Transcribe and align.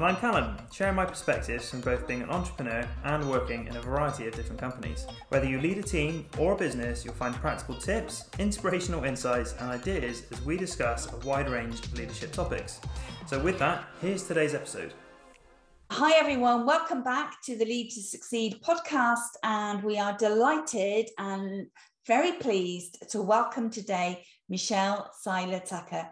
And 0.00 0.06
I'm 0.08 0.16
Callum, 0.16 0.56
sharing 0.72 0.94
my 0.94 1.04
perspectives 1.04 1.68
from 1.68 1.82
both 1.82 2.08
being 2.08 2.22
an 2.22 2.30
entrepreneur 2.30 2.88
and 3.04 3.28
working 3.28 3.66
in 3.66 3.76
a 3.76 3.82
variety 3.82 4.26
of 4.26 4.34
different 4.34 4.58
companies. 4.58 5.06
Whether 5.28 5.44
you 5.44 5.60
lead 5.60 5.76
a 5.76 5.82
team 5.82 6.24
or 6.38 6.54
a 6.54 6.56
business, 6.56 7.04
you'll 7.04 7.12
find 7.12 7.34
practical 7.34 7.74
tips, 7.74 8.30
inspirational 8.38 9.04
insights, 9.04 9.52
and 9.60 9.68
ideas 9.68 10.22
as 10.32 10.40
we 10.40 10.56
discuss 10.56 11.12
a 11.12 11.16
wide 11.18 11.50
range 11.50 11.84
of 11.84 11.92
leadership 11.98 12.32
topics. 12.32 12.80
So, 13.26 13.38
with 13.40 13.58
that, 13.58 13.84
here's 14.00 14.26
today's 14.26 14.54
episode. 14.54 14.94
Hi, 15.90 16.18
everyone. 16.18 16.64
Welcome 16.64 17.04
back 17.04 17.34
to 17.42 17.58
the 17.58 17.66
Lead 17.66 17.90
to 17.90 18.00
Succeed 18.00 18.62
podcast. 18.62 19.36
And 19.42 19.82
we 19.82 19.98
are 19.98 20.16
delighted 20.16 21.10
and 21.18 21.66
very 22.06 22.32
pleased 22.32 23.04
to 23.10 23.20
welcome 23.20 23.68
today 23.68 24.24
Michelle 24.48 25.10
Seiler 25.20 25.60
Tucker. 25.60 26.08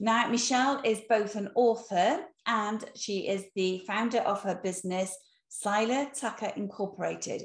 Now, 0.00 0.28
Michelle 0.28 0.80
is 0.84 1.00
both 1.08 1.36
an 1.36 1.50
author 1.54 2.24
and 2.46 2.84
she 2.96 3.28
is 3.28 3.44
the 3.54 3.82
founder 3.86 4.20
of 4.20 4.42
her 4.42 4.60
business, 4.62 5.16
Seiler 5.48 6.08
Tucker 6.14 6.52
Incorporated. 6.56 7.42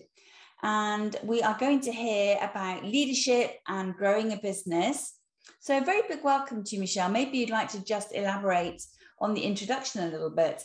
And 0.63 1.15
we 1.23 1.41
are 1.43 1.57
going 1.59 1.81
to 1.81 1.91
hear 1.91 2.37
about 2.41 2.83
leadership 2.83 3.51
and 3.67 3.95
growing 3.95 4.33
a 4.33 4.37
business. 4.37 5.13
So, 5.59 5.77
a 5.77 5.85
very 5.85 6.01
big 6.07 6.23
welcome 6.23 6.63
to 6.63 6.75
you, 6.75 6.81
Michelle. 6.81 7.09
Maybe 7.09 7.37
you'd 7.37 7.49
like 7.49 7.69
to 7.69 7.83
just 7.83 8.13
elaborate 8.13 8.81
on 9.19 9.33
the 9.33 9.41
introduction 9.41 10.03
a 10.03 10.11
little 10.11 10.31
bit. 10.31 10.63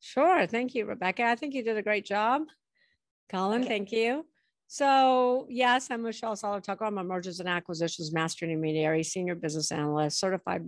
Sure. 0.00 0.46
Thank 0.46 0.74
you, 0.74 0.86
Rebecca. 0.86 1.24
I 1.24 1.34
think 1.34 1.54
you 1.54 1.62
did 1.62 1.76
a 1.76 1.82
great 1.82 2.04
job. 2.04 2.42
Colin, 3.30 3.60
okay. 3.60 3.68
thank 3.68 3.92
you. 3.92 4.26
So, 4.72 5.48
yes, 5.50 5.88
I'm 5.90 6.02
Michelle 6.02 6.36
Tucker. 6.36 6.84
I'm 6.84 6.98
a 6.98 7.02
mergers 7.02 7.40
and 7.40 7.48
acquisitions 7.48 8.12
master 8.12 8.44
and 8.44 8.52
intermediary, 8.52 9.02
senior 9.02 9.34
business 9.34 9.72
analyst, 9.72 10.20
certified 10.20 10.64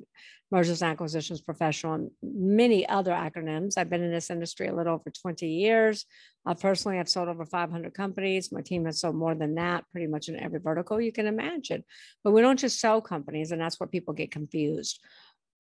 mergers 0.51 0.83
and 0.83 0.91
acquisitions 0.91 1.41
professional, 1.41 1.95
and 1.95 2.11
many 2.21 2.85
other 2.89 3.13
acronyms. 3.13 3.79
I've 3.79 3.89
been 3.89 4.03
in 4.03 4.11
this 4.11 4.29
industry 4.29 4.67
a 4.67 4.75
little 4.75 4.95
over 4.95 5.09
20 5.09 5.47
years. 5.47 6.05
Uh, 6.45 6.55
personally, 6.55 6.99
I've 6.99 7.09
sold 7.09 7.29
over 7.29 7.47
500 7.47 7.95
companies. 7.95 8.51
My 8.51 8.61
team 8.61 8.87
has 8.87 8.99
sold 8.99 9.15
more 9.15 9.37
than 9.37 9.55
that, 9.55 9.85
pretty 9.93 10.09
much 10.09 10.29
in 10.29 10.35
every 10.35 10.59
vertical 10.59 11.01
you 11.01 11.13
can 11.13 11.29
imagine. 11.29 11.85
But 12.25 12.33
we 12.33 12.41
don't 12.41 12.59
just 12.59 12.81
sell 12.81 13.01
companies, 13.01 13.53
and 13.53 13.61
that's 13.61 13.79
where 13.79 13.87
people 13.87 14.15
get 14.15 14.33
confused. 14.33 14.99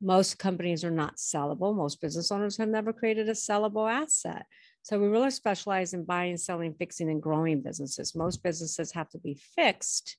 Most 0.00 0.40
companies 0.40 0.82
are 0.82 0.90
not 0.90 1.14
sellable. 1.14 1.76
Most 1.76 2.00
business 2.00 2.32
owners 2.32 2.56
have 2.56 2.68
never 2.68 2.92
created 2.92 3.28
a 3.28 3.34
sellable 3.34 3.88
asset. 3.88 4.46
So 4.82 4.98
we 4.98 5.06
really 5.06 5.30
specialize 5.30 5.94
in 5.94 6.04
buying, 6.04 6.36
selling, 6.36 6.74
fixing, 6.74 7.08
and 7.08 7.22
growing 7.22 7.62
businesses. 7.62 8.14
Most 8.16 8.42
businesses 8.42 8.92
have 8.92 9.08
to 9.10 9.18
be 9.18 9.34
fixed 9.34 10.16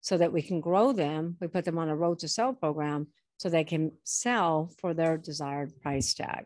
so 0.00 0.16
that 0.18 0.32
we 0.32 0.40
can 0.40 0.60
grow 0.60 0.92
them. 0.92 1.36
We 1.40 1.48
put 1.48 1.64
them 1.64 1.78
on 1.78 1.88
a 1.88 1.96
road 1.96 2.20
to 2.20 2.28
sell 2.28 2.52
program 2.52 3.08
so 3.38 3.48
they 3.48 3.64
can 3.64 3.92
sell 4.04 4.70
for 4.78 4.94
their 4.94 5.18
desired 5.18 5.80
price 5.80 6.14
tag. 6.14 6.44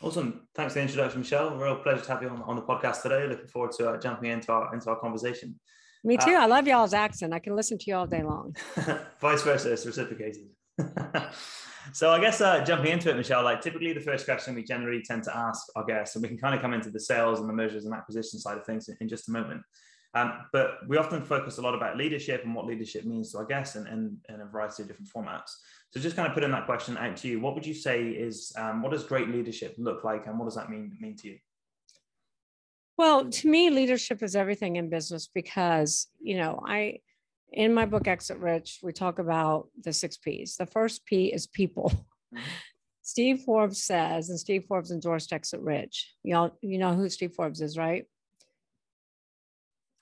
Awesome. 0.00 0.46
Thanks 0.54 0.74
for 0.74 0.78
the 0.78 0.82
introduction, 0.84 1.20
Michelle. 1.20 1.56
Real 1.56 1.76
pleasure 1.76 2.04
to 2.04 2.12
have 2.12 2.22
you 2.22 2.28
on, 2.28 2.42
on 2.42 2.54
the 2.54 2.62
podcast 2.62 3.02
today. 3.02 3.26
Looking 3.26 3.48
forward 3.48 3.72
to 3.72 3.90
uh, 3.90 3.98
jumping 3.98 4.30
into 4.30 4.52
our 4.52 4.72
into 4.72 4.88
our 4.90 5.00
conversation. 5.00 5.58
Me 6.04 6.16
too. 6.16 6.30
Uh, 6.30 6.42
I 6.42 6.46
love 6.46 6.68
y'all's 6.68 6.94
accent. 6.94 7.34
I 7.34 7.40
can 7.40 7.56
listen 7.56 7.76
to 7.78 7.84
you 7.88 7.96
all 7.96 8.06
day 8.06 8.22
long. 8.22 8.54
Vice 9.20 9.42
versa, 9.42 9.72
it's 9.72 9.84
reciprocated. 9.84 10.44
so 11.92 12.10
I 12.10 12.20
guess 12.20 12.40
uh, 12.40 12.64
jumping 12.64 12.92
into 12.92 13.10
it, 13.10 13.16
Michelle, 13.16 13.44
like 13.44 13.60
typically 13.60 13.92
the 13.92 14.00
first 14.00 14.24
question 14.24 14.54
we 14.54 14.62
generally 14.62 15.02
tend 15.02 15.24
to 15.24 15.36
ask 15.36 15.66
our 15.76 15.84
guests, 15.84 16.16
and 16.16 16.22
we 16.22 16.28
can 16.28 16.38
kind 16.38 16.54
of 16.54 16.60
come 16.60 16.74
into 16.74 16.90
the 16.90 17.00
sales 17.00 17.40
and 17.40 17.48
the 17.48 17.52
mergers 17.52 17.84
and 17.84 17.94
acquisition 17.94 18.38
side 18.38 18.58
of 18.58 18.64
things 18.64 18.88
in, 18.88 18.96
in 19.00 19.08
just 19.08 19.28
a 19.28 19.32
moment. 19.32 19.62
Um, 20.14 20.32
but 20.52 20.78
we 20.88 20.96
often 20.96 21.22
focus 21.22 21.58
a 21.58 21.62
lot 21.62 21.74
about 21.74 21.96
leadership 21.96 22.42
and 22.44 22.54
what 22.54 22.66
leadership 22.66 23.04
means 23.04 23.32
to 23.32 23.38
our 23.38 23.44
guests 23.44 23.76
in, 23.76 23.86
in, 24.28 24.40
a 24.40 24.46
variety 24.46 24.82
of 24.82 24.88
different 24.88 25.10
formats. 25.14 25.50
So 25.90 26.00
just 26.00 26.16
kind 26.16 26.26
of 26.26 26.34
putting 26.34 26.50
that 26.50 26.66
question 26.66 26.96
out 26.96 27.16
to 27.18 27.28
you, 27.28 27.40
what 27.40 27.54
would 27.54 27.66
you 27.66 27.74
say 27.74 28.08
is, 28.08 28.52
um, 28.56 28.82
what 28.82 28.92
does 28.92 29.04
great 29.04 29.28
leadership 29.28 29.74
look 29.76 30.04
like 30.04 30.26
and 30.26 30.38
what 30.38 30.46
does 30.46 30.54
that 30.54 30.70
mean, 30.70 30.96
mean 30.98 31.14
to 31.16 31.28
you? 31.28 31.38
Well, 32.96 33.30
to 33.30 33.48
me, 33.48 33.70
leadership 33.70 34.22
is 34.22 34.34
everything 34.34 34.76
in 34.76 34.88
business 34.88 35.28
because, 35.32 36.08
you 36.20 36.36
know, 36.36 36.60
I, 36.66 36.98
in 37.52 37.72
my 37.74 37.86
book 37.86 38.06
exit 38.06 38.38
rich 38.38 38.78
we 38.82 38.92
talk 38.92 39.18
about 39.18 39.68
the 39.82 39.92
six 39.92 40.16
p's 40.16 40.56
the 40.56 40.66
first 40.66 41.04
p 41.06 41.26
is 41.26 41.46
people 41.46 41.90
mm-hmm. 42.34 42.42
steve 43.02 43.40
forbes 43.40 43.82
says 43.82 44.28
and 44.28 44.38
steve 44.38 44.64
forbes 44.66 44.90
endorsed 44.90 45.32
exit 45.32 45.60
rich 45.60 46.14
y'all 46.22 46.56
you 46.60 46.78
know 46.78 46.94
who 46.94 47.08
steve 47.08 47.32
forbes 47.32 47.60
is 47.60 47.76
right 47.76 48.06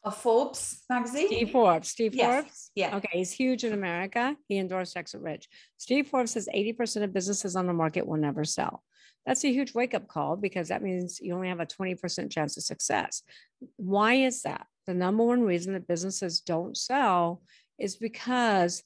a 0.07 0.11
Forbes 0.13 0.85
magazine? 0.89 1.27
Steve 1.27 1.51
Forbes. 1.51 1.89
Steve 1.89 2.15
yes. 2.15 2.45
Forbes? 2.45 2.71
Yeah. 2.77 2.97
Okay. 2.97 3.09
He's 3.13 3.33
huge 3.33 3.65
in 3.65 3.73
America. 3.73 4.37
He 4.47 4.57
endorsed 4.57 4.97
Exit 4.97 5.21
Rich. 5.21 5.49
Steve 5.79 6.07
Forbes 6.07 6.31
says 6.31 6.49
80% 6.55 7.03
of 7.03 7.13
businesses 7.13 7.57
on 7.57 7.67
the 7.67 7.73
market 7.73 8.07
will 8.07 8.17
never 8.17 8.45
sell. 8.45 8.85
That's 9.27 9.43
a 9.45 9.53
huge 9.53 9.75
wake 9.75 9.95
up 9.95 10.07
call 10.07 10.37
because 10.37 10.69
that 10.69 10.83
means 10.83 11.19
you 11.21 11.35
only 11.35 11.49
have 11.49 11.59
a 11.59 11.67
20% 11.67 12.31
chance 12.31 12.57
of 12.57 12.63
success. 12.63 13.23
Why 13.75 14.15
is 14.15 14.43
that? 14.43 14.69
The 14.87 14.95
number 14.95 15.25
one 15.25 15.43
reason 15.43 15.73
that 15.73 15.89
businesses 15.89 16.41
don't 16.41 16.77
sell 16.77 17.43
is 17.79 17.97
because 17.97 18.83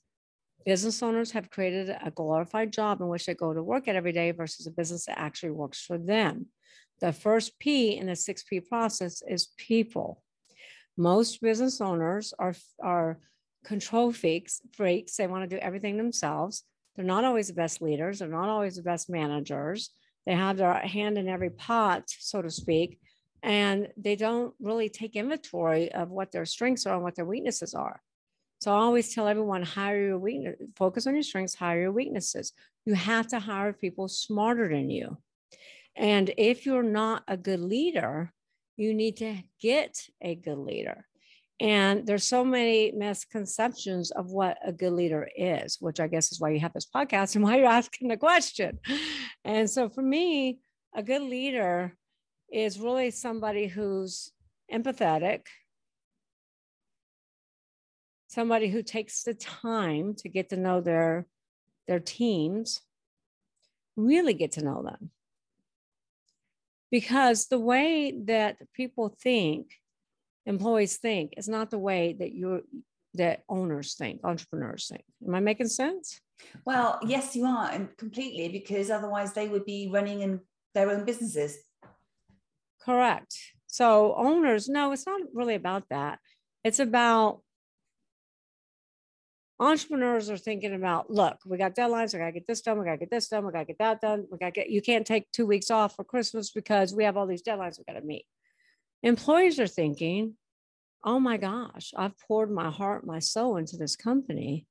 business 0.65 1.03
owners 1.03 1.31
have 1.33 1.51
created 1.51 1.95
a 2.03 2.11
glorified 2.11 2.73
job 2.73 3.01
in 3.01 3.09
which 3.09 3.27
they 3.27 3.35
go 3.35 3.53
to 3.53 3.63
work 3.63 3.89
at 3.89 3.97
every 3.97 4.13
day 4.13 4.31
versus 4.31 4.67
a 4.67 4.71
business 4.71 5.07
that 5.07 5.19
actually 5.19 5.51
works 5.51 5.83
for 5.83 5.99
them. 5.99 6.47
The 7.01 7.13
first 7.13 7.59
P 7.59 7.97
in 7.97 8.07
the 8.07 8.17
six 8.17 8.43
P 8.43 8.61
process 8.61 9.23
is 9.27 9.49
people. 9.57 10.23
Most 10.97 11.41
business 11.41 11.81
owners 11.81 12.35
are, 12.39 12.55
are 12.83 13.19
control 13.65 14.13
freaks, 14.13 14.61
freaks. 14.73 15.17
They 15.17 15.27
want 15.27 15.49
to 15.49 15.57
do 15.57 15.61
everything 15.61 15.97
themselves. 15.97 16.65
They're 16.97 17.05
not 17.05 17.25
always 17.25 17.49
the 17.49 17.55
best 17.55 17.81
leaders. 17.81 18.19
They're 18.19 18.29
not 18.29 18.49
always 18.49 18.77
the 18.77 18.83
best 18.83 19.09
managers. 19.09 19.91
They 20.27 20.35
have 20.35 20.59
their 20.59 20.75
hand 20.75 21.17
in 21.17 21.29
every 21.29 21.51
pot, 21.51 22.05
so 22.07 22.43
to 22.43 22.51
speak 22.51 22.99
and 23.43 23.89
they 23.97 24.17
don't 24.17 24.55
really 24.61 24.89
take 24.89 25.17
inventory 25.17 25.93
of 25.93 26.11
what 26.11 26.33
their 26.33 26.45
strengths 26.45 26.87
are 26.87 26.95
and 26.95 27.03
what 27.03 27.15
their 27.15 27.25
weaknesses 27.25 27.75
are. 27.75 28.01
So 28.61 28.73
I 28.73 28.81
always 28.81 29.15
tell 29.15 29.27
everyone 29.27 29.63
hire 29.63 30.09
your 30.09 30.19
weakness, 30.19 30.57
focus 30.77 31.07
on 31.07 31.15
your 31.15 31.23
strengths, 31.23 31.55
hire 31.55 31.81
your 31.81 31.93
weaknesses. 31.93 32.53
You 32.85 32.95
have 32.95 33.27
to 33.29 33.41
hire 33.41 33.73
people 33.73 34.07
smarter 34.09 34.69
than 34.69 34.91
you. 34.91 35.17
And 35.97 36.33
if 36.37 36.67
you're 36.67 36.83
not 36.83 37.25
a 37.27 37.37
good 37.37 37.61
leader, 37.61 38.33
you 38.77 38.93
need 38.95 39.17
to 39.19 39.37
get 39.61 40.07
a 40.21 40.35
good 40.35 40.59
leader. 40.59 41.07
And 41.59 42.07
there's 42.07 42.25
so 42.25 42.43
many 42.43 42.91
misconceptions 42.93 44.11
of 44.11 44.31
what 44.31 44.59
a 44.65 44.73
good 44.73 44.93
leader 44.93 45.29
is, 45.37 45.77
which 45.81 46.01
I 46.01 46.07
guess 46.07 46.33
is 46.33 46.41
why 46.41 46.51
you 46.51 46.61
have 46.61 46.73
this 46.73 46.87
podcast 46.87 47.35
and 47.35 47.45
why 47.45 47.57
you're 47.57 47.67
asking 47.67 48.09
the 48.09 48.17
question. 48.17 48.79
And 49.45 49.69
so 49.69 49.89
for 49.91 50.03
me, 50.03 50.61
a 50.95 51.03
good 51.03 51.23
leader 51.23 51.95
is 52.53 52.81
really 52.81 53.11
somebody 53.11 53.67
who's 53.67 54.33
empathetic, 54.73 55.43
somebody 58.29 58.69
who 58.69 58.83
takes 58.83 59.23
the 59.23 59.35
time 59.35 60.15
to 60.15 60.29
get 60.29 60.51
to 60.51 60.57
know 60.57 60.81
their, 60.81 61.27
their 61.87 62.01
teams, 62.01 62.81
really 63.97 64.35
get 64.35 64.53
to 64.53 64.65
know 64.65 64.83
them. 64.83 65.11
Because 66.91 67.47
the 67.47 67.59
way 67.59 68.13
that 68.25 68.57
people 68.75 69.15
think, 69.21 69.71
employees 70.47 70.97
think, 70.97 71.35
is 71.37 71.49
not 71.49 71.71
the 71.71 71.79
way 71.79 72.17
that 72.19 72.33
you 72.33 72.65
that 73.15 73.43
owners 73.49 73.95
think, 73.95 74.21
entrepreneurs 74.23 74.87
think. 74.89 75.03
Am 75.27 75.35
I 75.35 75.41
making 75.41 75.67
sense? 75.67 76.21
Well, 76.65 77.01
yes, 77.05 77.35
you 77.35 77.45
are, 77.45 77.69
and 77.71 77.89
completely, 77.97 78.49
because 78.49 78.89
otherwise 78.91 79.33
they 79.33 79.49
would 79.49 79.65
be 79.65 79.91
running 79.93 80.21
in 80.21 80.41
their 80.75 80.91
own 80.91 81.05
businesses. 81.05 81.59
Correct. 82.85 83.37
So 83.67 84.15
owners, 84.17 84.69
no, 84.69 84.93
it's 84.93 85.07
not 85.07 85.21
really 85.33 85.55
about 85.55 85.85
that. 85.91 86.19
It's 86.65 86.79
about 86.81 87.41
entrepreneurs 89.59 90.31
are 90.31 90.39
thinking 90.39 90.75
about, 90.75 91.11
look, 91.11 91.39
we 91.45 91.59
got 91.59 91.75
deadlines, 91.75 92.13
we 92.15 92.19
gotta 92.19 92.33
get 92.33 92.47
this 92.47 92.63
done, 92.63 92.79
we 92.79 92.85
gotta 92.85 92.97
get 92.97 93.11
this 93.11 93.29
done, 93.29 93.45
we 93.45 93.53
gotta 93.53 93.67
get 93.67 93.79
that 93.79 94.01
done, 94.01 94.27
we 94.31 94.39
gotta 94.39 94.53
get 94.53 94.71
you 94.71 94.81
can't 94.81 95.07
take 95.07 95.31
two 95.33 95.47
weeks 95.47 95.71
off 95.71 95.95
for 95.95 96.05
Christmas 96.05 96.51
because 96.51 96.95
we 96.95 97.05
have 97.05 97.17
all 97.17 97.27
these 97.27 97.43
deadlines 97.43 97.79
we 97.79 97.85
gotta 97.85 98.05
meet. 98.05 98.25
Employees 99.03 99.61
are 99.61 99.67
thinking, 99.67 100.37
oh 101.05 101.21
my 101.21 101.37
gosh, 101.37 101.93
I've 101.97 102.19
poured 102.19 102.51
my 102.51 102.71
heart, 102.71 103.07
my 103.07 103.19
soul 103.19 103.57
into 103.57 103.77
this 103.77 103.97
company. 103.97 104.67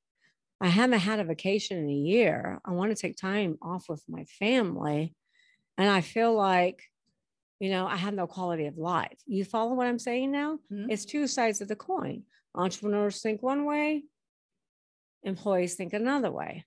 I 0.62 0.68
haven't 0.68 1.00
had 1.00 1.20
a 1.20 1.24
vacation 1.24 1.78
in 1.78 1.90
a 1.90 1.94
year. 1.94 2.60
I 2.66 2.72
want 2.72 2.92
to 2.96 3.02
take 3.02 3.16
time 3.16 3.58
off 3.62 3.88
with 3.88 4.04
my 4.10 4.26
family. 4.26 5.16
And 5.78 5.90
I 5.90 6.02
feel 6.02 6.34
like 6.34 6.89
you 7.60 7.70
know, 7.70 7.86
I 7.86 7.98
have 7.98 8.14
no 8.14 8.28
quality 8.28 8.66
of 8.68 8.78
life. 8.78 9.18
You 9.26 9.44
follow 9.44 9.74
what 9.74 9.88
I'm 9.88 10.00
saying 10.00 10.32
now? 10.32 10.60
Mm-hmm. 10.72 10.90
It's 10.90 11.06
two 11.06 11.28
sides 11.28 11.62
of 11.62 11.68
the 11.68 11.76
coin. 11.76 12.24
Entrepreneurs 12.56 13.22
think 13.22 13.44
one 13.44 13.66
way, 13.66 14.04
employees 15.24 15.76
think 15.76 15.94
another 15.94 16.32
way. 16.32 16.66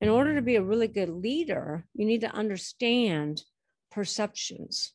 In 0.00 0.08
order 0.08 0.34
to 0.34 0.42
be 0.42 0.56
a 0.56 0.62
really 0.62 0.88
good 0.88 1.08
leader, 1.08 1.86
you 1.94 2.06
need 2.06 2.20
to 2.20 2.32
understand 2.32 3.42
perceptions. 3.90 4.92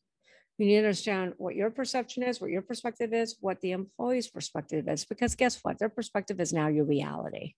You 0.57 0.67
need 0.67 0.73
to 0.75 0.87
understand 0.87 1.33
what 1.37 1.55
your 1.55 1.71
perception 1.71 2.23
is, 2.23 2.39
what 2.39 2.51
your 2.51 2.61
perspective 2.61 3.13
is, 3.13 3.35
what 3.41 3.59
the 3.61 3.71
employee's 3.71 4.29
perspective 4.29 4.87
is, 4.87 5.05
because 5.05 5.35
guess 5.35 5.59
what? 5.63 5.79
Their 5.79 5.89
perspective 5.89 6.39
is 6.39 6.53
now 6.53 6.67
your 6.67 6.85
reality. 6.85 7.55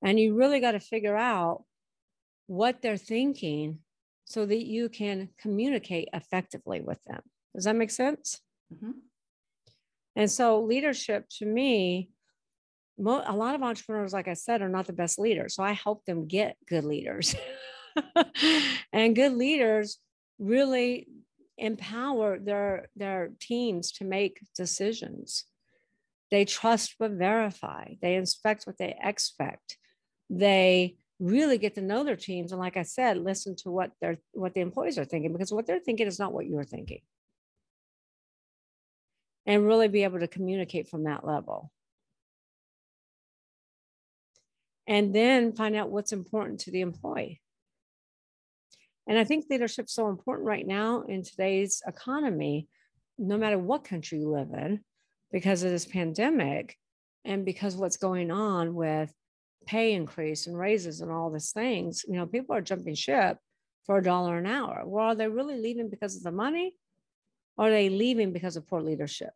And 0.00 0.18
you 0.18 0.34
really 0.34 0.60
got 0.60 0.72
to 0.72 0.80
figure 0.80 1.16
out 1.16 1.64
what 2.46 2.82
they're 2.82 2.96
thinking 2.96 3.80
so 4.32 4.46
that 4.46 4.66
you 4.66 4.88
can 4.88 5.28
communicate 5.38 6.08
effectively 6.14 6.80
with 6.80 7.02
them. 7.04 7.20
Does 7.54 7.64
that 7.64 7.76
make 7.76 7.90
sense? 7.90 8.40
Mm-hmm. 8.72 8.92
And 10.16 10.30
so, 10.30 10.62
leadership 10.62 11.26
to 11.38 11.46
me, 11.46 12.10
a 12.98 13.36
lot 13.36 13.54
of 13.54 13.62
entrepreneurs, 13.62 14.12
like 14.12 14.28
I 14.28 14.34
said, 14.34 14.62
are 14.62 14.70
not 14.70 14.86
the 14.86 14.94
best 14.94 15.18
leaders. 15.18 15.54
So, 15.54 15.62
I 15.62 15.72
help 15.72 16.06
them 16.06 16.26
get 16.26 16.56
good 16.66 16.84
leaders. 16.84 17.34
and 18.92 19.14
good 19.14 19.34
leaders 19.34 19.98
really 20.38 21.08
empower 21.58 22.38
their, 22.38 22.88
their 22.96 23.32
teams 23.38 23.92
to 23.92 24.04
make 24.04 24.40
decisions. 24.56 25.44
They 26.30 26.46
trust 26.46 26.96
but 26.98 27.10
verify, 27.10 27.94
they 28.00 28.14
inspect 28.14 28.64
what 28.64 28.78
they 28.78 28.96
expect. 29.02 29.76
They 30.30 30.96
really 31.22 31.56
get 31.56 31.76
to 31.76 31.80
know 31.80 32.02
their 32.02 32.16
teams 32.16 32.50
and 32.50 32.60
like 32.60 32.76
i 32.76 32.82
said 32.82 33.16
listen 33.16 33.54
to 33.54 33.70
what 33.70 33.92
they're 34.00 34.18
what 34.32 34.54
the 34.54 34.60
employees 34.60 34.98
are 34.98 35.04
thinking 35.04 35.32
because 35.32 35.52
what 35.52 35.66
they're 35.66 35.78
thinking 35.78 36.08
is 36.08 36.18
not 36.18 36.32
what 36.32 36.46
you're 36.46 36.64
thinking. 36.64 37.00
And 39.46 39.66
really 39.66 39.88
be 39.88 40.04
able 40.04 40.20
to 40.20 40.28
communicate 40.28 40.88
from 40.88 41.04
that 41.04 41.26
level. 41.26 41.70
And 44.86 45.14
then 45.14 45.52
find 45.52 45.74
out 45.74 45.90
what's 45.90 46.12
important 46.12 46.60
to 46.60 46.72
the 46.72 46.80
employee. 46.80 47.40
And 49.06 49.16
i 49.16 49.24
think 49.24 49.46
leadership's 49.48 49.94
so 49.94 50.08
important 50.08 50.46
right 50.46 50.66
now 50.66 51.02
in 51.02 51.22
today's 51.22 51.82
economy 51.86 52.68
no 53.16 53.36
matter 53.36 53.58
what 53.58 53.84
country 53.84 54.18
you 54.18 54.30
live 54.30 54.52
in 54.52 54.80
because 55.30 55.62
of 55.62 55.70
this 55.70 55.86
pandemic 55.86 56.76
and 57.24 57.44
because 57.44 57.76
what's 57.76 57.96
going 57.96 58.30
on 58.32 58.74
with 58.74 59.12
pay 59.66 59.94
increase 59.94 60.46
and 60.46 60.58
raises 60.58 61.00
and 61.00 61.10
all 61.10 61.30
these 61.30 61.52
things, 61.52 62.04
you 62.06 62.14
know, 62.14 62.26
people 62.26 62.54
are 62.54 62.60
jumping 62.60 62.94
ship 62.94 63.38
for 63.84 63.98
a 63.98 64.02
dollar 64.02 64.38
an 64.38 64.46
hour. 64.46 64.82
Well, 64.84 65.06
are 65.06 65.14
they 65.14 65.28
really 65.28 65.58
leaving 65.60 65.90
because 65.90 66.16
of 66.16 66.22
the 66.22 66.32
money? 66.32 66.74
Or 67.56 67.66
are 67.66 67.70
they 67.70 67.88
leaving 67.88 68.32
because 68.32 68.56
of 68.56 68.66
poor 68.66 68.80
leadership? 68.80 69.32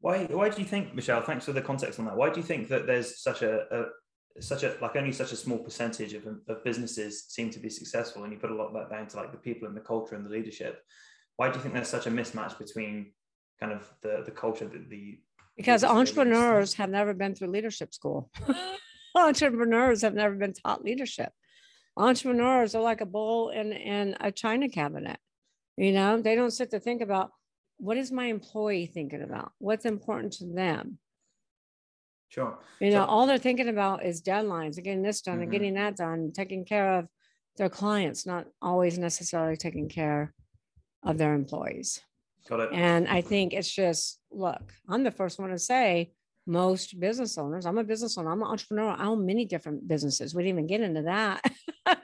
Why, 0.00 0.24
why 0.24 0.48
do 0.48 0.60
you 0.60 0.66
think, 0.66 0.94
Michelle, 0.94 1.22
thanks 1.22 1.44
for 1.44 1.52
the 1.52 1.62
context 1.62 1.98
on 1.98 2.04
that. 2.04 2.16
Why 2.16 2.30
do 2.30 2.38
you 2.38 2.46
think 2.46 2.68
that 2.68 2.86
there's 2.86 3.20
such 3.20 3.42
a, 3.42 3.62
a 3.70 3.84
such 4.40 4.62
a 4.62 4.76
like 4.80 4.96
only 4.96 5.12
such 5.12 5.32
a 5.32 5.36
small 5.36 5.58
percentage 5.58 6.14
of, 6.14 6.26
of 6.26 6.64
businesses 6.64 7.24
seem 7.28 7.50
to 7.50 7.58
be 7.58 7.68
successful 7.68 8.24
and 8.24 8.32
you 8.32 8.38
put 8.38 8.50
a 8.50 8.54
lot 8.54 8.68
of 8.68 8.74
that 8.74 8.90
down 8.90 9.06
to 9.08 9.16
like 9.16 9.32
the 9.32 9.38
people 9.38 9.66
and 9.66 9.76
the 9.76 9.80
culture 9.80 10.14
and 10.14 10.24
the 10.24 10.30
leadership 10.30 10.82
why 11.36 11.48
do 11.48 11.56
you 11.56 11.62
think 11.62 11.74
there's 11.74 11.88
such 11.88 12.06
a 12.06 12.10
mismatch 12.10 12.58
between 12.58 13.12
kind 13.60 13.72
of 13.72 13.92
the 14.02 14.22
the 14.24 14.30
culture 14.30 14.68
the, 14.68 14.84
the 14.88 15.18
because 15.58 15.82
entrepreneurs 15.82 16.74
have 16.74 16.88
never 16.88 17.12
been 17.12 17.34
through 17.34 17.48
leadership 17.48 17.92
school. 17.92 18.30
entrepreneurs 19.14 20.02
have 20.02 20.14
never 20.14 20.36
been 20.36 20.54
taught 20.54 20.84
leadership. 20.84 21.32
Entrepreneurs 21.96 22.76
are 22.76 22.82
like 22.82 23.00
a 23.00 23.06
bowl 23.06 23.50
in, 23.50 23.72
in 23.72 24.16
a 24.20 24.30
china 24.30 24.68
cabinet. 24.68 25.18
You 25.76 25.90
know, 25.92 26.22
they 26.22 26.36
don't 26.36 26.52
sit 26.52 26.70
to 26.70 26.80
think 26.80 27.02
about 27.02 27.32
what 27.78 27.96
is 27.96 28.12
my 28.12 28.26
employee 28.26 28.86
thinking 28.86 29.22
about? 29.22 29.50
What's 29.58 29.84
important 29.84 30.34
to 30.34 30.46
them? 30.46 30.98
Sure. 32.28 32.58
You 32.80 32.90
know, 32.90 33.04
so, 33.04 33.06
all 33.06 33.26
they're 33.26 33.38
thinking 33.38 33.68
about 33.68 34.04
is 34.04 34.22
deadlines, 34.22 34.76
getting 34.76 35.02
this 35.02 35.22
done 35.22 35.34
mm-hmm. 35.34 35.42
and 35.42 35.52
getting 35.52 35.74
that 35.74 35.96
done, 35.96 36.30
taking 36.32 36.64
care 36.64 36.98
of 36.98 37.08
their 37.56 37.68
clients, 37.68 38.26
not 38.26 38.46
always 38.62 38.96
necessarily 38.96 39.56
taking 39.56 39.88
care 39.88 40.32
of 41.02 41.18
their 41.18 41.34
employees. 41.34 42.00
Got 42.48 42.60
it. 42.60 42.70
And 42.72 43.06
I 43.08 43.20
think 43.20 43.52
it's 43.52 43.70
just, 43.70 44.18
look, 44.30 44.72
I'm 44.88 45.04
the 45.04 45.10
first 45.10 45.38
one 45.38 45.50
to 45.50 45.58
say 45.58 46.12
most 46.46 46.98
business 46.98 47.36
owners, 47.36 47.66
I'm 47.66 47.76
a 47.76 47.84
business 47.84 48.16
owner, 48.16 48.32
I'm 48.32 48.40
an 48.40 48.48
entrepreneur, 48.48 48.88
I 48.88 49.04
own 49.04 49.26
many 49.26 49.44
different 49.44 49.86
businesses. 49.86 50.34
We 50.34 50.42
didn't 50.42 50.60
even 50.60 50.66
get 50.66 50.80
into 50.80 51.02
that. 51.02 51.42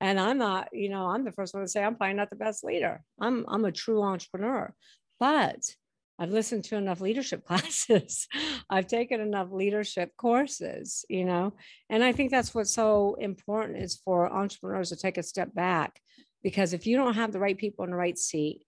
and 0.00 0.18
I'm 0.18 0.38
not, 0.38 0.68
you 0.72 0.88
know, 0.88 1.06
I'm 1.06 1.24
the 1.24 1.32
first 1.32 1.52
one 1.52 1.62
to 1.62 1.68
say 1.68 1.84
I'm 1.84 1.96
probably 1.96 2.14
not 2.14 2.30
the 2.30 2.36
best 2.36 2.64
leader. 2.64 3.02
I'm 3.20 3.44
I'm 3.46 3.66
a 3.66 3.72
true 3.72 4.02
entrepreneur. 4.02 4.72
But 5.18 5.60
I've 6.18 6.30
listened 6.32 6.64
to 6.64 6.76
enough 6.76 7.02
leadership 7.02 7.44
classes. 7.46 8.26
I've 8.70 8.86
taken 8.86 9.20
enough 9.20 9.48
leadership 9.52 10.12
courses, 10.16 11.04
you 11.10 11.26
know, 11.26 11.52
and 11.90 12.02
I 12.02 12.12
think 12.12 12.30
that's 12.30 12.54
what's 12.54 12.72
so 12.72 13.16
important 13.20 13.82
is 13.82 14.00
for 14.02 14.32
entrepreneurs 14.32 14.88
to 14.90 14.96
take 14.96 15.18
a 15.18 15.22
step 15.22 15.54
back 15.54 16.00
because 16.42 16.72
if 16.72 16.86
you 16.86 16.96
don't 16.96 17.14
have 17.14 17.32
the 17.32 17.38
right 17.38 17.58
people 17.58 17.84
in 17.84 17.90
the 17.90 17.96
right 17.96 18.16
seat, 18.16 18.62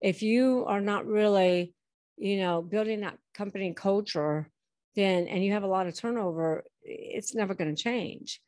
if 0.00 0.22
you 0.22 0.64
are 0.66 0.80
not 0.80 1.06
really 1.06 1.74
you 2.16 2.38
know 2.38 2.62
building 2.62 3.00
that 3.00 3.18
company 3.34 3.72
culture 3.72 4.48
then 4.96 5.28
and 5.28 5.44
you 5.44 5.52
have 5.52 5.62
a 5.62 5.68
lot 5.68 5.86
of 5.86 5.94
turnover 5.94 6.64
it's 6.82 7.34
never 7.34 7.54
going 7.54 7.74
to 7.74 7.82
change. 7.82 8.40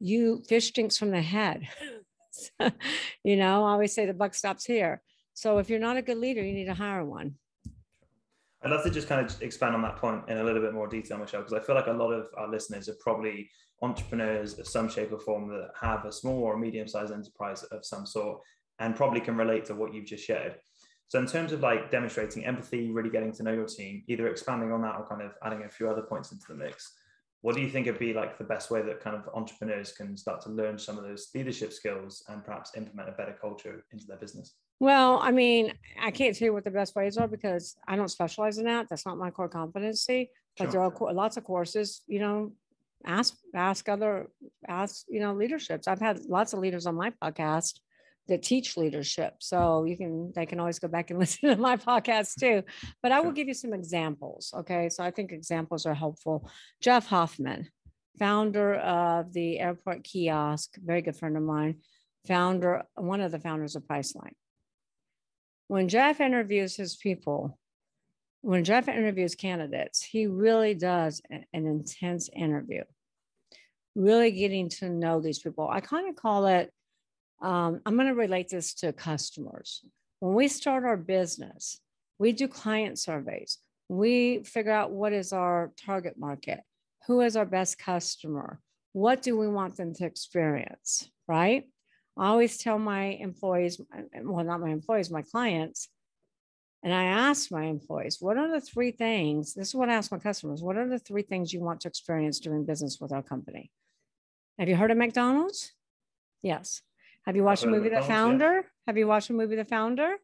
You 0.00 0.42
fish 0.48 0.68
stinks 0.68 0.96
from 0.96 1.10
the 1.10 1.22
head. 1.22 1.68
You 3.24 3.36
know 3.36 3.64
i 3.64 3.72
always 3.72 3.92
say 3.92 4.06
the 4.06 4.14
buck 4.14 4.32
stops 4.32 4.64
here. 4.64 5.02
So 5.34 5.58
if 5.58 5.68
you're 5.68 5.80
not 5.80 5.96
a 5.96 6.02
good 6.02 6.18
leader 6.18 6.42
you 6.42 6.52
need 6.52 6.66
to 6.66 6.74
hire 6.74 7.04
one. 7.04 7.34
I'd 8.62 8.70
love 8.70 8.84
to 8.84 8.90
just 8.90 9.08
kind 9.08 9.24
of 9.24 9.42
expand 9.42 9.74
on 9.74 9.82
that 9.82 9.96
point 9.96 10.28
in 10.28 10.38
a 10.38 10.44
little 10.44 10.62
bit 10.62 10.72
more 10.72 10.86
detail, 10.86 11.18
Michelle, 11.18 11.40
because 11.40 11.52
I 11.52 11.60
feel 11.60 11.74
like 11.74 11.86
a 11.88 11.92
lot 11.92 12.12
of 12.12 12.28
our 12.36 12.48
listeners 12.48 12.88
are 12.88 12.96
probably 13.00 13.50
entrepreneurs 13.82 14.58
of 14.58 14.66
some 14.68 14.88
shape 14.88 15.12
or 15.12 15.18
form 15.18 15.48
that 15.48 15.70
have 15.80 16.04
a 16.04 16.12
small 16.12 16.42
or 16.42 16.56
medium 16.56 16.86
sized 16.86 17.12
enterprise 17.12 17.62
of 17.64 17.84
some 17.84 18.06
sort 18.06 18.40
and 18.78 18.94
probably 18.94 19.20
can 19.20 19.36
relate 19.36 19.64
to 19.66 19.74
what 19.74 19.92
you've 19.92 20.06
just 20.06 20.24
shared. 20.24 20.56
So 21.08 21.18
in 21.18 21.26
terms 21.26 21.52
of 21.52 21.60
like 21.60 21.90
demonstrating 21.90 22.44
empathy, 22.44 22.90
really 22.90 23.10
getting 23.10 23.32
to 23.32 23.42
know 23.42 23.52
your 23.52 23.66
team, 23.66 24.02
either 24.08 24.28
expanding 24.28 24.72
on 24.72 24.82
that 24.82 24.96
or 24.96 25.06
kind 25.06 25.22
of 25.22 25.32
adding 25.42 25.62
a 25.62 25.68
few 25.68 25.88
other 25.88 26.02
points 26.02 26.32
into 26.32 26.46
the 26.48 26.54
mix, 26.54 26.94
what 27.40 27.54
do 27.54 27.62
you 27.62 27.70
think 27.70 27.86
would 27.86 27.98
be 27.98 28.12
like 28.12 28.36
the 28.36 28.44
best 28.44 28.70
way 28.70 28.82
that 28.82 29.00
kind 29.00 29.16
of 29.16 29.28
entrepreneurs 29.34 29.92
can 29.92 30.16
start 30.16 30.40
to 30.42 30.50
learn 30.50 30.78
some 30.78 30.98
of 30.98 31.04
those 31.04 31.28
leadership 31.34 31.72
skills 31.72 32.24
and 32.28 32.44
perhaps 32.44 32.72
implement 32.76 33.08
a 33.08 33.12
better 33.12 33.36
culture 33.40 33.84
into 33.92 34.06
their 34.06 34.16
business? 34.16 34.54
Well, 34.80 35.18
I 35.22 35.30
mean, 35.30 35.72
I 36.00 36.10
can't 36.10 36.36
tell 36.36 36.46
you 36.46 36.52
what 36.52 36.64
the 36.64 36.70
best 36.70 36.94
ways 36.94 37.16
are 37.16 37.28
because 37.28 37.76
I 37.86 37.96
don't 37.96 38.08
specialize 38.08 38.58
in 38.58 38.64
that. 38.66 38.88
That's 38.88 39.06
not 39.06 39.18
my 39.18 39.30
core 39.30 39.48
competency. 39.48 40.30
But 40.56 40.64
sure. 40.64 40.72
there 40.72 40.80
are 40.82 40.90
co- 40.90 41.06
lots 41.06 41.36
of 41.36 41.44
courses, 41.44 42.02
you 42.06 42.20
know, 42.20 42.52
ask 43.06 43.36
ask 43.54 43.88
other 43.88 44.28
ask 44.66 45.04
you 45.08 45.20
know 45.20 45.32
leaderships 45.32 45.86
i've 45.86 46.00
had 46.00 46.18
lots 46.26 46.52
of 46.52 46.58
leaders 46.58 46.86
on 46.86 46.94
my 46.94 47.10
podcast 47.22 47.78
that 48.28 48.42
teach 48.42 48.76
leadership. 48.76 49.34
So 49.40 49.84
you 49.84 49.96
can 49.96 50.32
they 50.34 50.46
can 50.46 50.60
always 50.60 50.78
go 50.78 50.88
back 50.88 51.10
and 51.10 51.18
listen 51.20 51.50
to 51.50 51.56
my 51.56 51.76
podcast 51.76 52.34
too. 52.38 52.62
But 53.02 53.12
I 53.12 53.20
will 53.20 53.32
give 53.32 53.48
you 53.48 53.54
some 53.54 53.72
examples. 53.72 54.52
Okay. 54.56 54.88
So 54.88 55.02
I 55.02 55.10
think 55.10 55.32
examples 55.32 55.86
are 55.86 55.94
helpful. 55.94 56.48
Jeff 56.80 57.06
Hoffman, 57.06 57.68
founder 58.18 58.74
of 58.74 59.32
the 59.32 59.58
airport 59.58 60.04
kiosk, 60.04 60.76
very 60.82 61.02
good 61.02 61.16
friend 61.16 61.36
of 61.36 61.42
mine, 61.42 61.76
founder, 62.26 62.84
one 62.94 63.20
of 63.20 63.32
the 63.32 63.40
founders 63.40 63.76
of 63.76 63.84
Priceline. 63.84 64.34
When 65.68 65.88
Jeff 65.88 66.20
interviews 66.20 66.76
his 66.76 66.96
people, 66.96 67.58
when 68.40 68.64
Jeff 68.64 68.88
interviews 68.88 69.34
candidates, 69.34 70.02
he 70.02 70.26
really 70.26 70.74
does 70.74 71.20
an 71.30 71.44
intense 71.52 72.30
interview, 72.34 72.82
really 73.94 74.30
getting 74.30 74.68
to 74.70 74.88
know 74.88 75.20
these 75.20 75.40
people. 75.40 75.68
I 75.70 75.80
kind 75.80 76.08
of 76.08 76.16
call 76.16 76.46
it 76.46 76.72
um, 77.40 77.80
I'm 77.86 77.96
going 77.96 78.08
to 78.08 78.14
relate 78.14 78.48
this 78.48 78.74
to 78.74 78.92
customers. 78.92 79.84
When 80.20 80.34
we 80.34 80.48
start 80.48 80.84
our 80.84 80.96
business, 80.96 81.80
we 82.18 82.32
do 82.32 82.48
client 82.48 82.98
surveys. 82.98 83.58
We 83.88 84.42
figure 84.42 84.72
out 84.72 84.90
what 84.90 85.12
is 85.12 85.32
our 85.32 85.72
target 85.84 86.18
market, 86.18 86.60
who 87.06 87.20
is 87.20 87.36
our 87.36 87.46
best 87.46 87.78
customer, 87.78 88.60
what 88.92 89.22
do 89.22 89.38
we 89.38 89.48
want 89.48 89.76
them 89.76 89.94
to 89.94 90.04
experience, 90.04 91.08
right? 91.26 91.64
I 92.16 92.26
always 92.26 92.58
tell 92.58 92.78
my 92.78 93.04
employees, 93.04 93.80
well, 94.22 94.44
not 94.44 94.60
my 94.60 94.70
employees, 94.70 95.10
my 95.10 95.22
clients, 95.22 95.88
and 96.82 96.92
I 96.92 97.04
ask 97.04 97.50
my 97.50 97.64
employees, 97.64 98.18
what 98.20 98.36
are 98.36 98.48
the 98.48 98.60
three 98.60 98.90
things? 98.90 99.54
This 99.54 99.68
is 99.68 99.74
what 99.74 99.88
I 99.88 99.94
ask 99.94 100.12
my 100.12 100.18
customers. 100.18 100.62
What 100.62 100.76
are 100.76 100.88
the 100.88 100.98
three 100.98 101.22
things 101.22 101.52
you 101.52 101.60
want 101.60 101.80
to 101.82 101.88
experience 101.88 102.40
doing 102.40 102.64
business 102.64 102.98
with 103.00 103.12
our 103.12 103.22
company? 103.22 103.70
Have 104.58 104.68
you 104.68 104.76
heard 104.76 104.90
of 104.90 104.96
McDonald's? 104.96 105.72
Yes. 106.42 106.82
Have 107.28 107.36
you 107.36 107.44
watched 107.44 107.60
the 107.60 107.68
movie 107.68 107.90
The 107.90 108.00
Founder? 108.00 108.54
Yeah. 108.54 108.62
Have 108.86 108.96
you 108.96 109.06
watched 109.06 109.28
the 109.28 109.34
movie 109.34 109.56
The 109.56 109.64
Founder? 109.66 110.16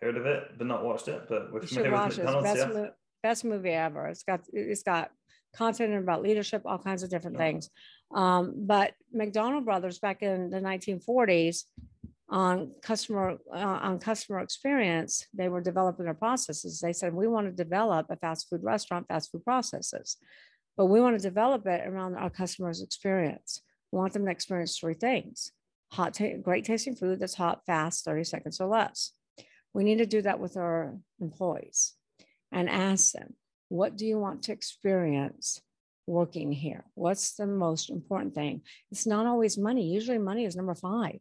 Heard 0.00 0.16
of 0.16 0.24
it, 0.24 0.52
but 0.56 0.66
not 0.66 0.82
watched 0.82 1.06
it. 1.06 1.24
But 1.28 1.52
we're 1.52 1.60
you 1.60 1.66
should 1.66 1.92
watch 1.92 2.16
it. 2.16 2.24
Best, 2.24 2.56
yeah. 2.56 2.66
mo- 2.68 2.90
best 3.22 3.44
movie 3.44 3.68
ever. 3.68 4.06
It's 4.06 4.22
got 4.22 4.40
it's 4.54 4.82
got 4.82 5.10
content 5.54 5.94
about 5.94 6.22
leadership, 6.22 6.62
all 6.64 6.78
kinds 6.78 7.02
of 7.02 7.10
different 7.10 7.36
things. 7.36 7.68
Um, 8.14 8.54
but 8.56 8.94
McDonald 9.12 9.66
Brothers 9.66 9.98
back 9.98 10.22
in 10.22 10.48
the 10.48 10.56
1940s 10.56 11.64
on 12.30 12.72
customer 12.80 13.36
uh, 13.52 13.78
on 13.82 13.98
customer 13.98 14.40
experience, 14.40 15.26
they 15.34 15.50
were 15.50 15.60
developing 15.60 16.06
their 16.06 16.14
processes. 16.14 16.80
They 16.80 16.94
said 16.94 17.12
we 17.12 17.28
want 17.28 17.46
to 17.46 17.52
develop 17.52 18.06
a 18.08 18.16
fast 18.16 18.48
food 18.48 18.64
restaurant, 18.64 19.06
fast 19.06 19.30
food 19.30 19.44
processes. 19.44 20.16
but 20.78 20.86
we 20.86 20.98
want 20.98 21.14
to 21.14 21.22
develop 21.22 21.66
it 21.66 21.86
around 21.86 22.14
our 22.14 22.30
customers' 22.30 22.80
experience. 22.80 23.60
We 23.92 23.98
want 23.98 24.14
them 24.14 24.24
to 24.24 24.30
experience 24.30 24.78
three 24.78 24.94
things 24.94 25.52
hot, 25.90 26.18
great 26.42 26.64
tasting 26.64 26.94
food 26.94 27.20
that's 27.20 27.34
hot, 27.34 27.64
fast, 27.66 28.04
30 28.04 28.24
seconds 28.24 28.60
or 28.60 28.68
less. 28.68 29.12
We 29.74 29.84
need 29.84 29.98
to 29.98 30.06
do 30.06 30.22
that 30.22 30.40
with 30.40 30.56
our 30.56 30.96
employees 31.20 31.94
and 32.52 32.68
ask 32.68 33.12
them, 33.12 33.34
what 33.68 33.96
do 33.96 34.06
you 34.06 34.18
want 34.18 34.44
to 34.44 34.52
experience 34.52 35.60
working 36.06 36.52
here? 36.52 36.84
What's 36.94 37.34
the 37.34 37.46
most 37.46 37.90
important 37.90 38.34
thing? 38.34 38.62
It's 38.90 39.06
not 39.06 39.26
always 39.26 39.58
money. 39.58 39.86
Usually, 39.86 40.18
money 40.18 40.44
is 40.44 40.56
number 40.56 40.74
five. 40.74 41.20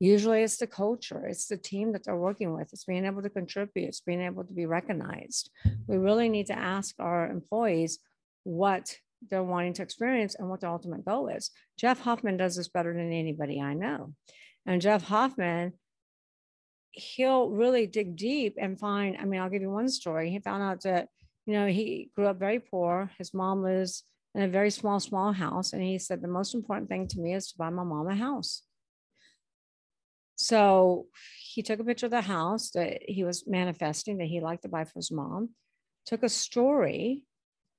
Usually, 0.00 0.42
it's 0.42 0.58
the 0.58 0.66
culture, 0.66 1.26
it's 1.26 1.46
the 1.46 1.56
team 1.56 1.92
that 1.92 2.04
they're 2.04 2.16
working 2.16 2.52
with, 2.52 2.72
it's 2.72 2.84
being 2.84 3.04
able 3.04 3.22
to 3.22 3.30
contribute, 3.30 3.88
it's 3.88 4.00
being 4.00 4.20
able 4.20 4.44
to 4.44 4.52
be 4.52 4.66
recognized. 4.66 5.50
We 5.86 5.96
really 5.96 6.28
need 6.28 6.46
to 6.48 6.58
ask 6.58 6.94
our 6.98 7.30
employees 7.30 8.00
what 8.42 8.96
they're 9.30 9.42
wanting 9.42 9.72
to 9.74 9.82
experience 9.82 10.34
and 10.34 10.48
what 10.48 10.60
their 10.60 10.70
ultimate 10.70 11.04
goal 11.04 11.28
is. 11.28 11.50
Jeff 11.78 12.00
Hoffman 12.00 12.36
does 12.36 12.56
this 12.56 12.68
better 12.68 12.92
than 12.92 13.12
anybody 13.12 13.60
I 13.60 13.74
know. 13.74 14.14
And 14.66 14.80
Jeff 14.80 15.04
Hoffman, 15.04 15.74
he'll 16.92 17.50
really 17.50 17.86
dig 17.86 18.16
deep 18.16 18.56
and 18.58 18.78
find. 18.78 19.16
I 19.18 19.24
mean, 19.24 19.40
I'll 19.40 19.50
give 19.50 19.62
you 19.62 19.70
one 19.70 19.88
story. 19.88 20.30
He 20.30 20.38
found 20.38 20.62
out 20.62 20.82
that 20.82 21.08
you 21.46 21.54
know, 21.54 21.66
he 21.66 22.10
grew 22.14 22.26
up 22.26 22.38
very 22.38 22.58
poor. 22.58 23.10
His 23.18 23.34
mom 23.34 23.62
was 23.62 24.02
in 24.34 24.42
a 24.42 24.48
very 24.48 24.70
small, 24.70 24.98
small 24.98 25.32
house. 25.32 25.72
And 25.72 25.82
he 25.82 25.98
said, 25.98 26.22
the 26.22 26.28
most 26.28 26.54
important 26.54 26.88
thing 26.88 27.06
to 27.08 27.20
me 27.20 27.34
is 27.34 27.48
to 27.48 27.58
buy 27.58 27.70
my 27.70 27.84
mom 27.84 28.08
a 28.08 28.14
house. 28.14 28.62
So 30.36 31.06
he 31.38 31.62
took 31.62 31.78
a 31.78 31.84
picture 31.84 32.06
of 32.06 32.12
the 32.12 32.22
house 32.22 32.70
that 32.70 33.02
he 33.06 33.24
was 33.24 33.46
manifesting 33.46 34.18
that 34.18 34.26
he 34.26 34.40
liked 34.40 34.62
to 34.62 34.68
buy 34.68 34.84
for 34.84 34.94
his 34.96 35.12
mom, 35.12 35.50
took 36.06 36.22
a 36.22 36.28
story, 36.28 37.22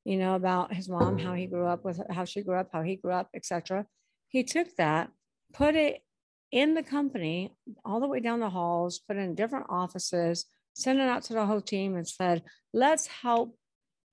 you 0.05 0.17
know, 0.17 0.35
about 0.35 0.73
his 0.73 0.87
mom, 0.87 1.17
how 1.17 1.33
he 1.33 1.47
grew 1.47 1.65
up 1.65 1.83
with 1.83 1.99
how 2.11 2.23
she 2.23 2.43
grew 2.43 2.55
up, 2.55 2.69
how 2.71 2.83
he 2.83 2.95
grew 2.95 3.11
up, 3.11 3.29
etc. 3.33 3.85
He 4.29 4.43
took 4.43 4.75
that, 4.77 5.09
put 5.51 5.75
it 5.75 6.03
in 6.51 6.75
the 6.75 6.83
company 6.83 7.55
all 7.83 7.99
the 7.99 8.07
way 8.07 8.19
down 8.19 8.39
the 8.39 8.49
halls, 8.49 8.99
put 8.99 9.17
it 9.17 9.21
in 9.21 9.33
different 9.33 9.65
offices, 9.67 10.45
sent 10.73 10.99
it 10.99 11.09
out 11.09 11.23
to 11.23 11.33
the 11.33 11.45
whole 11.45 11.59
team 11.59 11.95
and 11.95 12.07
said, 12.07 12.43
let's 12.71 13.07
help. 13.07 13.57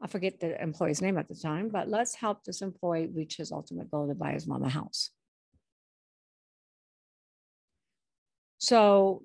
I 0.00 0.08
forget 0.08 0.40
the 0.40 0.60
employee's 0.60 1.02
name 1.02 1.18
at 1.18 1.28
the 1.28 1.36
time, 1.36 1.68
but 1.68 1.88
let's 1.88 2.14
help 2.14 2.42
this 2.42 2.62
employee 2.62 3.08
reach 3.14 3.36
his 3.36 3.52
ultimate 3.52 3.90
goal 3.90 4.08
to 4.08 4.14
buy 4.14 4.32
his 4.32 4.46
mom 4.46 4.64
a 4.64 4.68
house. 4.68 5.10
So 8.58 9.24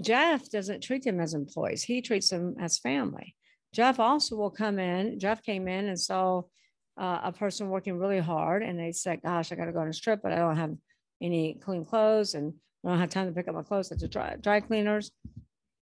Jeff 0.00 0.50
doesn't 0.50 0.82
treat 0.82 1.04
them 1.04 1.20
as 1.20 1.34
employees, 1.34 1.84
he 1.84 2.02
treats 2.02 2.28
them 2.28 2.56
as 2.60 2.78
family. 2.78 3.34
Jeff 3.72 3.98
also 3.98 4.36
will 4.36 4.50
come 4.50 4.78
in. 4.78 5.18
Jeff 5.18 5.42
came 5.42 5.66
in 5.66 5.86
and 5.86 5.98
saw 5.98 6.42
uh, 6.98 7.20
a 7.24 7.32
person 7.32 7.70
working 7.70 7.98
really 7.98 8.18
hard, 8.18 8.62
and 8.62 8.78
they 8.78 8.92
said, 8.92 9.22
Gosh, 9.22 9.50
I 9.50 9.54
got 9.54 9.66
to 9.66 9.72
go 9.72 9.80
on 9.80 9.88
a 9.88 9.92
trip, 9.92 10.20
but 10.22 10.32
I 10.32 10.36
don't 10.36 10.56
have 10.56 10.76
any 11.22 11.54
clean 11.54 11.84
clothes 11.84 12.34
and 12.34 12.52
I 12.84 12.88
don't 12.88 12.98
have 12.98 13.10
time 13.10 13.28
to 13.28 13.32
pick 13.32 13.48
up 13.48 13.54
my 13.54 13.62
clothes 13.62 13.92
at 13.92 14.00
the 14.00 14.08
dry, 14.08 14.36
dry 14.40 14.60
cleaners. 14.60 15.12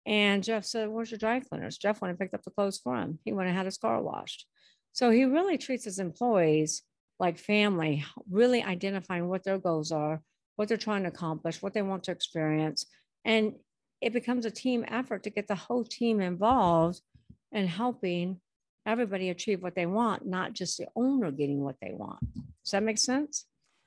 And 0.06 0.42
Jeff 0.42 0.64
said, 0.64 0.88
Where's 0.88 1.10
your 1.10 1.18
dry 1.18 1.40
cleaners? 1.40 1.78
Jeff 1.78 2.00
went 2.00 2.10
and 2.10 2.18
picked 2.18 2.34
up 2.34 2.42
the 2.42 2.50
clothes 2.50 2.78
for 2.78 2.96
him. 2.96 3.18
He 3.24 3.32
went 3.32 3.48
and 3.48 3.56
had 3.56 3.66
his 3.66 3.78
car 3.78 4.02
washed. 4.02 4.46
So 4.92 5.10
he 5.10 5.24
really 5.24 5.56
treats 5.56 5.84
his 5.84 5.98
employees 5.98 6.82
like 7.20 7.38
family, 7.38 8.04
really 8.28 8.62
identifying 8.62 9.28
what 9.28 9.44
their 9.44 9.58
goals 9.58 9.92
are, 9.92 10.20
what 10.56 10.68
they're 10.68 10.76
trying 10.76 11.02
to 11.02 11.10
accomplish, 11.10 11.62
what 11.62 11.74
they 11.74 11.82
want 11.82 12.04
to 12.04 12.12
experience. 12.12 12.86
And 13.24 13.54
it 14.00 14.12
becomes 14.12 14.46
a 14.46 14.50
team 14.50 14.84
effort 14.88 15.22
to 15.24 15.30
get 15.30 15.46
the 15.46 15.54
whole 15.54 15.84
team 15.84 16.20
involved 16.20 17.02
and 17.52 17.68
helping 17.68 18.40
everybody 18.86 19.30
achieve 19.30 19.62
what 19.62 19.74
they 19.74 19.86
want, 19.86 20.26
not 20.26 20.52
just 20.52 20.78
the 20.78 20.86
owner 20.96 21.30
getting 21.30 21.62
what 21.62 21.76
they 21.80 21.92
want. 21.92 22.20
Does 22.64 22.72
that 22.72 22.82
make 22.82 22.98
sense? 22.98 23.46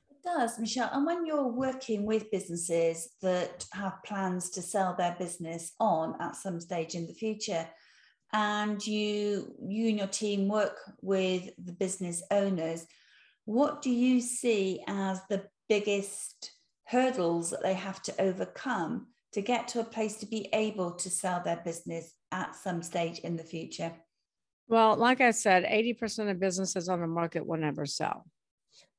It 0.10 0.18
does, 0.24 0.60
Michelle. 0.60 0.90
And 0.94 1.06
when 1.06 1.26
you're 1.26 1.48
working 1.48 2.06
with 2.06 2.32
businesses 2.32 3.10
that 3.22 3.66
have 3.74 4.04
plans 4.06 4.50
to 4.52 4.62
sell 4.62 4.96
their 4.98 5.16
business 5.18 5.74
on 5.80 6.16
at 6.20 6.36
some 6.36 6.60
stage 6.60 6.96
in 6.96 7.08
the 7.08 7.14
future, 7.14 7.68
and 8.36 8.86
you 8.86 9.54
you 9.62 9.90
and 9.90 9.98
your 9.98 10.08
team 10.08 10.48
work 10.48 10.78
with 11.02 11.50
the 11.64 11.72
business 11.72 12.24
owners, 12.32 12.86
what 13.46 13.82
do 13.82 13.92
you 13.92 14.22
see 14.22 14.82
as 14.88 15.22
the 15.30 15.44
biggest 15.70 16.52
hurdles 16.86 17.52
that 17.52 17.64
they 17.64 17.74
have 17.74 18.02
to 18.04 18.22
overcome 18.22 19.08
to 19.34 19.42
get 19.42 19.68
to 19.68 19.80
a 19.80 19.84
place 19.84 20.18
to 20.18 20.26
be 20.26 20.50
able 20.54 20.92
to 20.92 21.10
sell 21.10 21.42
their 21.44 21.62
business 21.64 22.14
at 22.34 22.56
some 22.56 22.82
stage 22.82 23.20
in 23.20 23.38
the 23.38 23.44
future? 23.44 23.94
Well, 24.68 24.98
like 24.98 25.22
I 25.22 25.32
said, 25.32 25.64
80% 25.66 26.32
of 26.32 26.40
businesses 26.40 26.90
on 26.90 27.00
the 27.00 27.08
market 27.08 27.46
will 27.46 27.60
never 27.60 27.86
sell. 27.86 28.26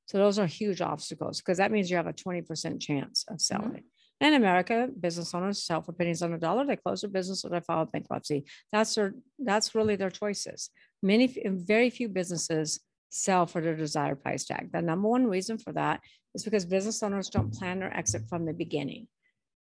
So 0.06 0.18
those 0.18 0.38
are 0.38 0.46
huge 0.46 0.80
obstacles 0.80 1.40
because 1.40 1.58
that 1.58 1.72
means 1.72 1.90
you 1.90 1.96
have 1.96 2.06
a 2.06 2.12
20% 2.12 2.80
chance 2.80 3.24
of 3.28 3.34
mm-hmm. 3.34 3.38
selling. 3.38 3.70
Mm-hmm. 3.70 4.26
In 4.26 4.34
America, 4.34 4.88
business 5.00 5.34
owners 5.34 5.64
sell 5.64 5.82
for 5.82 5.92
pennies 5.92 6.22
on 6.22 6.32
a 6.32 6.38
dollar. 6.38 6.64
They 6.64 6.76
close 6.76 7.00
their 7.00 7.10
business 7.10 7.44
or 7.44 7.50
they 7.50 7.60
file 7.60 7.86
bankruptcy. 7.86 8.44
That's 8.72 8.94
their 8.94 9.14
that's 9.38 9.74
really 9.74 9.96
their 9.96 10.10
choices. 10.10 10.70
Many 11.02 11.26
very 11.44 11.90
few 11.90 12.08
businesses 12.08 12.80
sell 13.10 13.44
for 13.46 13.60
their 13.60 13.76
desired 13.76 14.22
price 14.22 14.44
tag. 14.44 14.70
The 14.72 14.82
number 14.82 15.08
one 15.08 15.26
reason 15.26 15.58
for 15.58 15.72
that 15.72 16.00
is 16.34 16.44
because 16.44 16.64
business 16.64 17.02
owners 17.02 17.28
don't 17.28 17.52
plan 17.52 17.80
their 17.80 17.94
exit 17.94 18.22
from 18.28 18.46
the 18.46 18.52
beginning. 18.52 19.08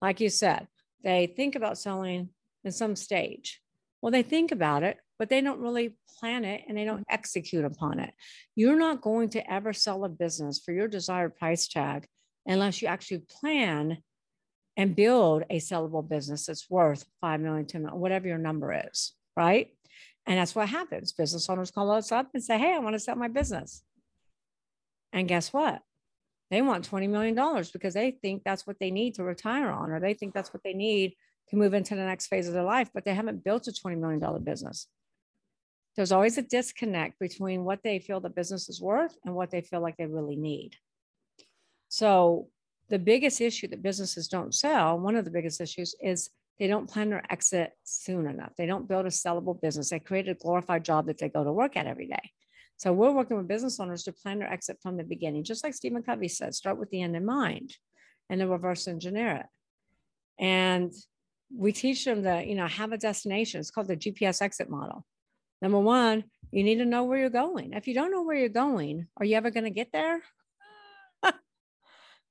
Like 0.00 0.20
you 0.20 0.30
said, 0.30 0.66
they 1.04 1.26
think 1.26 1.54
about 1.54 1.78
selling 1.78 2.30
in 2.68 2.72
some 2.72 2.94
stage. 2.94 3.60
Well, 4.02 4.12
they 4.12 4.22
think 4.22 4.52
about 4.52 4.82
it, 4.82 4.98
but 5.18 5.30
they 5.30 5.40
don't 5.40 5.60
really 5.60 5.96
plan 6.20 6.44
it 6.44 6.62
and 6.68 6.76
they 6.76 6.84
don't 6.84 7.04
execute 7.10 7.64
upon 7.64 7.98
it. 7.98 8.12
You're 8.54 8.78
not 8.78 9.00
going 9.00 9.30
to 9.30 9.52
ever 9.52 9.72
sell 9.72 10.04
a 10.04 10.08
business 10.08 10.60
for 10.64 10.72
your 10.72 10.86
desired 10.86 11.34
price 11.34 11.66
tag 11.66 12.06
unless 12.46 12.80
you 12.80 12.88
actually 12.88 13.22
plan 13.40 13.98
and 14.76 14.94
build 14.94 15.44
a 15.50 15.58
sellable 15.58 16.06
business 16.06 16.46
that's 16.46 16.70
worth 16.70 17.04
5 17.22 17.40
million, 17.40 17.66
10 17.66 17.82
million, 17.82 18.00
whatever 18.00 18.28
your 18.28 18.38
number 18.38 18.82
is, 18.86 19.14
right? 19.36 19.68
And 20.26 20.38
that's 20.38 20.54
what 20.54 20.68
happens. 20.68 21.12
Business 21.12 21.48
owners 21.48 21.70
call 21.70 21.90
us 21.90 22.12
up 22.12 22.28
and 22.34 22.44
say, 22.44 22.58
Hey, 22.58 22.74
I 22.74 22.78
want 22.78 22.94
to 22.94 23.00
sell 23.00 23.16
my 23.16 23.28
business. 23.28 23.82
And 25.12 25.26
guess 25.26 25.54
what? 25.54 25.80
They 26.50 26.62
want 26.62 26.88
$20 26.88 27.08
million 27.08 27.34
because 27.72 27.94
they 27.94 28.10
think 28.10 28.42
that's 28.44 28.66
what 28.66 28.76
they 28.78 28.90
need 28.90 29.14
to 29.14 29.24
retire 29.24 29.70
on, 29.70 29.90
or 29.90 30.00
they 30.00 30.14
think 30.14 30.34
that's 30.34 30.52
what 30.52 30.62
they 30.62 30.74
need 30.74 31.14
to 31.50 31.56
move 31.56 31.74
into 31.74 31.94
the 31.94 32.04
next 32.04 32.26
phase 32.26 32.48
of 32.48 32.54
their 32.54 32.62
life, 32.62 32.90
but 32.92 33.04
they 33.04 33.14
haven't 33.14 33.44
built 33.44 33.68
a 33.68 33.72
$20 33.72 33.98
million 33.98 34.44
business 34.44 34.86
there's 35.98 36.12
always 36.12 36.38
a 36.38 36.42
disconnect 36.42 37.18
between 37.18 37.64
what 37.64 37.82
they 37.82 37.98
feel 37.98 38.20
the 38.20 38.30
business 38.30 38.68
is 38.68 38.80
worth 38.80 39.16
and 39.24 39.34
what 39.34 39.50
they 39.50 39.60
feel 39.60 39.80
like 39.80 39.96
they 39.96 40.06
really 40.06 40.36
need. 40.36 40.76
So, 41.88 42.46
the 42.88 43.00
biggest 43.00 43.40
issue 43.40 43.66
that 43.68 43.82
businesses 43.82 44.28
don't 44.28 44.54
sell, 44.54 44.96
one 44.96 45.16
of 45.16 45.24
the 45.24 45.32
biggest 45.32 45.60
issues 45.60 45.96
is 46.00 46.30
they 46.60 46.68
don't 46.68 46.88
plan 46.88 47.10
their 47.10 47.24
exit 47.32 47.72
soon 47.82 48.28
enough. 48.28 48.52
They 48.56 48.64
don't 48.64 48.86
build 48.86 49.06
a 49.06 49.08
sellable 49.08 49.60
business. 49.60 49.90
They 49.90 49.98
create 49.98 50.28
a 50.28 50.34
glorified 50.34 50.84
job 50.84 51.06
that 51.06 51.18
they 51.18 51.28
go 51.28 51.42
to 51.42 51.52
work 51.52 51.76
at 51.76 51.86
every 51.86 52.06
day. 52.06 52.30
So, 52.76 52.92
we're 52.92 53.10
working 53.10 53.36
with 53.36 53.48
business 53.48 53.80
owners 53.80 54.04
to 54.04 54.12
plan 54.12 54.38
their 54.38 54.52
exit 54.52 54.78
from 54.80 54.98
the 54.98 55.02
beginning, 55.02 55.42
just 55.42 55.64
like 55.64 55.74
Stephen 55.74 56.04
Covey 56.04 56.28
said 56.28 56.54
start 56.54 56.78
with 56.78 56.90
the 56.90 57.02
end 57.02 57.16
in 57.16 57.26
mind 57.26 57.74
and 58.30 58.40
then 58.40 58.48
reverse 58.48 58.86
engineer 58.86 59.32
it. 59.32 59.46
And 60.38 60.92
we 61.54 61.72
teach 61.72 62.04
them 62.04 62.22
that, 62.22 62.46
you 62.46 62.54
know, 62.54 62.66
have 62.66 62.92
a 62.92 62.98
destination. 62.98 63.60
It's 63.60 63.70
called 63.70 63.88
the 63.88 63.96
GPS 63.96 64.42
exit 64.42 64.68
model. 64.68 65.04
Number 65.60 65.80
one, 65.80 66.24
you 66.50 66.62
need 66.62 66.76
to 66.76 66.84
know 66.84 67.04
where 67.04 67.18
you're 67.18 67.30
going. 67.30 67.72
If 67.72 67.88
you 67.88 67.94
don't 67.94 68.12
know 68.12 68.22
where 68.22 68.36
you're 68.36 68.48
going, 68.48 69.06
are 69.16 69.24
you 69.24 69.36
ever 69.36 69.50
going 69.50 69.64
to 69.64 69.70
get 69.70 69.90
there? 69.92 70.22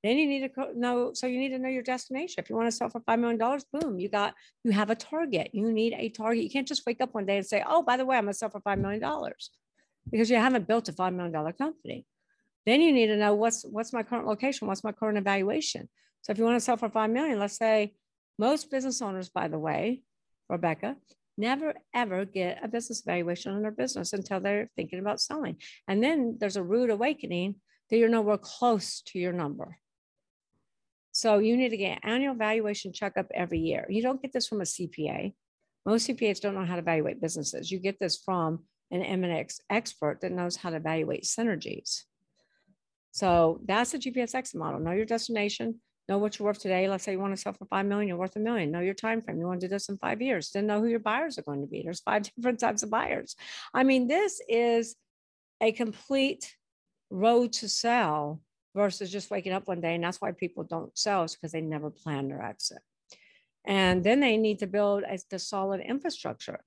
then 0.02 0.16
you 0.18 0.26
need 0.26 0.50
to 0.54 0.78
know. 0.78 1.12
So 1.14 1.26
you 1.26 1.38
need 1.38 1.50
to 1.50 1.58
know 1.58 1.68
your 1.68 1.82
destination. 1.82 2.42
If 2.42 2.48
you 2.48 2.56
want 2.56 2.68
to 2.68 2.72
sell 2.72 2.88
for 2.88 3.00
$5 3.00 3.18
million, 3.20 3.60
boom, 3.72 3.98
you 3.98 4.08
got, 4.08 4.34
you 4.64 4.72
have 4.72 4.90
a 4.90 4.94
target. 4.94 5.50
You 5.52 5.70
need 5.70 5.94
a 5.94 6.08
target. 6.08 6.44
You 6.44 6.50
can't 6.50 6.66
just 6.66 6.86
wake 6.86 7.00
up 7.00 7.14
one 7.14 7.26
day 7.26 7.36
and 7.36 7.46
say, 7.46 7.62
oh, 7.66 7.82
by 7.82 7.96
the 7.96 8.06
way, 8.06 8.16
I'm 8.16 8.24
going 8.24 8.32
to 8.32 8.38
sell 8.38 8.50
for 8.50 8.60
$5 8.60 8.78
million 8.78 9.02
because 10.10 10.30
you 10.30 10.36
haven't 10.36 10.66
built 10.66 10.88
a 10.88 10.92
$5 10.92 11.14
million 11.14 11.52
company. 11.52 12.06
Then 12.64 12.80
you 12.80 12.92
need 12.92 13.08
to 13.08 13.16
know 13.16 13.34
what's, 13.34 13.62
what's 13.62 13.92
my 13.92 14.02
current 14.02 14.26
location? 14.26 14.68
What's 14.68 14.84
my 14.84 14.92
current 14.92 15.18
evaluation? 15.18 15.88
So 16.22 16.32
if 16.32 16.38
you 16.38 16.44
want 16.44 16.56
to 16.56 16.60
sell 16.60 16.76
for 16.76 16.88
5 16.88 17.10
million, 17.10 17.38
let's 17.38 17.56
say 17.56 17.94
most 18.38 18.70
business 18.70 19.02
owners, 19.02 19.28
by 19.28 19.48
the 19.48 19.58
way, 19.58 20.02
Rebecca, 20.48 20.96
never 21.36 21.74
ever 21.94 22.24
get 22.24 22.58
a 22.62 22.68
business 22.68 23.02
valuation 23.04 23.52
on 23.52 23.62
their 23.62 23.70
business 23.70 24.12
until 24.12 24.40
they're 24.40 24.70
thinking 24.76 24.98
about 24.98 25.20
selling. 25.20 25.56
And 25.86 26.02
then 26.02 26.36
there's 26.38 26.56
a 26.56 26.62
rude 26.62 26.90
awakening 26.90 27.56
that 27.90 27.96
you're 27.96 28.08
nowhere 28.08 28.38
close 28.38 29.02
to 29.06 29.18
your 29.18 29.32
number. 29.32 29.78
So 31.12 31.38
you 31.38 31.56
need 31.56 31.70
to 31.70 31.76
get 31.76 32.00
annual 32.02 32.34
valuation 32.34 32.92
checkup 32.92 33.26
every 33.34 33.58
year. 33.58 33.86
You 33.88 34.02
don't 34.02 34.22
get 34.22 34.32
this 34.32 34.46
from 34.46 34.60
a 34.60 34.64
CPA. 34.64 35.34
Most 35.86 36.08
CPAs 36.08 36.40
don't 36.40 36.54
know 36.54 36.64
how 36.64 36.74
to 36.74 36.80
evaluate 36.82 37.20
businesses. 37.20 37.70
You 37.70 37.78
get 37.78 37.98
this 37.98 38.18
from 38.18 38.64
an 38.90 39.02
M&A 39.02 39.46
expert 39.70 40.20
that 40.20 40.32
knows 40.32 40.56
how 40.56 40.70
to 40.70 40.76
evaluate 40.76 41.24
synergies. 41.24 42.02
So 43.10 43.60
that's 43.64 43.92
the 43.92 43.98
GPS 43.98 44.34
exit 44.34 44.60
model. 44.60 44.80
Know 44.80 44.92
your 44.92 45.06
destination, 45.06 45.80
know 46.08 46.18
what 46.18 46.38
you're 46.38 46.46
worth 46.46 46.60
today. 46.60 46.88
Let's 46.88 47.04
say 47.04 47.12
you 47.12 47.18
want 47.18 47.34
to 47.34 47.40
sell 47.40 47.52
for 47.52 47.66
five 47.66 47.86
million, 47.86 48.08
you're 48.08 48.16
worth 48.16 48.36
a 48.36 48.40
million. 48.40 48.70
Know 48.70 48.80
your 48.80 48.94
time 48.94 49.22
frame. 49.22 49.38
You 49.38 49.46
want 49.46 49.60
to 49.60 49.66
do 49.66 49.70
this 49.70 49.88
in 49.88 49.98
five 49.98 50.22
years. 50.22 50.50
Then 50.50 50.66
know 50.66 50.80
who 50.80 50.88
your 50.88 51.00
buyers 51.00 51.38
are 51.38 51.42
going 51.42 51.60
to 51.60 51.66
be. 51.66 51.82
There's 51.82 52.00
five 52.00 52.22
different 52.36 52.60
types 52.60 52.82
of 52.82 52.90
buyers. 52.90 53.36
I 53.74 53.84
mean, 53.84 54.08
this 54.08 54.40
is 54.48 54.96
a 55.60 55.72
complete 55.72 56.56
road 57.10 57.52
to 57.54 57.68
sell 57.68 58.40
versus 58.74 59.10
just 59.10 59.30
waking 59.30 59.52
up 59.52 59.66
one 59.66 59.80
day. 59.80 59.94
And 59.94 60.04
that's 60.04 60.20
why 60.20 60.32
people 60.32 60.64
don't 60.64 60.96
sell 60.96 61.24
is 61.24 61.34
because 61.34 61.52
they 61.52 61.60
never 61.60 61.90
plan 61.90 62.28
their 62.28 62.42
exit. 62.42 62.78
And 63.64 64.02
then 64.02 64.20
they 64.20 64.36
need 64.36 64.60
to 64.60 64.66
build 64.66 65.02
a, 65.02 65.18
the 65.30 65.38
solid 65.38 65.80
infrastructure 65.80 66.60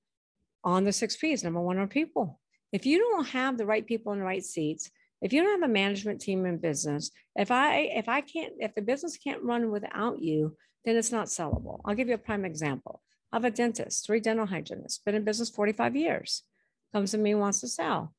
on 0.63 0.83
the 0.83 0.91
six 0.91 1.15
P's. 1.15 1.43
Number 1.43 1.61
one 1.61 1.77
are 1.77 1.87
people. 1.87 2.39
If 2.71 2.85
you 2.85 2.99
don't 2.99 3.27
have 3.29 3.57
the 3.57 3.65
right 3.65 3.85
people 3.85 4.13
in 4.13 4.19
the 4.19 4.25
right 4.25 4.43
seats, 4.43 4.91
if 5.21 5.33
you 5.33 5.43
don't 5.43 5.61
have 5.61 5.69
a 5.69 5.73
management 5.73 6.19
team 6.19 6.45
in 6.45 6.57
business, 6.57 7.11
if 7.35 7.51
I 7.51 7.77
if 7.77 8.09
I 8.09 8.21
can't 8.21 8.53
if 8.59 8.73
the 8.75 8.81
business 8.81 9.17
can't 9.17 9.43
run 9.43 9.71
without 9.71 10.21
you, 10.21 10.57
then 10.85 10.95
it's 10.95 11.11
not 11.11 11.27
sellable. 11.27 11.81
I'll 11.85 11.95
give 11.95 12.07
you 12.07 12.15
a 12.15 12.19
prime 12.19 12.45
example. 12.45 13.01
I 13.31 13.37
have 13.37 13.45
a 13.45 13.51
dentist, 13.51 14.05
three 14.05 14.19
dental 14.19 14.45
hygienists, 14.45 14.97
been 14.97 15.15
in 15.15 15.23
business 15.23 15.49
45 15.49 15.95
years, 15.95 16.43
comes 16.91 17.11
to 17.11 17.17
me, 17.17 17.35
wants 17.35 17.61
to 17.61 17.67
sell. 17.67 18.13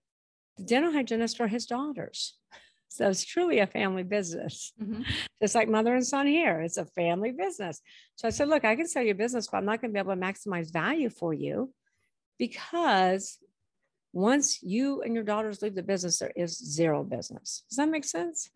The 0.56 0.64
dental 0.64 0.92
hygienists 0.92 1.40
are 1.40 1.48
his 1.48 1.66
daughters. 1.66 2.36
So 2.94 3.08
it's 3.08 3.24
truly 3.24 3.60
a 3.60 3.66
family 3.66 4.02
business. 4.02 4.74
Mm-hmm. 4.78 5.04
Just 5.42 5.54
like 5.54 5.66
mother 5.66 5.94
and 5.94 6.06
son 6.06 6.26
here, 6.26 6.60
it's 6.60 6.76
a 6.76 6.84
family 6.84 7.30
business. 7.32 7.80
So 8.16 8.28
I 8.28 8.30
said, 8.30 8.48
look, 8.48 8.66
I 8.66 8.76
can 8.76 8.86
sell 8.86 9.02
your 9.02 9.14
business, 9.14 9.48
but 9.50 9.56
I'm 9.56 9.64
not 9.64 9.80
going 9.80 9.90
to 9.90 9.94
be 9.94 9.98
able 9.98 10.14
to 10.14 10.20
maximize 10.20 10.70
value 10.70 11.08
for 11.08 11.32
you 11.32 11.72
because 12.38 13.38
once 14.12 14.62
you 14.62 15.02
and 15.02 15.14
your 15.14 15.24
daughters 15.24 15.62
leave 15.62 15.74
the 15.74 15.82
business, 15.82 16.18
there 16.18 16.32
is 16.36 16.58
zero 16.58 17.02
business. 17.02 17.64
Does 17.68 17.76
that 17.76 17.88
make 17.88 18.04
sense? 18.04 18.50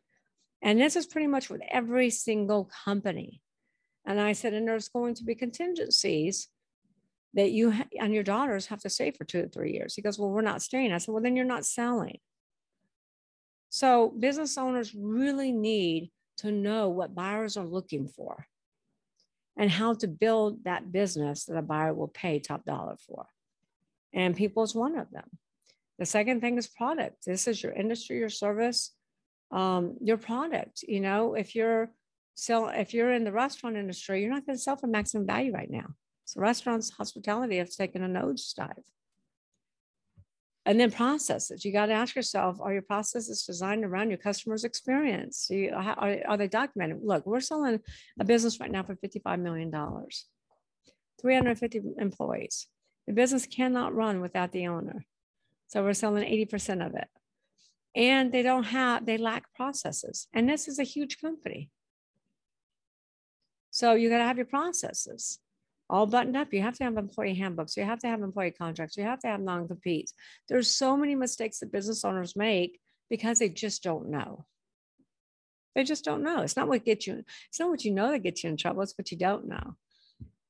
And 0.62 0.80
this 0.80 0.96
is 0.96 1.06
pretty 1.06 1.26
much 1.26 1.48
with 1.48 1.62
every 1.70 2.10
single 2.10 2.70
company. 2.84 3.40
And 4.06 4.20
I 4.20 4.32
said, 4.32 4.54
and 4.54 4.68
there's 4.68 4.88
going 4.88 5.14
to 5.14 5.24
be 5.24 5.34
contingencies 5.34 6.48
that 7.34 7.50
you 7.50 7.74
and 7.98 8.14
your 8.14 8.22
daughters 8.22 8.66
have 8.66 8.80
to 8.80 8.90
stay 8.90 9.10
for 9.10 9.24
two 9.24 9.42
to 9.42 9.48
three 9.48 9.72
years. 9.72 9.94
He 9.94 10.02
goes, 10.02 10.18
well, 10.18 10.30
we're 10.30 10.40
not 10.42 10.62
staying. 10.62 10.92
I 10.92 10.98
said, 10.98 11.12
well, 11.12 11.22
then 11.22 11.36
you're 11.36 11.44
not 11.44 11.66
selling. 11.66 12.18
So 13.68 14.14
business 14.18 14.56
owners 14.56 14.94
really 14.94 15.52
need 15.52 16.10
to 16.38 16.50
know 16.50 16.88
what 16.88 17.14
buyers 17.14 17.56
are 17.56 17.66
looking 17.66 18.08
for 18.08 18.46
and 19.56 19.70
how 19.70 19.94
to 19.94 20.06
build 20.06 20.64
that 20.64 20.92
business 20.92 21.44
that 21.44 21.56
a 21.56 21.62
buyer 21.62 21.94
will 21.94 22.08
pay 22.08 22.38
top 22.38 22.64
dollar 22.64 22.96
for. 23.06 23.26
And 24.12 24.36
people 24.36 24.62
is 24.62 24.74
one 24.74 24.96
of 24.96 25.10
them. 25.10 25.28
The 25.98 26.06
second 26.06 26.40
thing 26.40 26.58
is 26.58 26.66
product. 26.66 27.24
This 27.24 27.46
is 27.46 27.62
your 27.62 27.72
industry, 27.72 28.18
your 28.18 28.28
service, 28.28 28.94
um, 29.50 29.96
your 30.02 30.18
product. 30.18 30.82
You 30.86 31.00
know, 31.00 31.34
if 31.34 31.54
you're 31.54 31.90
sell, 32.34 32.68
if 32.68 32.92
you're 32.92 33.12
in 33.12 33.24
the 33.24 33.32
restaurant 33.32 33.76
industry, 33.76 34.22
you're 34.22 34.32
not 34.32 34.44
going 34.46 34.56
to 34.56 34.62
sell 34.62 34.76
for 34.76 34.86
maximum 34.86 35.26
value 35.26 35.52
right 35.52 35.70
now. 35.70 35.86
So 36.26 36.40
restaurants, 36.40 36.90
hospitality 36.90 37.56
have 37.58 37.70
taken 37.70 38.02
a 38.02 38.08
nosedive. 38.08 38.82
And 40.66 40.80
then 40.80 40.90
processes. 40.90 41.64
You 41.64 41.72
got 41.72 41.86
to 41.86 41.92
ask 41.92 42.16
yourself: 42.16 42.60
Are 42.60 42.72
your 42.72 42.82
processes 42.82 43.44
designed 43.44 43.84
around 43.84 44.10
your 44.10 44.18
customer's 44.18 44.64
experience? 44.64 45.46
You, 45.48 45.72
are, 45.72 46.18
are 46.26 46.36
they 46.36 46.48
documented? 46.48 46.98
Look, 47.04 47.24
we're 47.24 47.40
selling 47.40 47.78
a 48.18 48.24
business 48.24 48.58
right 48.58 48.70
now 48.70 48.82
for 48.82 48.96
fifty-five 48.96 49.38
million 49.38 49.70
dollars, 49.70 50.26
three 51.20 51.36
hundred 51.36 51.60
fifty 51.60 51.80
employees. 51.98 52.66
The 53.06 53.12
business 53.12 53.46
cannot 53.46 53.94
run 53.94 54.20
without 54.20 54.50
the 54.50 54.66
owner. 54.66 55.06
So 55.68 55.82
we're 55.82 55.94
selling 55.94 56.24
80% 56.24 56.84
of 56.86 56.94
it. 56.94 57.08
And 57.94 58.30
they 58.30 58.42
don't 58.42 58.64
have, 58.64 59.06
they 59.06 59.16
lack 59.16 59.52
processes. 59.54 60.28
And 60.32 60.48
this 60.48 60.68
is 60.68 60.78
a 60.78 60.84
huge 60.84 61.18
company. 61.20 61.70
So 63.70 63.94
you 63.94 64.08
got 64.08 64.18
to 64.18 64.24
have 64.24 64.36
your 64.36 64.46
processes 64.46 65.38
all 65.88 66.06
buttoned 66.06 66.36
up. 66.36 66.52
You 66.52 66.62
have 66.62 66.76
to 66.78 66.84
have 66.84 66.96
employee 66.96 67.34
handbooks. 67.34 67.76
You 67.76 67.84
have 67.84 68.00
to 68.00 68.08
have 68.08 68.22
employee 68.22 68.50
contracts. 68.50 68.96
You 68.96 69.04
have 69.04 69.20
to 69.20 69.28
have 69.28 69.40
non-competes. 69.40 70.12
There's 70.48 70.70
so 70.70 70.96
many 70.96 71.14
mistakes 71.14 71.60
that 71.60 71.72
business 71.72 72.04
owners 72.04 72.36
make 72.36 72.80
because 73.08 73.38
they 73.38 73.48
just 73.48 73.82
don't 73.82 74.10
know. 74.10 74.46
They 75.74 75.84
just 75.84 76.04
don't 76.04 76.24
know. 76.24 76.40
It's 76.40 76.56
not 76.56 76.68
what 76.68 76.84
gets 76.84 77.06
you, 77.06 77.22
it's 77.48 77.60
not 77.60 77.68
what 77.68 77.84
you 77.84 77.92
know 77.92 78.10
that 78.10 78.22
gets 78.22 78.42
you 78.42 78.50
in 78.50 78.56
trouble, 78.56 78.82
it's 78.82 78.96
what 78.96 79.10
you 79.10 79.18
don't 79.18 79.46
know. 79.46 79.76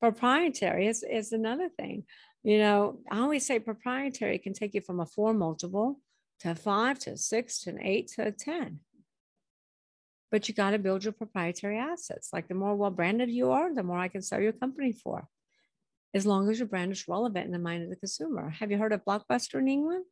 Proprietary 0.00 0.86
is, 0.86 1.02
is 1.02 1.32
another 1.32 1.68
thing. 1.68 2.04
You 2.46 2.58
know, 2.58 3.00
I 3.10 3.18
always 3.18 3.44
say 3.44 3.58
proprietary 3.58 4.38
can 4.38 4.52
take 4.52 4.72
you 4.72 4.80
from 4.80 5.00
a 5.00 5.04
four 5.04 5.34
multiple 5.34 5.98
to 6.38 6.54
five 6.54 6.96
to 7.00 7.16
six 7.16 7.62
to 7.62 7.70
an 7.70 7.82
eight 7.82 8.06
to 8.14 8.28
a 8.28 8.30
10. 8.30 8.78
But 10.30 10.46
you 10.46 10.54
got 10.54 10.70
to 10.70 10.78
build 10.78 11.02
your 11.02 11.12
proprietary 11.12 11.76
assets. 11.76 12.28
Like 12.32 12.46
the 12.46 12.54
more 12.54 12.76
well 12.76 12.92
branded 12.92 13.30
you 13.30 13.50
are, 13.50 13.74
the 13.74 13.82
more 13.82 13.98
I 13.98 14.06
can 14.06 14.22
sell 14.22 14.40
your 14.40 14.52
company 14.52 14.92
for, 14.92 15.26
as 16.14 16.24
long 16.24 16.48
as 16.48 16.60
your 16.60 16.68
brand 16.68 16.92
is 16.92 17.08
relevant 17.08 17.46
in 17.46 17.50
the 17.50 17.58
mind 17.58 17.82
of 17.82 17.90
the 17.90 17.96
consumer. 17.96 18.50
Have 18.50 18.70
you 18.70 18.78
heard 18.78 18.92
of 18.92 19.04
Blockbuster 19.04 19.58
in 19.58 19.66
England? 19.66 20.04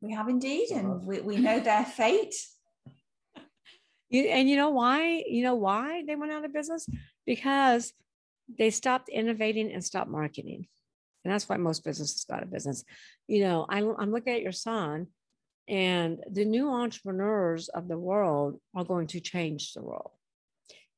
We 0.00 0.12
have 0.12 0.30
indeed, 0.30 0.70
and 0.70 0.86
uh-huh. 0.86 1.00
we, 1.04 1.20
we 1.20 1.36
know 1.36 1.60
their 1.60 1.84
fate. 1.84 2.34
You, 4.10 4.22
and 4.24 4.48
you 4.48 4.54
know 4.54 4.70
why? 4.70 5.24
You 5.26 5.42
know 5.42 5.56
why 5.56 6.04
they 6.06 6.14
went 6.14 6.30
out 6.30 6.44
of 6.44 6.52
business? 6.52 6.86
Because 7.26 7.92
they 8.46 8.70
stopped 8.70 9.08
innovating 9.08 9.72
and 9.72 9.82
stopped 9.82 10.08
marketing. 10.08 10.68
And 11.24 11.32
that's 11.32 11.48
why 11.48 11.56
most 11.56 11.84
businesses 11.84 12.24
go 12.28 12.34
out 12.34 12.42
of 12.42 12.52
business. 12.52 12.84
You 13.28 13.44
know, 13.44 13.66
I, 13.68 13.78
I'm 13.78 14.12
looking 14.12 14.34
at 14.34 14.42
your 14.42 14.52
son, 14.52 15.06
and 15.68 16.22
the 16.30 16.44
new 16.44 16.70
entrepreneurs 16.70 17.68
of 17.68 17.88
the 17.88 17.98
world 17.98 18.60
are 18.74 18.84
going 18.84 19.06
to 19.08 19.20
change 19.20 19.72
the 19.72 19.82
world. 19.82 20.10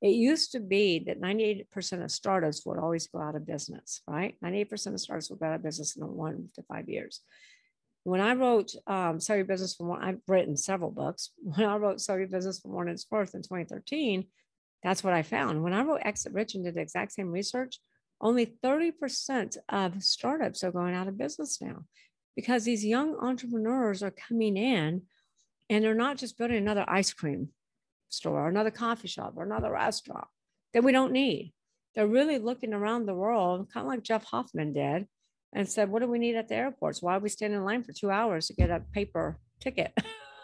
It 0.02 0.10
used 0.10 0.52
to 0.52 0.60
be 0.60 0.98
that 1.06 1.20
98% 1.20 2.04
of 2.04 2.10
startups 2.10 2.66
would 2.66 2.78
always 2.78 3.06
go 3.06 3.20
out 3.20 3.34
of 3.34 3.46
business, 3.46 4.02
right? 4.06 4.34
98% 4.44 4.94
of 4.94 5.00
startups 5.00 5.30
would 5.30 5.38
go 5.38 5.46
out 5.46 5.54
of 5.54 5.62
business 5.62 5.96
in 5.96 6.06
one 6.06 6.48
to 6.54 6.62
five 6.62 6.88
years. 6.88 7.20
When 8.02 8.20
I 8.20 8.34
wrote 8.34 8.72
um, 8.86 9.18
Sell 9.18 9.36
Your 9.36 9.46
Business 9.46 9.74
for 9.74 9.86
One, 9.86 10.02
I've 10.02 10.20
written 10.28 10.56
several 10.56 10.90
books. 10.90 11.30
When 11.42 11.66
I 11.66 11.76
wrote 11.76 12.00
Sell 12.00 12.18
Your 12.18 12.28
Business 12.28 12.60
from 12.60 12.72
One 12.72 12.88
Its 12.88 13.06
Worth 13.10 13.34
in 13.34 13.42
2013, 13.42 14.26
that's 14.82 15.02
what 15.02 15.14
I 15.14 15.22
found. 15.22 15.62
When 15.62 15.72
I 15.72 15.82
wrote 15.82 16.02
Exit 16.04 16.32
Rich 16.32 16.54
and 16.54 16.64
did 16.64 16.74
the 16.74 16.82
exact 16.82 17.12
same 17.12 17.32
research, 17.32 17.80
only 18.20 18.46
30% 18.46 19.56
of 19.68 20.02
startups 20.02 20.64
are 20.64 20.72
going 20.72 20.94
out 20.94 21.08
of 21.08 21.18
business 21.18 21.60
now 21.60 21.84
because 22.34 22.64
these 22.64 22.84
young 22.84 23.16
entrepreneurs 23.16 24.02
are 24.02 24.10
coming 24.10 24.56
in 24.56 25.02
and 25.68 25.84
they're 25.84 25.94
not 25.94 26.18
just 26.18 26.38
building 26.38 26.58
another 26.58 26.84
ice 26.88 27.12
cream 27.12 27.48
store 28.08 28.40
or 28.40 28.48
another 28.48 28.70
coffee 28.70 29.08
shop 29.08 29.34
or 29.36 29.44
another 29.44 29.72
restaurant 29.72 30.26
that 30.72 30.84
we 30.84 30.92
don't 30.92 31.12
need. 31.12 31.52
They're 31.94 32.06
really 32.06 32.38
looking 32.38 32.74
around 32.74 33.06
the 33.06 33.14
world, 33.14 33.70
kind 33.72 33.86
of 33.86 33.88
like 33.88 34.02
Jeff 34.02 34.24
Hoffman 34.24 34.72
did, 34.72 35.06
and 35.54 35.68
said, 35.68 35.90
What 35.90 36.02
do 36.02 36.08
we 36.08 36.18
need 36.18 36.36
at 36.36 36.48
the 36.48 36.54
airports? 36.54 37.02
Why 37.02 37.16
are 37.16 37.20
we 37.20 37.30
standing 37.30 37.58
in 37.58 37.64
line 37.64 37.82
for 37.82 37.92
two 37.92 38.10
hours 38.10 38.48
to 38.48 38.54
get 38.54 38.70
a 38.70 38.80
paper 38.92 39.38
ticket? 39.60 39.92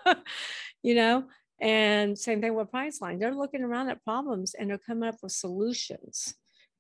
you 0.83 0.95
know? 0.95 1.25
And 1.61 2.19
same 2.19 2.41
thing 2.41 2.55
with 2.55 2.73
Priceline. 2.73 3.21
They're 3.21 3.35
looking 3.35 3.63
around 3.63 3.91
at 3.91 4.03
problems 4.03 4.55
and 4.55 4.71
they're 4.71 4.79
coming 4.79 5.09
up 5.09 5.17
with 5.23 5.33
solutions 5.33 6.35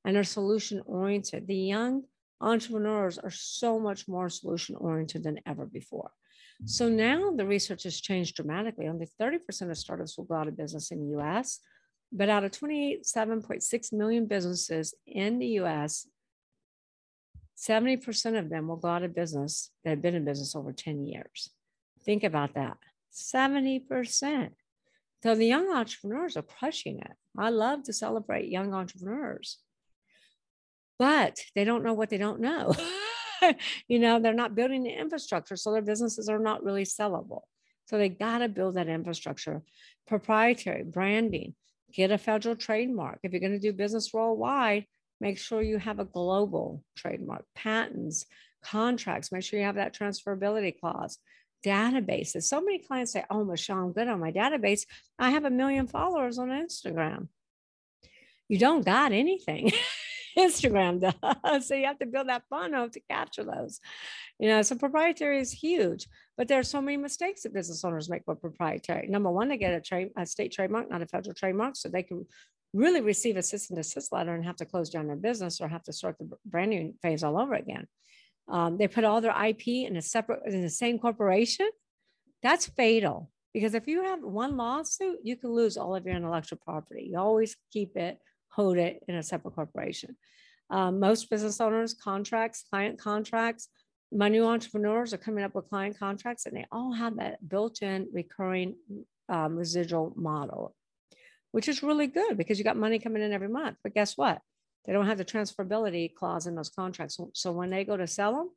and 0.05 0.17
are 0.17 0.25
solution 0.25 0.83
oriented. 0.87 1.47
The 1.47 1.57
young 1.57 2.05
entrepreneurs 2.41 3.19
are 3.19 3.31
so 3.31 3.79
much 3.79 4.09
more 4.09 4.29
solution 4.29 4.75
oriented 4.77 5.23
than 5.23 5.41
ever 5.47 5.65
before. 5.67 6.11
So 6.65 6.88
now 6.88 7.33
the 7.33 7.47
research 7.47 7.85
has 7.85 8.01
changed 8.01 8.37
dramatically. 8.37 8.87
Only 8.87 9.09
30% 9.21 9.71
of 9.71 9.77
startups 9.77 10.17
will 10.17 10.25
go 10.25 10.35
out 10.35 10.49
of 10.49 10.57
business 10.57 10.91
in 10.91 11.01
the 11.01 11.19
US, 11.19 11.59
but 12.12 12.29
out 12.29 12.45
of 12.45 12.53
27.6 12.53 13.93
million 13.93 14.27
businesses 14.27 14.95
in 15.07 15.38
the 15.38 15.47
US, 15.61 16.07
70% 17.57 18.38
of 18.38 18.49
them 18.49 18.69
will 18.69 18.77
go 18.77 18.88
out 18.88 19.03
of 19.03 19.15
business 19.15 19.71
that 19.85 19.91
have 19.91 20.03
been 20.03 20.15
in 20.15 20.25
business 20.25 20.55
over 20.55 20.73
10 20.73 21.05
years. 21.05 21.51
Think 22.05 22.25
about 22.25 22.55
that 22.55 22.77
70%. 23.12 24.51
So 25.23 25.35
the 25.35 25.47
young 25.47 25.73
entrepreneurs 25.73 26.37
are 26.37 26.43
crushing 26.43 26.99
it. 26.99 27.12
I 27.38 27.51
love 27.51 27.85
to 27.85 27.93
celebrate 27.93 28.49
young 28.49 28.75
entrepreneurs 28.75 29.59
but 31.03 31.37
they 31.57 31.65
don't 31.65 31.83
know 31.83 31.95
what 31.95 32.11
they 32.11 32.19
don't 32.19 32.41
know. 32.41 32.73
you 33.88 33.99
know, 33.99 34.21
they're 34.21 34.33
not 34.33 34.55
building 34.55 34.83
the 34.83 34.91
infrastructure, 34.91 35.57
so 35.57 35.73
their 35.73 35.83
businesses 35.83 36.29
are 36.29 36.38
not 36.38 36.62
really 36.65 36.85
sellable. 36.85 37.43
So 37.87 37.99
they 37.99 38.09
got 38.09 38.38
to 38.38 38.49
build 38.49 38.75
that 38.75 38.88
infrastructure, 38.88 39.62
proprietary 40.07 40.85
branding, 40.85 41.55
get 41.93 42.11
a 42.11 42.19
federal 42.19 42.57
trademark. 42.57 43.19
If 43.23 43.33
you're 43.33 43.41
going 43.41 43.53
to 43.53 43.59
do 43.59 43.73
business 43.73 44.12
worldwide, 44.12 44.87
make 45.21 45.38
sure 45.38 45.62
you 45.62 45.79
have 45.79 45.99
a 45.99 46.05
global 46.05 46.83
trademark, 46.97 47.45
patents, 47.55 48.27
contracts, 48.65 49.33
make 49.33 49.43
sure 49.43 49.59
you 49.59 49.67
have 49.67 49.75
that 49.75 49.95
transferability 49.95 50.79
clause, 50.79 51.19
databases. 51.67 52.45
So 52.45 52.61
many 52.61 52.79
clients 52.79 53.12
say, 53.12 53.25
Oh, 53.29 53.45
Michelle, 53.45 53.79
I'm 53.79 53.93
good 53.93 54.09
on 54.09 54.21
my 54.21 54.33
database. 54.33 54.83
I 55.19 55.31
have 55.31 55.45
a 55.45 55.51
million 55.51 55.87
followers 55.87 56.38
on 56.38 56.49
Instagram. 56.49 57.29
You 58.49 58.59
don't 58.59 58.85
got 58.85 59.12
anything. 59.12 59.73
Instagram 60.38 61.01
does. 61.01 61.66
so 61.68 61.75
you 61.75 61.87
have 61.87 61.99
to 61.99 62.07
build 62.07 62.29
that 62.29 62.45
funnel 62.49 62.88
to 62.90 63.01
capture 63.11 63.45
those. 63.45 63.81
You 64.38 64.49
know, 64.49 64.62
so 64.62 64.77
proprietary 64.77 65.40
is 65.40 65.53
huge, 65.53 66.07
but 66.37 66.49
there 66.49 66.59
are 66.59 66.64
so 66.64 66.81
many 66.81 66.97
mistakes 66.97 67.42
that 67.42 67.55
business 67.55 67.85
owners 67.85 68.11
make 68.11 68.23
with 68.27 68.40
proprietary. 68.40 69.09
Number 69.09 69.31
one, 69.31 69.49
they 69.49 69.57
get 69.57 69.87
a, 69.92 70.11
a 70.16 70.27
state 70.27 70.53
trademark, 70.53 70.90
not 70.90 71.03
a 71.03 71.07
federal 71.07 71.35
trademark, 71.35 71.77
so 71.77 71.88
they 71.88 72.03
can 72.03 72.27
really 72.75 73.01
receive 73.01 73.37
a 73.37 73.42
cease 73.42 73.68
and 73.71 73.77
desist 73.77 74.12
letter 74.12 74.35
and 74.35 74.45
have 74.45 74.57
to 74.57 74.64
close 74.64 74.90
down 74.90 75.07
their 75.07 75.16
business 75.16 75.61
or 75.61 75.68
have 75.68 75.83
to 75.85 75.92
start 75.92 76.16
the 76.18 76.29
branding 76.47 76.95
phase 77.03 77.23
all 77.23 77.38
over 77.38 77.55
again. 77.55 77.87
Um, 78.49 78.79
they 78.79 78.88
put 78.88 79.05
all 79.05 79.21
their 79.21 79.37
IP 79.45 79.68
in 79.68 79.97
a 79.97 80.03
separate 80.03 80.42
in 80.47 80.62
the 80.62 80.71
same 80.71 80.99
corporation. 80.99 81.68
That's 82.42 82.66
fatal 82.66 83.31
because 83.55 83.75
if 83.75 83.87
you 83.87 84.03
have 84.05 84.23
one 84.23 84.57
lawsuit, 84.57 85.18
you 85.23 85.37
can 85.37 85.51
lose 85.51 85.77
all 85.77 85.95
of 85.95 86.05
your 86.07 86.16
intellectual 86.16 86.59
property. 86.64 87.09
You 87.11 87.18
always 87.18 87.57
keep 87.73 87.97
it, 87.97 88.18
hold 88.53 88.79
it 88.79 89.03
in 89.09 89.15
a 89.15 89.23
separate 89.23 89.55
corporation. 89.55 90.17
Um, 90.71 91.01
most 91.01 91.29
business 91.29 91.61
owners, 91.61 91.95
contracts, 91.95 92.65
client 92.69 92.99
contracts, 92.99 93.69
my 94.11 94.29
new 94.29 94.45
entrepreneurs 94.45 95.15
are 95.15 95.19
coming 95.19 95.45
up 95.45 95.55
with 95.55 95.69
client 95.69 95.99
contracts 95.99 96.47
and 96.47 96.57
they 96.57 96.67
all 96.71 96.93
have 96.93 97.17
that 97.17 97.47
built-in 97.49 98.09
recurring 98.12 98.77
um, 99.29 99.57
residual 99.57 100.12
model 100.17 100.75
which 101.53 101.69
is 101.69 101.83
really 101.83 102.07
good 102.07 102.37
because 102.37 102.59
you 102.59 102.65
got 102.65 102.77
money 102.77 102.99
coming 102.99 103.23
in 103.23 103.33
every 103.33 103.49
month. 103.49 103.77
But 103.85 103.95
guess 103.95 104.17
what? 104.17 104.41
They 104.85 104.93
don't 104.93 105.07
have 105.07 105.19
the 105.19 105.25
transferability 105.25 106.12
clause 106.15 106.47
in 106.47 106.57
those 106.57 106.71
contracts. 106.71 107.21
So 107.35 107.53
when 107.53 107.71
they 107.71 107.85
go 107.85 107.97
to 107.97 108.07
sell 108.07 108.33
them 108.33 108.51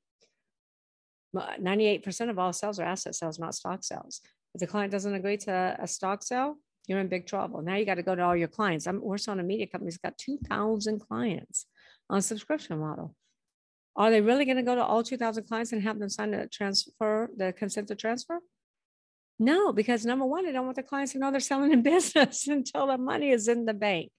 98% 1.62 2.30
of 2.30 2.40
all 2.40 2.54
sales 2.54 2.80
are 2.80 2.86
asset 2.86 3.14
sales 3.14 3.38
not 3.38 3.54
stock 3.54 3.84
sales. 3.84 4.22
If 4.54 4.62
the 4.62 4.68
client 4.68 4.92
doesn't 4.92 5.14
agree 5.14 5.36
to 5.38 5.76
a 5.78 5.86
stock 5.86 6.24
sale 6.24 6.56
you're 6.88 7.00
in 7.00 7.08
big 7.08 7.26
trouble 7.26 7.62
now 7.62 7.76
you 7.76 7.86
got 7.86 7.96
to 7.96 8.04
go 8.04 8.16
to 8.16 8.24
all 8.24 8.36
your 8.36 8.48
clients 8.48 8.88
i'm 8.88 9.02
we're 9.02 9.18
selling 9.18 9.40
a 9.40 9.44
media 9.44 9.68
company 9.68 9.90
that's 9.90 9.98
got 9.98 10.18
2000 10.18 11.00
clients 11.00 11.66
on 12.10 12.22
subscription 12.22 12.80
model 12.80 13.16
are 13.96 14.12
they 14.12 14.22
really 14.22 14.46
going 14.46 14.58
to 14.58 14.64
go 14.64 14.76
to 14.76 14.84
all 14.84 15.04
2,000 15.04 15.46
clients 15.46 15.72
and 15.72 15.82
have 15.84 16.00
them 16.00 16.10
sign 16.10 16.32
the 16.32 16.48
transfer, 16.52 17.30
the 17.36 17.54
consent 17.54 17.88
to 17.88 17.96
transfer? 17.96 18.40
No, 19.40 19.72
because 19.72 20.06
number 20.06 20.26
one, 20.26 20.46
they 20.46 20.52
don't 20.52 20.66
want 20.66 20.76
the 20.76 20.84
clients 20.84 21.14
to 21.14 21.20
know 21.20 21.32
they're 21.32 21.40
selling 21.40 21.72
in 21.72 21.82
business 21.84 22.48
until 22.48 22.88
the 22.88 22.98
money 22.98 23.32
is 23.32 23.48
in 23.48 23.66
the 23.66 23.74
bank. 23.74 24.12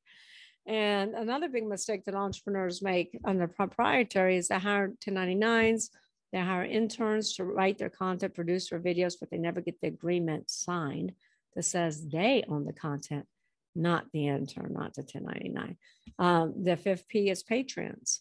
And 0.66 1.14
another 1.14 1.48
big 1.48 1.66
mistake 1.66 2.04
that 2.06 2.14
entrepreneurs 2.14 2.82
make 2.82 3.18
under 3.24 3.46
proprietary 3.46 4.36
is 4.36 4.48
they 4.48 4.58
hire 4.58 4.92
1099s, 5.06 5.90
they 6.32 6.40
hire 6.40 6.64
interns 6.64 7.34
to 7.34 7.44
write 7.44 7.78
their 7.78 7.90
content, 7.90 8.34
produce 8.34 8.70
their 8.70 8.80
videos, 8.80 9.14
but 9.18 9.30
they 9.30 9.38
never 9.38 9.60
get 9.60 9.80
the 9.80 9.88
agreement 9.88 10.50
signed 10.50 11.12
that 11.56 11.64
says 11.64 12.06
they 12.06 12.44
own 12.48 12.64
the 12.64 12.72
content, 12.72 13.26
not 13.74 14.06
the 14.12 14.28
intern, 14.28 14.72
not 14.72 14.94
the 14.94 15.02
1099. 15.02 15.76
Um, 16.18 16.54
the 16.62 16.76
fifth 16.76 17.08
P 17.08 17.28
is 17.30 17.42
patrons 17.42 18.20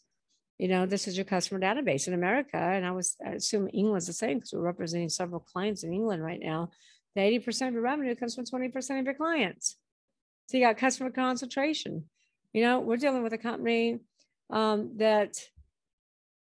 you 0.57 0.69
know, 0.69 0.85
this 0.85 1.07
is 1.07 1.17
your 1.17 1.25
customer 1.25 1.59
database 1.59 2.07
in 2.07 2.13
America. 2.13 2.57
And 2.57 2.85
I 2.85 2.91
was 2.91 3.15
I 3.25 3.31
assume 3.31 3.69
England's 3.73 4.07
the 4.07 4.13
same 4.13 4.37
because 4.37 4.53
we're 4.53 4.61
representing 4.61 5.09
several 5.09 5.41
clients 5.41 5.83
in 5.83 5.93
England 5.93 6.23
right 6.23 6.39
now. 6.41 6.69
The 7.15 7.21
80% 7.21 7.69
of 7.69 7.73
your 7.73 7.81
revenue 7.81 8.15
comes 8.15 8.35
from 8.35 8.45
20% 8.45 8.99
of 8.99 9.05
your 9.05 9.13
clients. 9.13 9.77
So 10.47 10.57
you 10.57 10.65
got 10.65 10.77
customer 10.77 11.09
concentration. 11.09 12.05
You 12.53 12.63
know, 12.63 12.79
we're 12.79 12.97
dealing 12.97 13.23
with 13.23 13.33
a 13.33 13.37
company 13.37 13.99
um, 14.49 14.91
that 14.97 15.37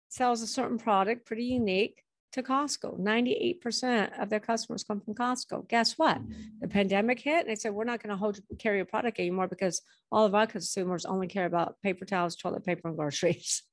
sells 0.09 0.41
a 0.41 0.47
certain 0.47 0.77
product, 0.77 1.25
pretty 1.25 1.45
unique 1.45 2.03
to 2.33 2.43
Costco. 2.43 2.99
98% 2.99 4.21
of 4.21 4.29
their 4.29 4.39
customers 4.39 4.83
come 4.83 5.01
from 5.01 5.15
Costco. 5.15 5.67
Guess 5.67 5.97
what? 5.97 6.19
The 6.61 6.67
mm. 6.67 6.71
pandemic 6.71 7.19
hit 7.19 7.41
and 7.41 7.49
they 7.49 7.55
said, 7.55 7.73
we're 7.73 7.83
not 7.83 8.01
going 8.03 8.11
to 8.11 8.17
hold 8.17 8.39
carry 8.59 8.77
your 8.77 8.85
product 8.85 9.19
anymore 9.19 9.47
because 9.47 9.81
all 10.11 10.25
of 10.25 10.35
our 10.35 10.47
consumers 10.47 11.05
only 11.05 11.27
care 11.27 11.45
about 11.45 11.81
paper 11.81 12.05
towels, 12.05 12.35
toilet 12.35 12.65
paper, 12.65 12.87
and 12.87 12.97
groceries. 12.97 13.63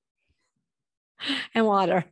and 1.54 1.66
water. 1.66 2.04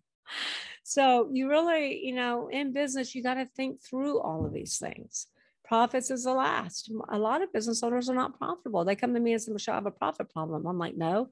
So 0.83 1.28
you 1.33 1.48
really, 1.48 2.04
you 2.04 2.14
know, 2.14 2.48
in 2.48 2.72
business, 2.72 3.14
you 3.14 3.22
got 3.22 3.35
to 3.35 3.48
think 3.57 3.83
through 3.83 4.20
all 4.20 4.44
of 4.44 4.52
these 4.52 4.78
things. 4.78 5.26
Profits 5.64 6.11
is 6.11 6.24
the 6.24 6.35
last. 6.35 6.92
A 7.09 7.18
lot 7.18 7.42
of 7.42 7.52
business 7.52 7.83
owners 7.83 8.11
are 8.11 8.14
not 8.14 8.38
profitable. 8.38 8.85
They 8.85 8.96
come 8.96 9.14
to 9.14 9.20
me 9.20 9.33
and 9.33 9.40
say, 9.40 9.50
Michelle, 9.50 9.74
I 9.74 9.76
have 9.78 9.87
a 9.87 9.90
profit 9.90 10.30
problem. 10.30 10.66
I'm 10.66 10.78
like, 10.78 10.94
no, 10.94 11.30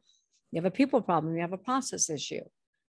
you 0.51 0.59
have 0.61 0.64
a 0.64 0.70
people 0.70 1.03
problem. 1.03 1.35
You 1.35 1.42
have 1.42 1.53
a 1.53 1.59
process 1.59 2.09
issue 2.09 2.40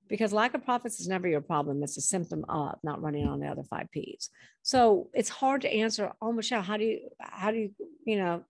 because 0.10 0.34
lack 0.34 0.54
of 0.54 0.66
profits 0.66 1.00
is 1.00 1.08
never 1.08 1.28
your 1.28 1.42
problem. 1.42 1.84
It's 1.84 1.98
a 1.98 2.02
symptom 2.02 2.44
of 2.50 2.76
not 2.84 3.02
running 3.02 3.28
on 3.28 3.40
the 3.40 3.48
other 3.48 3.64
five 3.64 3.88
P's. 3.92 4.30
So 4.64 5.10
it's 5.14 5.30
hard 5.30 5.62
to 5.62 5.74
answer. 5.74 6.12
Oh, 6.22 6.32
Michelle, 6.32 6.62
how 6.62 6.78
do 6.78 6.84
you, 6.84 7.10
how 7.20 7.52
do 7.52 7.58
you, 7.58 7.72
you 8.06 8.18
know, 8.18 8.44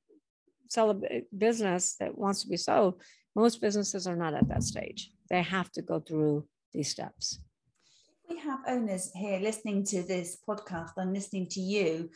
sell 0.70 0.92
a 0.92 1.24
business 1.38 1.96
that 2.00 2.18
wants 2.18 2.44
to 2.44 2.50
be 2.50 2.58
sold? 2.58 3.02
Most 3.36 3.62
businesses 3.62 4.08
are 4.08 4.16
not 4.16 4.34
at 4.34 4.48
that 4.48 4.64
stage 4.64 5.12
they 5.30 5.42
have 5.44 5.72
to 5.74 5.82
go 5.82 6.00
through 6.00 6.46
these 6.74 6.90
steps. 6.90 7.40
we 8.30 8.38
have 8.38 8.60
owners 8.68 9.12
here 9.16 9.40
listening 9.40 9.84
to 9.84 10.04
this 10.04 10.38
podcast 10.48 10.92
and 10.98 11.14
listening 11.14 11.48
to 11.50 11.60
you, 11.60 12.10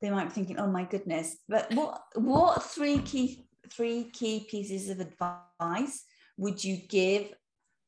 they 0.00 0.10
might 0.10 0.24
be 0.24 0.30
thinking, 0.30 0.58
"Oh 0.58 0.66
my 0.66 0.84
goodness!" 0.84 1.36
But 1.48 1.72
what 1.74 2.02
what 2.14 2.62
three 2.62 2.98
key 2.98 3.46
three 3.70 4.10
key 4.10 4.46
pieces 4.50 4.88
of 4.88 4.98
advice 5.00 6.04
would 6.36 6.62
you 6.64 6.76
give 6.76 7.32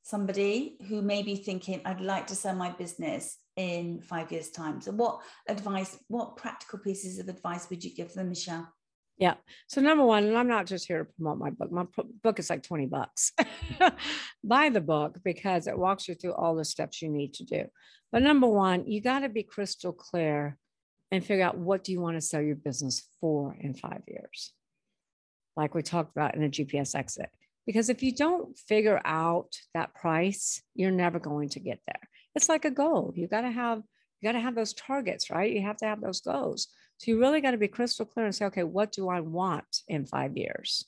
somebody 0.03 0.77
who 0.89 1.03
may 1.03 1.23
be 1.23 1.37
thinking, 1.37 1.81
"I'd 1.85 2.01
like 2.01 2.27
to 2.29 2.35
sell 2.35 2.55
my 2.55 2.71
business 2.71 3.39
in 3.57 4.01
five 4.01 4.31
years' 4.33 4.51
time"? 4.51 4.81
So, 4.81 4.93
what 4.93 5.23
advice, 5.49 5.99
what 6.09 6.37
practical 6.37 6.79
pieces 6.79 7.19
of 7.19 7.29
advice 7.29 7.69
would 7.71 7.85
you 7.85 7.95
give 7.95 8.13
them, 8.13 8.29
Michelle? 8.29 8.73
Yeah. 9.19 9.35
So 9.69 9.81
number 9.81 10.05
one, 10.05 10.25
and 10.25 10.37
I'm 10.37 10.49
not 10.49 10.67
just 10.67 10.87
here 10.89 10.99
to 10.99 11.05
promote 11.05 11.39
my 11.39 11.51
book. 11.51 11.71
My 11.71 11.87
book 12.23 12.39
is 12.39 12.51
like 12.51 12.63
20 12.63 12.87
bucks. 12.87 13.33
Buy 14.45 14.71
the 14.71 14.81
book 14.81 15.19
because 15.23 15.67
it 15.67 15.79
walks 15.79 16.09
you 16.09 16.15
through 16.15 16.33
all 16.33 16.57
the 16.57 16.65
steps 16.65 17.03
you 17.03 17.09
need 17.09 17.35
to 17.35 17.45
do. 17.45 17.67
But 18.11 18.23
number 18.23 18.49
one, 18.49 18.87
you 18.87 19.01
got 19.01 19.21
to 19.21 19.29
be 19.29 19.43
crystal 19.43 19.93
clear 19.93 20.59
and 21.13 21.25
figure 21.25 21.45
out 21.45 21.59
what 21.59 21.85
do 21.85 21.93
you 21.93 22.01
want 22.01 22.17
to 22.17 22.21
sell 22.21 22.41
your 22.41 22.57
business 22.57 23.07
for 23.21 23.55
in 23.61 23.75
five 23.75 24.03
years, 24.09 24.55
like 25.57 25.75
we 25.75 25.83
talked 25.83 26.11
about 26.11 26.35
in 26.35 26.43
a 26.43 26.49
GPS 26.49 26.95
exit. 26.95 27.31
Because 27.67 27.89
if 27.89 28.03
you 28.03 28.13
don't 28.13 28.59
figure 28.59 29.01
out 29.05 29.51
that 29.75 29.95
price, 29.95 30.63
you're 30.75 30.91
never 30.91 31.19
going 31.19 31.49
to 31.51 31.61
get 31.61 31.81
there. 31.87 32.09
It's 32.35 32.49
like 32.49 32.65
a 32.65 32.71
goal. 32.71 33.13
You 33.15 33.29
got 33.29 33.43
to 33.43 33.51
have 33.51 33.83
you 34.21 34.29
got 34.29 34.33
to 34.33 34.41
have 34.41 34.55
those 34.55 34.73
targets, 34.75 35.31
right? 35.31 35.53
You 35.53 35.63
have 35.63 35.79
to 35.79 35.87
have 35.87 36.01
those 36.01 36.21
goals. 36.21 36.69
So 36.99 37.11
you 37.11 37.19
really 37.19 37.41
got 37.41 37.51
to 37.51 37.59
be 37.59 37.67
crystal 37.67 38.07
clear 38.07 38.27
and 38.27 38.35
say, 38.35 38.45
okay, 38.47 38.63
what 38.63 38.93
do 38.93 39.09
I 39.09 39.19
want 39.19 39.83
in 39.89 40.07
five 40.07 40.37
years? 40.37 40.85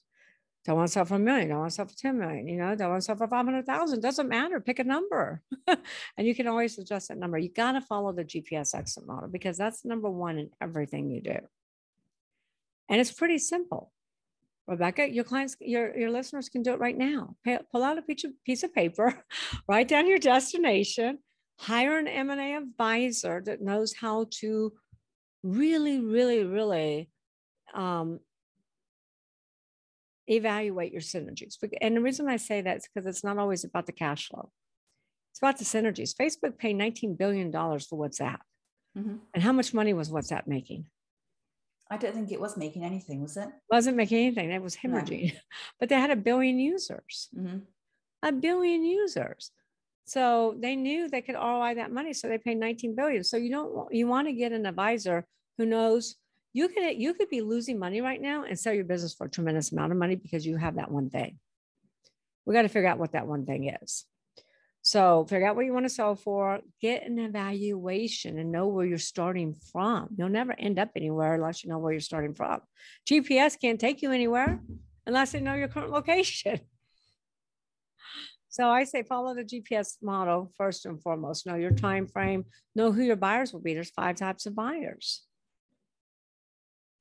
Do 0.65 0.73
I 0.73 0.75
want 0.77 0.87
to 0.89 0.93
sell 0.93 1.05
for 1.05 1.17
a 1.17 1.19
million? 1.19 1.49
Do 1.49 1.55
I 1.55 1.59
want 1.59 1.71
to 1.71 1.75
sell 1.75 1.87
for 1.87 1.97
10 1.97 2.19
million? 2.19 2.47
You 2.49 2.59
know, 2.59 2.75
do 2.75 2.85
I 2.85 2.89
want 2.89 3.03
to 3.03 3.05
sell 3.05 3.17
for 3.17 3.27
500,000? 3.27 4.01
Doesn't 4.01 4.29
matter. 4.29 4.61
Pick 4.61 4.79
a 4.79 4.85
number. 4.85 5.43
and 5.67 6.27
you 6.27 6.35
can 6.35 6.47
always 6.47 6.79
adjust 6.79 7.09
that 7.09 7.19
number. 7.19 7.37
You 7.37 7.51
got 7.51 7.73
to 7.73 7.81
follow 7.81 8.13
the 8.13 8.25
GPS 8.25 8.75
exit 8.75 9.05
model 9.07 9.29
because 9.29 9.59
that's 9.59 9.85
number 9.85 10.09
one 10.09 10.39
in 10.39 10.51
everything 10.63 11.11
you 11.11 11.21
do. 11.21 11.39
And 12.89 13.01
it's 13.01 13.13
pretty 13.13 13.39
simple. 13.39 13.93
Rebecca, 14.67 15.13
your 15.13 15.25
clients, 15.25 15.57
your, 15.61 15.97
your 15.97 16.11
listeners 16.11 16.49
can 16.49 16.63
do 16.63 16.73
it 16.73 16.81
right 16.81 16.97
now. 16.97 17.37
pull 17.71 17.83
out 17.83 17.99
a 17.99 18.03
piece 18.03 18.25
of, 18.25 18.33
piece 18.45 18.63
of 18.63 18.73
paper, 18.75 19.23
write 19.69 19.89
down 19.89 20.07
your 20.07 20.19
destination, 20.19 21.19
hire 21.59 21.99
an 21.99 22.09
M&A 22.09 22.57
advisor 22.57 23.43
that 23.45 23.61
knows 23.61 23.95
how 23.95 24.27
to 24.41 24.73
really, 25.43 26.01
really, 26.01 26.45
really 26.45 27.11
um, 27.75 28.21
evaluate 30.27 30.93
your 30.93 31.03
synergies. 31.03 31.57
And 31.81 31.97
the 31.97 32.01
reason 32.01 32.29
I 32.29 32.37
say 32.37 32.63
that 32.63 32.79
is 32.79 32.89
because 32.93 33.07
it's 33.07 33.25
not 33.25 33.39
always 33.39 33.65
about 33.65 33.87
the 33.87 33.93
cash 33.93 34.29
flow. 34.29 34.51
It's 35.33 35.41
about 35.41 35.59
the 35.59 35.65
synergies. 35.65 36.15
Facebook 36.15 36.59
paid 36.59 36.77
$19 36.77 37.19
billion 37.19 37.53
for 37.53 37.99
WhatsApp. 37.99 38.39
Mm-hmm. 38.97 39.17
And 39.35 39.43
how 39.43 39.53
much 39.53 39.75
money 39.75 39.93
was 39.93 40.11
WhatsApp 40.11 40.47
making? 40.47 40.87
I 41.91 41.97
don't 41.97 42.15
think 42.15 42.33
it 42.33 42.41
was 42.41 42.57
making 42.57 42.85
anything, 42.85 43.23
was 43.23 43.37
it? 43.37 43.49
Wasn't 43.71 43.97
making 43.97 44.19
anything. 44.19 44.51
It 44.51 44.63
was 44.63 44.77
hemorrhaging. 44.77 45.35
No. 45.35 45.39
But 45.81 45.89
they 45.89 45.97
had 45.97 46.11
a 46.11 46.17
billion 46.17 46.59
users. 46.59 47.29
Mm-hmm. 47.37 47.59
A 48.23 48.33
billion 48.33 48.85
users. 48.85 49.51
So 50.07 50.57
they 50.59 50.77
knew 50.77 51.09
they 51.09 51.23
could 51.23 51.35
ROI 51.35 51.75
that 51.75 51.93
money. 51.93 52.13
So 52.13 52.29
they 52.29 52.39
paid 52.39 52.59
19 52.59 52.95
billion. 52.95 53.25
So 53.25 53.37
you 53.37 53.51
don't 53.51 53.93
you 53.93 54.07
want 54.07 54.29
to 54.29 54.33
get 54.33 54.53
an 54.53 54.67
advisor 54.67 55.27
who 55.59 55.67
knows 55.67 56.17
you 56.53 56.69
could 56.69 56.97
you 56.97 57.15
could 57.15 57.29
be 57.31 57.41
losing 57.41 57.79
money 57.79 58.01
right 58.01 58.21
now 58.21 58.45
and 58.45 58.59
sell 58.59 58.73
your 58.73 58.85
business 58.85 59.15
for 59.15 59.27
a 59.27 59.31
tremendous 59.31 59.73
amount 59.73 59.93
of 59.93 59.99
money 59.99 60.15
because 60.15 60.47
you 60.47 60.57
have 60.57 60.77
that 60.77 60.91
one 60.91 61.11
thing. 61.11 61.39
We 62.47 62.55
got 62.55 62.63
to 62.63 62.69
figure 62.69 62.89
out 62.89 62.99
what 62.99 63.13
that 63.13 63.27
one 63.27 63.47
thing 63.47 63.75
is. 63.83 64.05
So 64.85 65.25
figure 65.25 65.47
out 65.47 65.57
what 65.57 65.65
you 65.65 65.73
want 65.73 65.87
to 65.87 65.91
sell 65.91 66.15
for, 66.15 66.61
get 66.79 67.07
an 67.07 67.19
evaluation 67.19 68.39
and 68.39 68.53
know 68.53 68.69
where 68.69 68.85
you're 68.85 68.99
starting 68.99 69.55
from. 69.73 70.09
You'll 70.15 70.29
never 70.29 70.53
end 70.59 70.79
up 70.79 70.91
anywhere 70.95 71.35
unless 71.35 71.65
you 71.65 71.71
know 71.71 71.79
where 71.79 71.93
you're 71.93 72.01
starting 72.01 72.35
from. 72.35 72.61
GPS 73.09 73.59
can't 73.59 73.81
take 73.81 74.03
you 74.03 74.13
anywhere 74.13 74.61
unless 75.07 75.33
they 75.33 75.41
know 75.41 75.55
your 75.55 75.69
current 75.69 75.91
location. 75.99 76.61
So 78.51 78.69
I 78.69 78.85
say 78.85 79.03
follow 79.03 79.35
the 79.35 79.43
GPS 79.43 79.97
model 80.03 80.53
first 80.57 80.85
and 80.85 81.01
foremost. 81.03 81.47
Know 81.47 81.55
your 81.55 81.71
time 81.73 82.07
frame. 82.07 82.45
Know 82.77 82.93
who 82.93 83.03
your 83.03 83.17
buyers 83.17 83.55
will 83.55 83.61
be. 83.61 83.73
There's 83.73 83.91
five 83.91 84.17
types 84.17 84.45
of 84.45 84.55
buyers. 84.55 85.23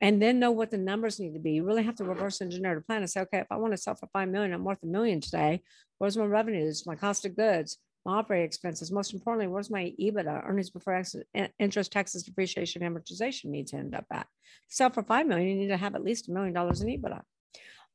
And 0.03 0.21
then 0.21 0.37
know 0.37 0.51
what 0.51 0.69
the 0.69 0.77
numbers 0.77 1.17
need 1.19 1.33
to 1.33 1.39
be. 1.39 1.53
You 1.53 1.63
really 1.63 1.83
have 1.83 1.95
to 1.95 2.03
reverse 2.03 2.41
engineer 2.41 2.75
the 2.75 2.81
plan 2.81 2.99
and 2.99 3.09
say, 3.09 3.21
okay, 3.21 3.39
if 3.39 3.47
I 3.49 3.55
want 3.55 3.73
to 3.73 3.77
sell 3.77 3.95
for 3.95 4.07
five 4.11 4.27
million, 4.27 4.53
I'm 4.53 4.65
worth 4.65 4.83
a 4.83 4.85
million 4.85 5.21
today. 5.21 5.63
Where's 5.97 6.17
my 6.17 6.25
revenues, 6.25 6.85
my 6.85 6.95
cost 6.95 7.25
of 7.25 7.37
goods, 7.37 7.77
my 8.05 8.17
operating 8.17 8.45
expenses? 8.45 8.91
Most 8.91 9.13
importantly, 9.13 9.47
where's 9.47 9.71
my 9.71 9.93
EBITDA, 9.97 10.45
earnings 10.45 10.69
before 10.71 11.01
eh, 11.33 11.47
interest, 11.57 11.93
taxes, 11.93 12.23
depreciation, 12.23 12.81
amortization 12.81 13.45
need 13.45 13.67
to 13.67 13.77
end 13.77 13.95
up 13.95 14.05
at? 14.11 14.27
Sell 14.67 14.89
for 14.89 15.03
five 15.03 15.25
million, 15.25 15.47
you 15.47 15.55
need 15.55 15.67
to 15.69 15.77
have 15.77 15.95
at 15.95 16.03
least 16.03 16.27
a 16.27 16.33
million 16.33 16.53
dollars 16.53 16.81
in 16.81 16.89
EBITDA. 16.89 17.21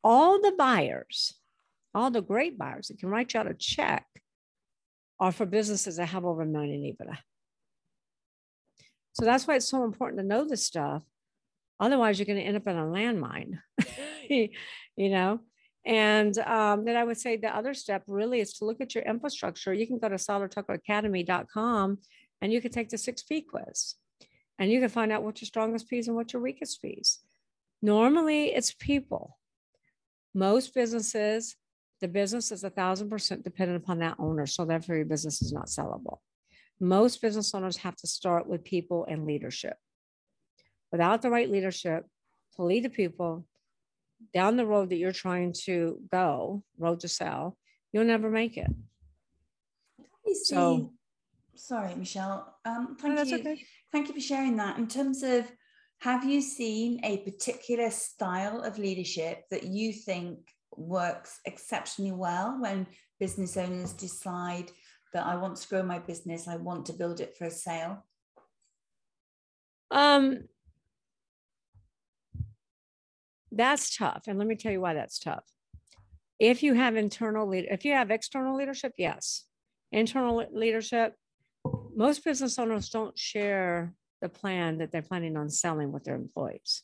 All 0.02 0.40
the 0.40 0.54
buyers 0.56 1.34
all 1.94 2.10
the 2.10 2.22
great 2.22 2.58
buyers 2.58 2.88
that 2.88 2.98
can 2.98 3.08
write 3.08 3.34
you 3.34 3.40
out 3.40 3.50
a 3.50 3.54
check 3.54 4.06
are 5.18 5.32
for 5.32 5.46
businesses 5.46 5.96
that 5.96 6.06
have 6.06 6.24
over 6.24 6.42
a 6.42 6.46
million 6.46 6.84
in 6.84 6.94
EBITDA. 6.94 7.18
So 9.12 9.24
that's 9.24 9.46
why 9.46 9.56
it's 9.56 9.68
so 9.68 9.84
important 9.84 10.20
to 10.20 10.26
know 10.26 10.46
this 10.46 10.64
stuff. 10.64 11.02
Otherwise, 11.80 12.18
you're 12.18 12.26
going 12.26 12.38
to 12.38 12.44
end 12.44 12.56
up 12.56 12.66
in 12.66 12.76
a 12.76 12.84
landmine, 12.84 13.58
you 14.28 15.10
know? 15.10 15.40
And 15.86 16.36
um, 16.38 16.84
then 16.84 16.96
I 16.96 17.04
would 17.04 17.18
say 17.18 17.36
the 17.36 17.54
other 17.54 17.72
step 17.72 18.02
really 18.08 18.40
is 18.40 18.52
to 18.54 18.64
look 18.64 18.80
at 18.80 18.94
your 18.94 19.04
infrastructure. 19.04 19.72
You 19.72 19.86
can 19.86 19.98
go 19.98 20.08
to 20.08 20.16
seilertuckeracademy.com 20.16 21.98
and 22.42 22.52
you 22.52 22.60
can 22.60 22.72
take 22.72 22.90
the 22.90 22.96
6P 22.96 23.44
quiz 23.48 23.94
and 24.58 24.70
you 24.70 24.80
can 24.80 24.88
find 24.88 25.12
out 25.12 25.22
what 25.22 25.40
your 25.40 25.46
strongest 25.46 25.88
P's 25.88 26.08
and 26.08 26.16
what 26.16 26.32
your 26.32 26.42
weakest 26.42 26.82
P's. 26.82 27.20
Normally, 27.80 28.46
it's 28.46 28.74
people. 28.74 29.38
Most 30.34 30.74
businesses, 30.74 31.56
the 32.00 32.08
business 32.08 32.52
is 32.52 32.64
a 32.64 32.70
thousand 32.70 33.08
percent 33.08 33.44
dependent 33.44 33.82
upon 33.82 34.00
that 34.00 34.16
owner. 34.18 34.46
So 34.46 34.64
therefore, 34.64 34.96
your 34.96 35.04
business 35.04 35.40
is 35.42 35.52
not 35.52 35.66
sellable. 35.66 36.18
Most 36.80 37.22
business 37.22 37.54
owners 37.54 37.78
have 37.78 37.96
to 37.96 38.06
start 38.06 38.48
with 38.48 38.64
people 38.64 39.06
and 39.08 39.26
leadership. 39.26 39.76
Without 40.90 41.22
the 41.22 41.30
right 41.30 41.50
leadership 41.50 42.06
to 42.56 42.62
lead 42.62 42.84
the 42.84 42.90
people 42.90 43.44
down 44.34 44.56
the 44.56 44.66
road 44.66 44.90
that 44.90 44.96
you're 44.96 45.12
trying 45.12 45.52
to 45.64 46.00
go, 46.10 46.62
road 46.78 47.00
to 47.00 47.08
sell, 47.08 47.56
you'll 47.92 48.04
never 48.04 48.30
make 48.30 48.56
it. 48.56 48.70
So, 50.44 50.92
sorry, 51.54 51.94
Michelle. 51.94 52.58
Um, 52.64 52.96
thank 53.00 53.14
no, 53.14 53.22
you. 53.22 53.38
Okay. 53.38 53.64
Thank 53.92 54.08
you 54.08 54.14
for 54.14 54.20
sharing 54.20 54.56
that. 54.56 54.78
In 54.78 54.86
terms 54.86 55.22
of, 55.22 55.50
have 56.00 56.24
you 56.24 56.40
seen 56.40 57.00
a 57.04 57.18
particular 57.18 57.90
style 57.90 58.62
of 58.62 58.78
leadership 58.78 59.44
that 59.50 59.64
you 59.64 59.92
think 59.92 60.38
works 60.76 61.40
exceptionally 61.44 62.12
well 62.12 62.58
when 62.60 62.86
business 63.18 63.56
owners 63.56 63.92
decide 63.92 64.70
that 65.12 65.26
I 65.26 65.36
want 65.36 65.56
to 65.56 65.68
grow 65.68 65.82
my 65.82 65.98
business, 65.98 66.46
I 66.46 66.56
want 66.56 66.86
to 66.86 66.92
build 66.92 67.20
it 67.20 67.36
for 67.36 67.46
a 67.46 67.50
sale? 67.50 68.04
Um, 69.90 70.44
that's 73.50 73.96
tough. 73.96 74.24
And 74.26 74.38
let 74.38 74.48
me 74.48 74.56
tell 74.56 74.72
you 74.72 74.80
why 74.80 74.94
that's 74.94 75.18
tough. 75.18 75.44
If 76.38 76.62
you 76.62 76.74
have 76.74 76.96
internal 76.96 77.48
lead, 77.48 77.66
if 77.70 77.84
you 77.84 77.92
have 77.92 78.10
external 78.10 78.56
leadership, 78.56 78.92
yes. 78.96 79.44
Internal 79.90 80.46
leadership, 80.52 81.14
most 81.94 82.24
business 82.24 82.58
owners 82.58 82.90
don't 82.90 83.18
share 83.18 83.94
the 84.20 84.28
plan 84.28 84.78
that 84.78 84.92
they're 84.92 85.02
planning 85.02 85.36
on 85.36 85.48
selling 85.48 85.92
with 85.92 86.04
their 86.04 86.14
employees, 86.14 86.82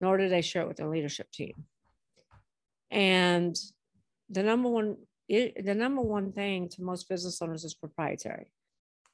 nor 0.00 0.16
do 0.16 0.28
they 0.28 0.42
share 0.42 0.62
it 0.62 0.68
with 0.68 0.76
their 0.76 0.88
leadership 0.88 1.30
team. 1.30 1.64
And 2.90 3.56
the 4.30 4.42
number 4.42 4.68
one, 4.68 4.96
the 5.28 5.74
number 5.74 6.02
one 6.02 6.32
thing 6.32 6.68
to 6.70 6.82
most 6.82 7.08
business 7.08 7.42
owners 7.42 7.64
is 7.64 7.74
proprietary. 7.74 8.52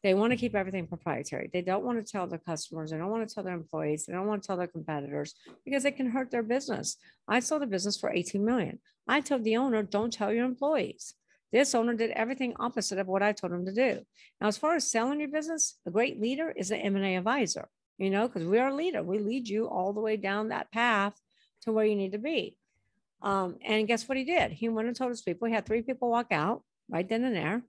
They 0.03 0.15
want 0.15 0.31
to 0.33 0.37
keep 0.37 0.55
everything 0.55 0.87
proprietary. 0.87 1.51
They 1.53 1.61
don't 1.61 1.85
want 1.85 2.05
to 2.05 2.11
tell 2.11 2.27
their 2.27 2.39
customers. 2.39 2.91
They 2.91 2.97
don't 2.97 3.11
want 3.11 3.29
to 3.29 3.35
tell 3.35 3.45
their 3.45 3.55
employees. 3.55 4.07
They 4.07 4.15
don't 4.15 4.27
want 4.27 4.43
to 4.43 4.47
tell 4.47 4.57
their 4.57 4.67
competitors 4.67 5.35
because 5.65 5.85
it 5.85 5.97
can 5.97 6.11
hurt 6.11 6.31
their 6.31 6.43
business. 6.43 6.97
I 7.29 7.41
sold 7.41 7.63
a 7.63 7.67
business 7.67 7.99
for 7.99 8.11
18 8.11 8.43
million. 8.45 8.79
I 9.07 9.21
told 9.21 9.45
the 9.45 9.57
owner, 9.57 9.83
don't 9.83 10.13
tell 10.13 10.33
your 10.33 10.47
employees. 10.47 11.15
This 11.53 11.75
owner 11.75 11.95
did 11.95 12.13
everything 12.13 12.55
opposite 12.59 12.99
of 12.99 13.09
what 13.09 13.23
I 13.23 13.33
told 13.33 13.53
him 13.53 13.67
to 13.67 13.73
do. 13.73 14.01
Now, 14.41 14.47
as 14.47 14.57
far 14.57 14.77
as 14.77 14.91
selling 14.91 15.21
your 15.21 15.29
business, 15.29 15.79
a 15.85 15.91
great 15.91 16.21
leader 16.21 16.53
is 16.57 16.71
an 16.71 16.81
M&A 16.81 17.17
advisor, 17.17 17.69
you 17.99 18.09
know, 18.09 18.29
because 18.29 18.47
we 18.47 18.59
are 18.59 18.69
a 18.69 18.75
leader. 18.75 19.03
We 19.03 19.19
lead 19.19 19.49
you 19.49 19.67
all 19.69 19.93
the 19.93 20.01
way 20.01 20.17
down 20.17 20.49
that 20.49 20.71
path 20.71 21.21
to 21.63 21.73
where 21.73 21.85
you 21.85 21.97
need 21.97 22.13
to 22.13 22.19
be. 22.19 22.57
Um, 23.21 23.57
and 23.67 23.87
guess 23.87 24.09
what 24.09 24.17
he 24.17 24.25
did? 24.25 24.53
He 24.53 24.69
went 24.69 24.89
and 24.89 24.97
told 24.97 25.11
his 25.11 25.23
people. 25.23 25.49
He 25.49 25.55
had 25.55 25.67
three 25.67 25.83
people 25.83 26.09
walk 26.09 26.29
out 26.31 26.63
right 26.89 27.09
then 27.09 27.25
and 27.25 27.37
there. 27.37 27.63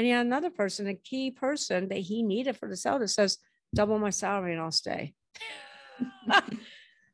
And 0.00 0.06
he 0.06 0.12
had 0.12 0.24
another 0.24 0.48
person, 0.48 0.86
a 0.86 0.94
key 0.94 1.30
person 1.30 1.88
that 1.88 1.98
he 1.98 2.22
needed 2.22 2.56
for 2.56 2.66
the 2.66 2.74
sale 2.74 2.98
that 3.00 3.08
says, 3.08 3.36
double 3.74 3.98
my 3.98 4.08
salary 4.08 4.54
and 4.54 4.62
I'll 4.62 4.70
stay. 4.70 5.12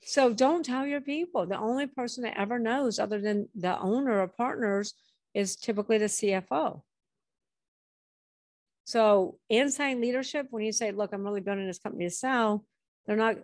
so 0.05 0.33
don't 0.33 0.65
tell 0.65 0.87
your 0.87 1.01
people. 1.01 1.47
The 1.47 1.59
only 1.59 1.89
person 1.89 2.23
that 2.23 2.39
ever 2.39 2.61
knows, 2.61 3.01
other 3.01 3.21
than 3.21 3.49
the 3.57 3.77
owner 3.81 4.21
or 4.21 4.29
partners, 4.29 4.95
is 5.35 5.57
typically 5.57 5.99
the 5.99 6.05
CFO. 6.05 6.83
So 8.85 9.41
inside 9.51 9.99
leadership, 9.99 10.47
when 10.51 10.65
you 10.65 10.71
say, 10.71 10.93
look, 10.93 11.13
I'm 11.13 11.25
really 11.25 11.41
building 11.41 11.67
this 11.67 11.81
company 11.81 12.05
to 12.05 12.11
sell, 12.13 12.65
they're 13.05 13.17
not, 13.17 13.35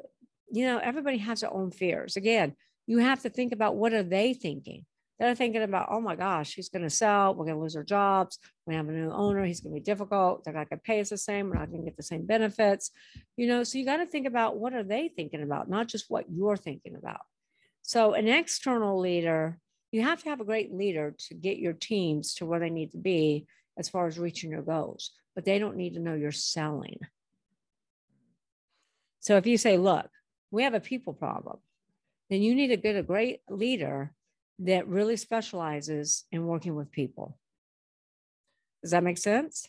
you 0.52 0.66
know, 0.66 0.78
everybody 0.78 1.18
has 1.18 1.40
their 1.40 1.52
own 1.52 1.72
fears. 1.72 2.16
Again, 2.16 2.55
you 2.87 2.98
have 2.98 3.22
to 3.22 3.28
think 3.28 3.52
about 3.52 3.74
what 3.74 3.92
are 3.92 4.05
they 4.05 4.35
thinking? 4.35 4.87
They're 5.22 5.37
thinking 5.37 5.62
about, 5.62 5.87
oh 5.88 6.00
my 6.00 6.16
gosh, 6.16 6.52
he's 6.52 6.68
going 6.68 6.82
to 6.82 6.90
sell. 6.90 7.32
We're 7.32 7.44
going 7.44 7.56
to 7.56 7.62
lose 7.62 7.76
our 7.76 7.85
jobs. 7.85 8.40
We 8.66 8.74
have 8.74 8.88
a 8.88 8.90
new 8.90 9.08
mm. 9.08 9.16
owner. 9.16 9.44
He's 9.44 9.61
going 9.61 9.72
to 9.72 9.80
be 9.80 9.85
difficult. 9.85 10.42
They're 10.42 10.52
not 10.52 10.68
going 10.68 10.80
to 10.80 10.82
pay 10.82 10.98
us 10.98 11.11
the 11.11 11.16
same. 11.16 11.48
We're 11.48 11.61
not 11.61 11.70
going 11.70 11.82
to 11.82 11.85
get 11.85 11.96
the 11.96 12.02
same 12.02 12.26
benefits. 12.26 12.90
You 13.37 13.46
know, 13.46 13.62
so 13.62 13.78
you 13.78 13.85
got 13.85 13.98
to 13.98 14.06
think 14.06 14.26
about 14.26 14.56
what 14.56 14.74
are 14.74 14.82
they 14.82 15.06
thinking 15.06 15.40
about, 15.40 15.70
not 15.70 15.87
just 15.87 16.06
what 16.08 16.24
you're 16.28 16.56
thinking 16.56 16.96
about. 16.96 17.20
So 17.82 18.14
an 18.14 18.26
external 18.26 18.98
leader, 18.98 19.61
you 19.92 20.02
have 20.02 20.24
to 20.24 20.28
have 20.28 20.40
a 20.40 20.44
great 20.44 20.74
leader 20.74 21.14
to 21.28 21.35
get 21.35 21.58
your 21.58 21.74
teams 21.74 22.35
to 22.35 22.46
where 22.46 22.58
they 22.58 22.70
need 22.70 22.90
to 22.90 22.98
be 22.98 23.46
as 23.78 23.88
far 23.88 24.08
as 24.08 24.18
reaching 24.18 24.50
your 24.50 24.62
goals, 24.62 25.12
but 25.37 25.44
they 25.44 25.61
don't 25.61 25.76
need 25.76 25.94
to 25.94 26.00
know 26.00 26.16
you're 26.16 26.32
selling. 26.32 26.98
So 29.20 29.37
if 29.37 29.46
you 29.46 29.56
say, 29.56 29.76
look, 29.76 30.11
we 30.50 30.64
have 30.64 30.74
a 30.74 30.80
people 30.80 31.12
problem, 31.12 31.58
then 32.28 32.42
you 32.42 32.56
need 32.56 32.68
to 32.68 32.76
get 32.76 32.96
a 32.96 33.04
great 33.04 33.42
leader 33.48 34.12
that 34.64 34.87
really 34.88 35.16
specializes 35.16 36.25
in 36.31 36.46
working 36.46 36.75
with 36.75 36.90
people. 36.90 37.38
Does 38.83 38.92
that 38.92 39.05
make 39.05 39.18
sense? 39.18 39.68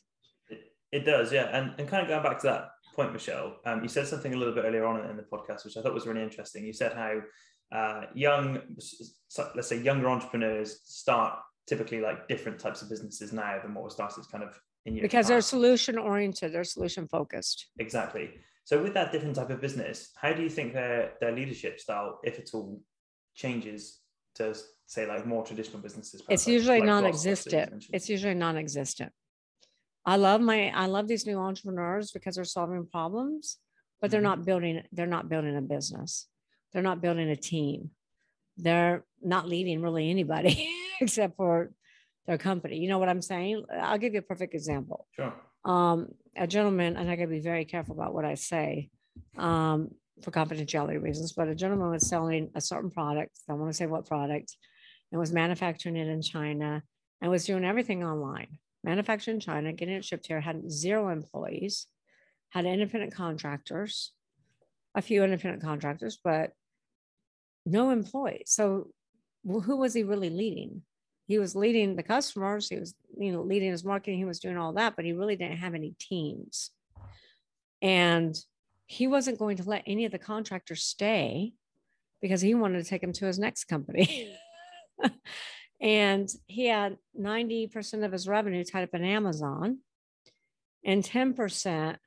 It, 0.49 0.61
it 0.91 1.05
does, 1.05 1.31
yeah. 1.31 1.45
And, 1.45 1.73
and 1.77 1.87
kind 1.87 2.01
of 2.01 2.09
going 2.09 2.23
back 2.23 2.39
to 2.41 2.47
that 2.47 2.69
point, 2.95 3.13
Michelle, 3.13 3.57
um, 3.65 3.81
you 3.81 3.89
said 3.89 4.07
something 4.07 4.33
a 4.33 4.37
little 4.37 4.53
bit 4.53 4.65
earlier 4.65 4.85
on 4.85 5.09
in 5.09 5.17
the 5.17 5.23
podcast, 5.23 5.65
which 5.65 5.77
I 5.77 5.81
thought 5.81 5.93
was 5.93 6.07
really 6.07 6.23
interesting. 6.23 6.65
You 6.65 6.73
said 6.73 6.93
how 6.93 7.21
uh, 7.77 8.05
young, 8.13 8.59
let's 9.55 9.67
say 9.67 9.81
younger 9.81 10.09
entrepreneurs 10.09 10.81
start 10.83 11.39
typically 11.67 12.01
like 12.01 12.27
different 12.27 12.59
types 12.59 12.81
of 12.81 12.89
businesses 12.89 13.33
now 13.33 13.59
than 13.61 13.73
what 13.73 13.83
was 13.83 13.93
started 13.93 14.25
kind 14.31 14.43
of 14.43 14.59
in 14.85 14.95
your 14.95 15.03
because 15.03 15.27
they're 15.27 15.41
solution 15.41 15.97
oriented, 15.97 16.53
they're 16.53 16.63
solution 16.63 17.07
focused. 17.07 17.67
Exactly. 17.79 18.31
So 18.65 18.81
with 18.81 18.93
that 18.93 19.11
different 19.11 19.35
type 19.35 19.49
of 19.49 19.61
business, 19.61 20.11
how 20.15 20.33
do 20.33 20.43
you 20.43 20.49
think 20.49 20.73
their 20.73 21.13
their 21.19 21.31
leadership 21.31 21.79
style, 21.79 22.19
if 22.23 22.37
at 22.37 22.49
all, 22.53 22.81
changes 23.33 24.02
to 24.35 24.55
say 24.85 25.07
like 25.07 25.25
more 25.25 25.45
traditional 25.45 25.79
businesses? 25.79 26.21
It's 26.29 26.47
usually 26.47 26.79
like 26.79 26.87
non-existent. 26.87 27.85
It's 27.91 28.09
usually 28.09 28.33
non-existent. 28.33 29.11
I 30.05 30.17
love 30.17 30.41
my 30.41 30.69
I 30.69 30.87
love 30.87 31.07
these 31.07 31.25
new 31.25 31.37
entrepreneurs 31.37 32.11
because 32.11 32.35
they're 32.35 32.43
solving 32.43 32.85
problems, 32.87 33.57
but 34.01 34.11
they're 34.11 34.19
mm-hmm. 34.19 34.41
not 34.41 34.45
building 34.45 34.83
they're 34.91 35.05
not 35.07 35.29
building 35.29 35.55
a 35.55 35.61
business. 35.61 36.27
They're 36.71 36.81
not 36.81 37.01
building 37.01 37.29
a 37.29 37.35
team. 37.35 37.91
They're 38.57 39.05
not 39.21 39.47
leading 39.47 39.81
really 39.81 40.09
anybody 40.09 40.69
except 41.01 41.37
for 41.37 41.71
their 42.27 42.37
company. 42.37 42.77
You 42.77 42.89
know 42.89 42.99
what 42.99 43.09
I'm 43.09 43.21
saying? 43.21 43.65
I'll 43.81 43.97
give 43.97 44.13
you 44.13 44.19
a 44.19 44.23
perfect 44.23 44.53
example. 44.53 45.07
Sure. 45.15 45.33
Um, 45.65 46.09
a 46.35 46.47
gentleman, 46.47 46.97
and 46.97 47.09
I 47.09 47.15
got 47.15 47.23
to 47.23 47.27
be 47.29 47.39
very 47.39 47.65
careful 47.65 47.95
about 47.95 48.13
what 48.13 48.25
I 48.25 48.35
say. 48.35 48.89
Um, 49.37 49.91
for 50.23 50.31
confidentiality 50.31 51.01
reasons, 51.01 51.33
but 51.33 51.47
a 51.47 51.55
gentleman 51.55 51.91
was 51.91 52.07
selling 52.07 52.49
a 52.55 52.61
certain 52.61 52.89
product. 52.89 53.39
I 53.47 53.53
don't 53.53 53.59
want 53.59 53.71
to 53.71 53.77
say 53.77 53.85
what 53.85 54.07
product, 54.07 54.55
and 55.11 55.19
was 55.19 55.31
manufacturing 55.31 55.95
it 55.95 56.07
in 56.07 56.21
China 56.21 56.83
and 57.21 57.31
was 57.31 57.45
doing 57.45 57.63
everything 57.63 58.03
online. 58.03 58.57
Manufactured 58.83 59.31
in 59.31 59.39
China, 59.39 59.71
getting 59.71 59.95
it 59.95 60.03
shipped 60.03 60.27
here, 60.27 60.41
had 60.41 60.71
zero 60.71 61.09
employees, 61.09 61.87
had 62.49 62.65
independent 62.65 63.13
contractors, 63.13 64.11
a 64.95 65.01
few 65.01 65.23
independent 65.23 65.63
contractors, 65.63 66.19
but 66.21 66.51
no 67.65 67.91
employees. 67.91 68.45
So 68.47 68.91
who 69.45 69.77
was 69.77 69.93
he 69.93 70.03
really 70.03 70.29
leading? 70.29 70.81
He 71.27 71.39
was 71.39 71.55
leading 71.55 71.95
the 71.95 72.03
customers, 72.03 72.67
he 72.67 72.77
was, 72.77 72.93
you 73.17 73.31
know, 73.31 73.41
leading 73.41 73.71
his 73.71 73.85
marketing, 73.85 74.17
he 74.17 74.25
was 74.25 74.39
doing 74.39 74.57
all 74.57 74.73
that, 74.73 74.95
but 74.95 75.05
he 75.05 75.13
really 75.13 75.35
didn't 75.35 75.57
have 75.57 75.73
any 75.73 75.95
teams. 75.97 76.71
And 77.81 78.35
he 78.93 79.07
wasn't 79.07 79.39
going 79.39 79.57
to 79.57 79.67
let 79.67 79.83
any 79.87 80.05
of 80.05 80.11
the 80.11 80.19
contractors 80.19 80.83
stay 80.83 81.53
because 82.21 82.41
he 82.41 82.53
wanted 82.53 82.81
to 82.81 82.87
take 82.87 83.01
them 83.01 83.11
to 83.13 83.25
his 83.25 83.39
next 83.39 83.65
company. 83.65 84.37
and 85.81 86.29
he 86.45 86.67
had 86.67 86.97
90% 87.19 88.05
of 88.05 88.11
his 88.11 88.27
revenue 88.27 88.63
tied 88.63 88.83
up 88.83 88.93
in 88.93 89.03
Amazon 89.03 89.79
and 90.85 91.03
10%, 91.03 91.97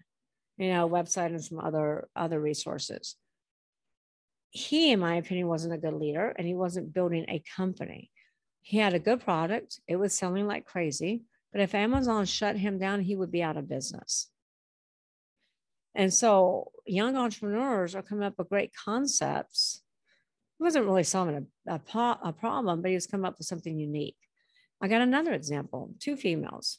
you 0.58 0.68
know, 0.72 0.88
website 0.88 1.26
and 1.26 1.44
some 1.44 1.58
other 1.58 2.08
other 2.14 2.38
resources. 2.40 3.16
He, 4.50 4.92
in 4.92 5.00
my 5.00 5.16
opinion, 5.16 5.48
wasn't 5.48 5.74
a 5.74 5.78
good 5.78 5.94
leader 5.94 6.34
and 6.38 6.46
he 6.46 6.54
wasn't 6.54 6.94
building 6.94 7.24
a 7.28 7.42
company. 7.56 8.10
He 8.62 8.78
had 8.78 8.94
a 8.94 9.00
good 9.00 9.20
product, 9.20 9.80
it 9.88 9.96
was 9.96 10.14
selling 10.14 10.46
like 10.46 10.64
crazy. 10.64 11.24
But 11.52 11.62
if 11.62 11.74
Amazon 11.74 12.26
shut 12.26 12.56
him 12.56 12.78
down, 12.78 13.00
he 13.00 13.16
would 13.16 13.32
be 13.32 13.42
out 13.42 13.56
of 13.56 13.68
business. 13.68 14.28
And 15.96 16.12
so 16.12 16.70
young 16.84 17.16
entrepreneurs 17.16 17.94
are 17.94 18.02
coming 18.02 18.24
up 18.24 18.34
with 18.38 18.50
great 18.50 18.72
concepts. 18.74 19.82
He 20.58 20.62
wasn't 20.62 20.84
really 20.84 21.04
solving 21.04 21.48
a, 21.66 21.72
a, 21.74 21.80
a 22.22 22.32
problem, 22.32 22.82
but 22.82 22.90
he 22.90 22.94
was 22.94 23.06
coming 23.06 23.26
up 23.26 23.38
with 23.38 23.46
something 23.46 23.76
unique. 23.78 24.16
I 24.82 24.88
got 24.88 25.00
another 25.00 25.32
example 25.32 25.90
two 25.98 26.16
females. 26.16 26.78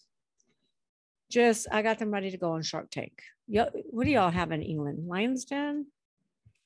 just 1.32 1.67
I 1.71 1.82
got 1.82 1.97
them 1.97 2.12
ready 2.12 2.30
to 2.32 2.38
go 2.38 2.51
on 2.51 2.62
Shark 2.62 2.91
Tank. 2.91 3.13
Yo, 3.47 3.65
what 3.89 4.06
do 4.06 4.12
y'all 4.12 4.30
have 4.30 4.51
in 4.51 4.62
England? 4.62 5.08
Lions 5.08 5.45
Den? 5.45 5.88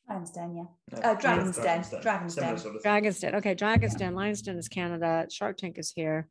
Lions 0.10 0.32
Den, 0.32 0.56
yeah. 0.56 0.64
No, 0.92 1.10
Uh, 1.10 1.14
Dragon's 1.16 1.56
Den. 1.56 1.64
Dragon's 1.64 1.90
Den. 1.90 2.02
Dragon's 2.02 2.36
Den. 2.36 2.58
sort 2.58 2.76
of 2.76 2.82
thing. 2.82 2.92
Dragon's 2.92 3.20
Den. 3.22 3.36
Okay, 3.36 3.54
Dragon's 3.56 3.96
Den. 3.96 4.14
Lions 4.14 4.42
Den 4.42 4.58
is 4.58 4.68
Canada. 4.68 5.26
Shark 5.32 5.56
Tank 5.58 5.78
is 5.78 5.92
here. 5.96 6.28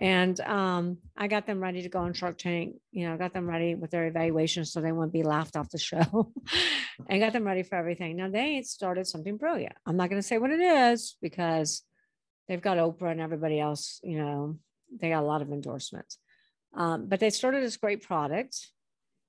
And 0.00 0.40
um, 0.40 0.98
I 1.16 1.28
got 1.28 1.46
them 1.46 1.60
ready 1.60 1.82
to 1.82 1.88
go 1.88 2.00
on 2.00 2.12
Shark 2.14 2.38
Tank. 2.38 2.76
You 2.90 3.08
know, 3.08 3.16
got 3.16 3.34
them 3.34 3.48
ready 3.48 3.74
with 3.74 3.90
their 3.90 4.06
evaluation 4.06 4.64
so 4.64 4.80
they 4.80 4.92
wouldn't 4.92 5.12
be 5.12 5.22
laughed 5.22 5.56
off 5.56 5.70
the 5.70 5.78
show 5.78 6.32
and 7.08 7.20
got 7.20 7.32
them 7.32 7.44
ready 7.44 7.62
for 7.62 7.76
everything. 7.76 8.16
Now 8.16 8.30
they 8.30 8.62
started 8.62 9.06
something 9.06 9.36
brilliant. 9.36 9.74
I'm 9.86 9.96
not 9.96 10.08
going 10.08 10.20
to 10.20 10.26
say 10.26 10.38
what 10.38 10.50
it 10.50 10.60
is 10.60 11.16
because 11.20 11.82
they've 12.48 12.60
got 12.60 12.78
Oprah 12.78 13.12
and 13.12 13.20
everybody 13.20 13.60
else, 13.60 14.00
you 14.02 14.18
know, 14.18 14.56
they 15.00 15.10
got 15.10 15.22
a 15.22 15.26
lot 15.26 15.42
of 15.42 15.52
endorsements. 15.52 16.18
Um, 16.74 17.06
but 17.06 17.20
they 17.20 17.30
started 17.30 17.62
this 17.62 17.76
great 17.76 18.02
product, 18.02 18.70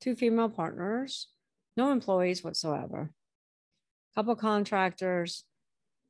two 0.01 0.15
female 0.15 0.49
partners, 0.49 1.27
no 1.75 1.91
employees 1.91 2.43
whatsoever, 2.43 3.11
couple 4.15 4.35
contractors. 4.35 5.43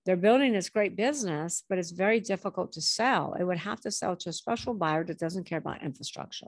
They're 0.06 0.18
building 0.18 0.54
this 0.54 0.70
great 0.70 0.96
business, 0.96 1.64
but 1.70 1.78
it's 1.78 1.92
very 1.92 2.20
difficult 2.20 2.74
to 2.74 2.82
sell. 2.82 3.36
It 3.40 3.46
would 3.46 3.60
have 3.60 3.80
to 3.82 3.92
sell 3.92 4.16
to 4.18 4.30
a 4.30 4.34
special 4.34 4.74
buyer 4.74 5.04
that 5.06 5.20
doesn't 5.20 5.46
care 5.46 5.60
about 5.60 5.84
infrastructure. 5.84 6.48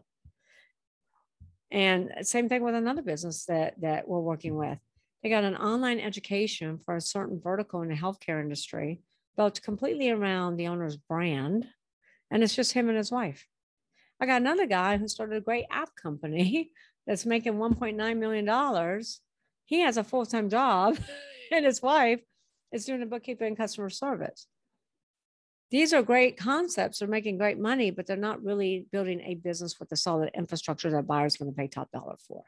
And 1.72 2.12
same 2.22 2.50
thing 2.50 2.64
with 2.64 2.76
another 2.76 3.02
business 3.02 3.46
that 3.46 3.80
that 3.82 4.08
we're 4.08 4.20
working 4.20 4.56
with. 4.56 4.78
They 5.24 5.30
got 5.30 5.44
an 5.44 5.56
online 5.56 6.00
education 6.00 6.78
for 6.78 6.96
a 6.96 7.02
certain 7.02 7.40
vertical 7.42 7.82
in 7.82 7.90
the 7.90 7.96
healthcare 7.96 8.42
industry 8.42 9.02
built 9.36 9.62
completely 9.62 10.10
around 10.10 10.56
the 10.56 10.68
owner's 10.68 10.98
brand. 10.98 11.66
And 12.32 12.44
it's 12.44 12.56
just 12.56 12.74
him 12.74 12.90
and 12.90 12.98
his 12.98 13.12
wife. 13.12 13.46
I 14.22 14.26
got 14.26 14.42
another 14.42 14.66
guy 14.66 14.98
who 14.98 15.08
started 15.08 15.38
a 15.38 15.42
great 15.42 15.66
app 15.72 15.90
company 15.96 16.72
that's 17.08 17.26
making 17.26 17.54
$1.9 17.54 18.18
million. 18.18 19.04
He 19.66 19.80
has 19.82 19.98
a 19.98 20.04
full 20.04 20.26
time 20.26 20.50
job, 20.50 20.98
and 21.52 21.66
his 21.66 21.82
wife 21.82 22.22
is 22.76 22.86
doing 22.86 23.00
the 23.00 23.06
bookkeeping 23.06 23.48
and 23.48 23.58
customer 23.58 23.90
service. 23.90 24.48
These 25.72 25.94
are 25.94 26.04
great 26.04 26.38
concepts. 26.38 27.00
They're 27.00 27.08
making 27.08 27.38
great 27.38 27.58
money, 27.58 27.90
but 27.90 28.06
they're 28.06 28.18
not 28.18 28.44
really 28.44 28.86
building 28.92 29.22
a 29.22 29.36
business 29.36 29.80
with 29.80 29.90
the 29.90 29.98
solid 29.98 30.30
infrastructure 30.36 30.92
that 30.92 31.08
buyers 31.08 31.38
going 31.38 31.52
to 31.52 31.58
pay 31.58 31.68
top 31.68 31.92
dollar 31.92 32.18
for. 32.28 32.44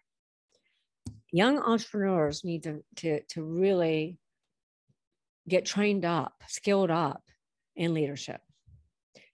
Young 1.31 1.57
entrepreneurs 1.59 2.43
need 2.43 2.63
to, 2.63 2.83
to, 2.97 3.21
to 3.29 3.43
really 3.43 4.17
get 5.47 5.65
trained 5.65 6.05
up, 6.05 6.33
skilled 6.47 6.91
up 6.91 7.23
in 7.75 7.93
leadership. 7.93 8.41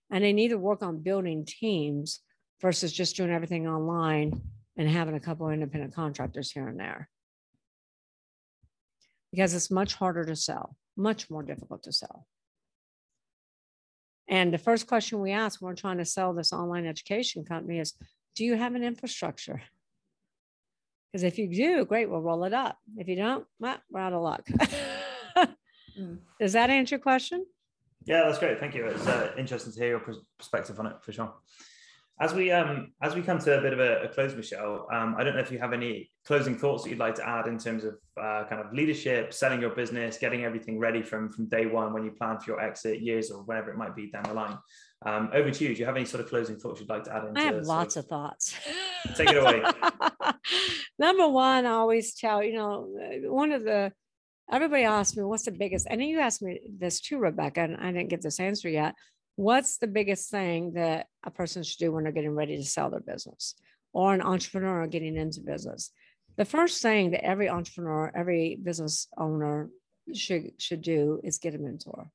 And 0.09 0.23
they 0.23 0.33
need 0.33 0.49
to 0.49 0.57
work 0.57 0.83
on 0.83 1.03
building 1.03 1.45
teams 1.45 2.21
versus 2.61 2.93
just 2.93 3.17
doing 3.17 3.31
everything 3.31 3.67
online 3.67 4.41
and 4.77 4.87
having 4.87 5.15
a 5.15 5.19
couple 5.19 5.47
of 5.47 5.53
independent 5.53 5.93
contractors 5.93 6.51
here 6.51 6.67
and 6.67 6.79
there. 6.79 7.09
Because 9.31 9.53
it's 9.53 9.71
much 9.71 9.95
harder 9.95 10.25
to 10.25 10.35
sell, 10.35 10.75
much 10.95 11.29
more 11.29 11.43
difficult 11.43 11.83
to 11.83 11.91
sell. 11.91 12.27
And 14.27 14.53
the 14.53 14.57
first 14.57 14.87
question 14.87 15.19
we 15.19 15.31
ask 15.31 15.61
when 15.61 15.69
we're 15.69 15.75
trying 15.75 15.97
to 15.97 16.05
sell 16.05 16.33
this 16.33 16.53
online 16.53 16.85
education 16.85 17.43
company 17.43 17.79
is 17.79 17.93
Do 18.35 18.45
you 18.45 18.55
have 18.55 18.75
an 18.75 18.83
infrastructure? 18.83 19.61
Because 21.11 21.23
if 21.23 21.37
you 21.37 21.47
do, 21.47 21.85
great, 21.85 22.09
we'll 22.09 22.21
roll 22.21 22.43
it 22.43 22.53
up. 22.53 22.77
If 22.97 23.07
you 23.07 23.15
don't, 23.15 23.45
well, 23.59 23.77
we're 23.91 23.99
out 23.99 24.13
of 24.13 24.23
luck. 24.23 24.47
Mm. 25.99 26.17
Does 26.39 26.53
that 26.53 26.71
answer 26.71 26.95
your 26.95 27.01
question? 27.01 27.45
Yeah, 28.05 28.23
that's 28.25 28.39
great. 28.39 28.59
Thank 28.59 28.73
you. 28.73 28.87
It's 28.87 29.05
uh, 29.05 29.31
interesting 29.37 29.71
to 29.73 29.79
hear 29.79 29.89
your 29.89 30.15
perspective 30.39 30.79
on 30.79 30.87
it 30.87 30.95
for 31.01 31.11
sure. 31.11 31.33
As 32.19 32.33
we 32.33 32.51
um 32.51 32.93
as 33.01 33.15
we 33.15 33.21
come 33.21 33.39
to 33.39 33.57
a 33.57 33.61
bit 33.61 33.73
of 33.73 33.79
a, 33.79 34.03
a 34.03 34.07
close, 34.07 34.35
Michelle, 34.35 34.87
um, 34.93 35.15
I 35.17 35.23
don't 35.23 35.35
know 35.35 35.41
if 35.41 35.51
you 35.51 35.59
have 35.59 35.73
any 35.73 36.09
closing 36.25 36.55
thoughts 36.55 36.83
that 36.83 36.89
you'd 36.89 36.99
like 36.99 37.15
to 37.15 37.27
add 37.27 37.47
in 37.47 37.57
terms 37.57 37.83
of 37.83 37.95
uh, 38.21 38.45
kind 38.47 38.61
of 38.61 38.71
leadership, 38.71 39.33
selling 39.33 39.59
your 39.59 39.71
business, 39.71 40.17
getting 40.17 40.45
everything 40.45 40.79
ready 40.79 41.01
from 41.01 41.31
from 41.31 41.47
day 41.47 41.65
one 41.65 41.91
when 41.91 42.05
you 42.05 42.11
plan 42.11 42.39
for 42.39 42.51
your 42.51 42.61
exit 42.61 43.01
years 43.01 43.31
or 43.31 43.43
whenever 43.43 43.71
it 43.71 43.77
might 43.77 43.95
be 43.95 44.11
down 44.11 44.23
the 44.23 44.33
line. 44.33 44.57
Um, 45.05 45.31
over 45.33 45.51
to 45.51 45.63
you. 45.63 45.73
Do 45.73 45.79
you 45.79 45.85
have 45.85 45.97
any 45.97 46.05
sort 46.05 46.23
of 46.23 46.29
closing 46.29 46.57
thoughts 46.57 46.79
you'd 46.79 46.89
like 46.89 47.03
to 47.05 47.15
add? 47.15 47.25
Into 47.25 47.41
I 47.41 47.43
have 47.45 47.63
lots 47.65 47.97
of 47.97 48.05
thoughts. 48.05 48.55
Take 49.15 49.29
it 49.29 49.37
away. 49.37 49.63
Number 50.99 51.27
one, 51.27 51.65
I 51.65 51.71
always 51.71 52.13
tell, 52.13 52.43
you 52.43 52.53
know, 52.53 52.87
one 53.23 53.51
of 53.51 53.63
the, 53.63 53.91
everybody 54.51 54.83
asks 54.83 55.17
me, 55.17 55.23
what's 55.23 55.45
the 55.45 55.51
biggest, 55.51 55.87
and 55.89 56.01
you 56.01 56.19
asked 56.19 56.41
me 56.41 56.61
this 56.77 57.01
too, 57.01 57.17
Rebecca, 57.17 57.61
and 57.61 57.77
I 57.77 57.91
didn't 57.91 58.09
get 58.09 58.21
this 58.21 58.39
answer 58.39 58.69
yet. 58.69 58.95
What's 59.35 59.77
the 59.77 59.87
biggest 59.87 60.29
thing 60.29 60.73
that 60.73 61.07
a 61.23 61.31
person 61.31 61.63
should 61.63 61.79
do 61.79 61.91
when 61.91 62.03
they're 62.03 62.13
getting 62.13 62.35
ready 62.35 62.57
to 62.57 62.63
sell 62.63 62.89
their 62.89 62.99
business 62.99 63.55
or 63.91 64.13
an 64.13 64.21
entrepreneur 64.21 64.85
getting 64.87 65.17
into 65.17 65.41
business? 65.41 65.91
The 66.35 66.45
first 66.45 66.81
thing 66.81 67.11
that 67.11 67.25
every 67.25 67.49
entrepreneur, 67.49 68.11
every 68.15 68.57
business 68.61 69.07
owner 69.17 69.69
should 70.13 70.51
should 70.59 70.81
do 70.81 71.19
is 71.23 71.37
get 71.37 71.55
a 71.55 71.57
mentor. 71.57 72.09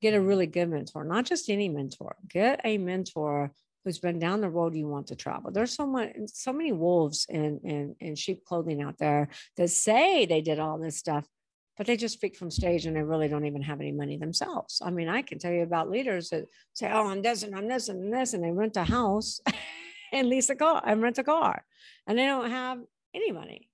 Get 0.00 0.14
a 0.14 0.20
really 0.20 0.46
good 0.46 0.68
mentor, 0.68 1.04
not 1.04 1.24
just 1.24 1.48
any 1.48 1.68
mentor. 1.68 2.16
Get 2.28 2.60
a 2.64 2.76
mentor 2.78 3.52
who's 3.84 3.98
been 3.98 4.18
down 4.18 4.40
the 4.40 4.48
road 4.48 4.74
you 4.74 4.88
want 4.88 5.06
to 5.08 5.16
travel. 5.16 5.50
There's 5.50 5.74
so 5.74 5.86
much, 5.86 6.12
so 6.26 6.52
many 6.52 6.72
wolves 6.72 7.26
in, 7.28 7.60
in, 7.64 7.96
in 8.00 8.14
sheep 8.14 8.44
clothing 8.44 8.82
out 8.82 8.98
there 8.98 9.28
that 9.56 9.68
say 9.68 10.24
they 10.24 10.40
did 10.40 10.58
all 10.58 10.78
this 10.78 10.96
stuff, 10.96 11.26
but 11.76 11.86
they 11.86 11.96
just 11.96 12.14
speak 12.14 12.36
from 12.36 12.50
stage 12.50 12.86
and 12.86 12.96
they 12.96 13.02
really 13.02 13.28
don't 13.28 13.46
even 13.46 13.62
have 13.62 13.80
any 13.80 13.92
money 13.92 14.16
themselves. 14.16 14.80
I 14.84 14.90
mean, 14.90 15.08
I 15.08 15.22
can 15.22 15.38
tell 15.38 15.52
you 15.52 15.62
about 15.62 15.90
leaders 15.90 16.30
that 16.30 16.46
say, 16.72 16.90
"Oh, 16.90 17.08
I'm 17.08 17.22
this 17.22 17.42
and 17.42 17.54
I'm 17.54 17.68
this 17.68 17.88
and 17.88 18.12
this," 18.12 18.34
and 18.34 18.44
they 18.44 18.52
rent 18.52 18.76
a 18.76 18.84
house 18.84 19.40
and 20.12 20.28
lease 20.28 20.50
a 20.50 20.56
car 20.56 20.82
and 20.86 21.02
rent 21.02 21.18
a 21.18 21.24
car, 21.24 21.64
and 22.06 22.18
they 22.18 22.26
don't 22.26 22.50
have 22.50 22.78
any 23.14 23.32
money. 23.32 23.68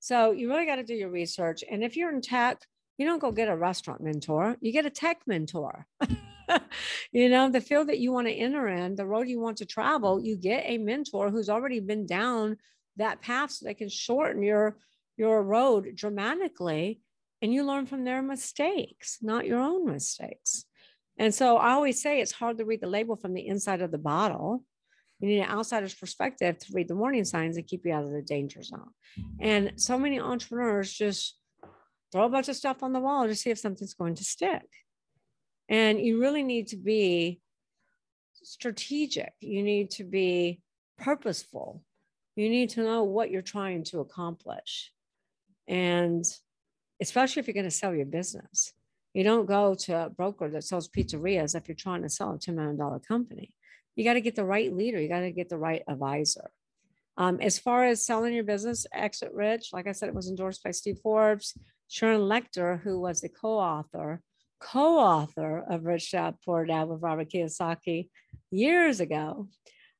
So 0.00 0.32
you 0.32 0.48
really 0.48 0.66
got 0.66 0.76
to 0.76 0.84
do 0.84 0.94
your 0.94 1.10
research. 1.10 1.64
And 1.70 1.82
if 1.82 1.96
you're 1.96 2.12
in 2.12 2.20
tech, 2.20 2.62
you 2.98 3.06
don't 3.06 3.20
go 3.20 3.32
get 3.32 3.48
a 3.48 3.56
restaurant 3.56 4.02
mentor; 4.02 4.56
you 4.60 4.72
get 4.72 4.86
a 4.86 4.90
tech 4.90 5.22
mentor. 5.26 5.86
you 7.12 7.28
know, 7.28 7.48
the 7.50 7.60
field 7.60 7.88
that 7.88 8.00
you 8.00 8.12
want 8.12 8.26
to 8.26 8.32
enter 8.32 8.68
in, 8.68 8.96
the 8.96 9.06
road 9.06 9.28
you 9.28 9.40
want 9.40 9.58
to 9.58 9.66
travel, 9.66 10.20
you 10.20 10.36
get 10.36 10.64
a 10.66 10.78
mentor 10.78 11.30
who's 11.30 11.48
already 11.48 11.80
been 11.80 12.06
down 12.06 12.56
that 12.96 13.22
path 13.22 13.50
so 13.50 13.64
they 13.64 13.74
can 13.74 13.88
shorten 13.88 14.42
your 14.42 14.76
your 15.16 15.42
road 15.42 15.94
dramatically 15.94 17.00
and 17.44 17.52
you 17.52 17.62
learn 17.62 17.84
from 17.84 18.04
their 18.04 18.22
mistakes, 18.22 19.18
not 19.20 19.44
your 19.44 19.60
own 19.60 19.84
mistakes. 19.84 20.64
And 21.18 21.34
so 21.34 21.58
I 21.58 21.72
always 21.72 22.00
say 22.00 22.22
it's 22.22 22.32
hard 22.32 22.56
to 22.56 22.64
read 22.64 22.80
the 22.80 22.86
label 22.86 23.16
from 23.16 23.34
the 23.34 23.46
inside 23.46 23.82
of 23.82 23.90
the 23.90 23.98
bottle. 23.98 24.64
You 25.20 25.28
need 25.28 25.40
an 25.40 25.50
outsider's 25.50 25.94
perspective 25.94 26.56
to 26.56 26.72
read 26.72 26.88
the 26.88 26.96
warning 26.96 27.26
signs 27.26 27.58
and 27.58 27.66
keep 27.66 27.84
you 27.84 27.92
out 27.92 28.04
of 28.04 28.12
the 28.12 28.22
danger 28.22 28.62
zone. 28.62 28.88
Mm-hmm. 29.20 29.36
And 29.40 29.72
so 29.76 29.98
many 29.98 30.18
entrepreneurs 30.18 30.90
just 30.90 31.38
throw 32.10 32.24
a 32.24 32.30
bunch 32.30 32.48
of 32.48 32.56
stuff 32.56 32.82
on 32.82 32.94
the 32.94 33.00
wall 33.00 33.26
to 33.26 33.34
see 33.34 33.50
if 33.50 33.58
something's 33.58 33.92
going 33.92 34.14
to 34.14 34.24
stick. 34.24 34.66
And 35.68 36.00
you 36.00 36.22
really 36.22 36.44
need 36.44 36.68
to 36.68 36.78
be 36.78 37.42
strategic. 38.42 39.34
You 39.40 39.62
need 39.62 39.90
to 39.90 40.04
be 40.04 40.62
purposeful. 40.96 41.82
You 42.36 42.48
need 42.48 42.70
to 42.70 42.82
know 42.82 43.04
what 43.04 43.30
you're 43.30 43.42
trying 43.42 43.84
to 43.84 44.00
accomplish. 44.00 44.92
And 45.68 46.24
especially 47.00 47.40
if 47.40 47.46
you're 47.46 47.54
going 47.54 47.64
to 47.64 47.70
sell 47.70 47.94
your 47.94 48.06
business, 48.06 48.72
you 49.12 49.24
don't 49.24 49.46
go 49.46 49.74
to 49.74 50.06
a 50.06 50.10
broker 50.10 50.50
that 50.50 50.64
sells 50.64 50.88
pizzerias 50.88 51.54
if 51.54 51.68
you're 51.68 51.74
trying 51.74 52.02
to 52.02 52.08
sell 52.08 52.32
a 52.32 52.38
$10 52.38 52.54
million 52.54 53.00
company. 53.00 53.52
You 53.96 54.04
got 54.04 54.14
to 54.14 54.20
get 54.20 54.34
the 54.34 54.44
right 54.44 54.72
leader, 54.72 55.00
you 55.00 55.08
got 55.08 55.20
to 55.20 55.30
get 55.30 55.48
the 55.48 55.58
right 55.58 55.82
advisor. 55.88 56.50
Um, 57.16 57.40
as 57.40 57.58
far 57.58 57.84
as 57.84 58.04
selling 58.04 58.34
your 58.34 58.42
business, 58.42 58.86
Exit 58.92 59.32
Rich, 59.32 59.68
like 59.72 59.86
I 59.86 59.92
said, 59.92 60.08
it 60.08 60.14
was 60.14 60.28
endorsed 60.28 60.64
by 60.64 60.72
Steve 60.72 60.98
Forbes, 61.00 61.56
Sharon 61.86 62.22
Lechter, 62.22 62.80
who 62.82 62.98
was 63.00 63.20
the 63.20 63.28
co 63.28 63.58
author 63.58 64.20
co-author 64.64 65.64
of 65.68 65.84
Rich 65.84 66.12
Dad 66.12 66.36
Poor 66.44 66.64
Dad 66.64 66.88
with 66.88 67.02
Robert 67.02 67.30
Kiyosaki 67.30 68.08
years 68.50 69.00
ago, 69.00 69.48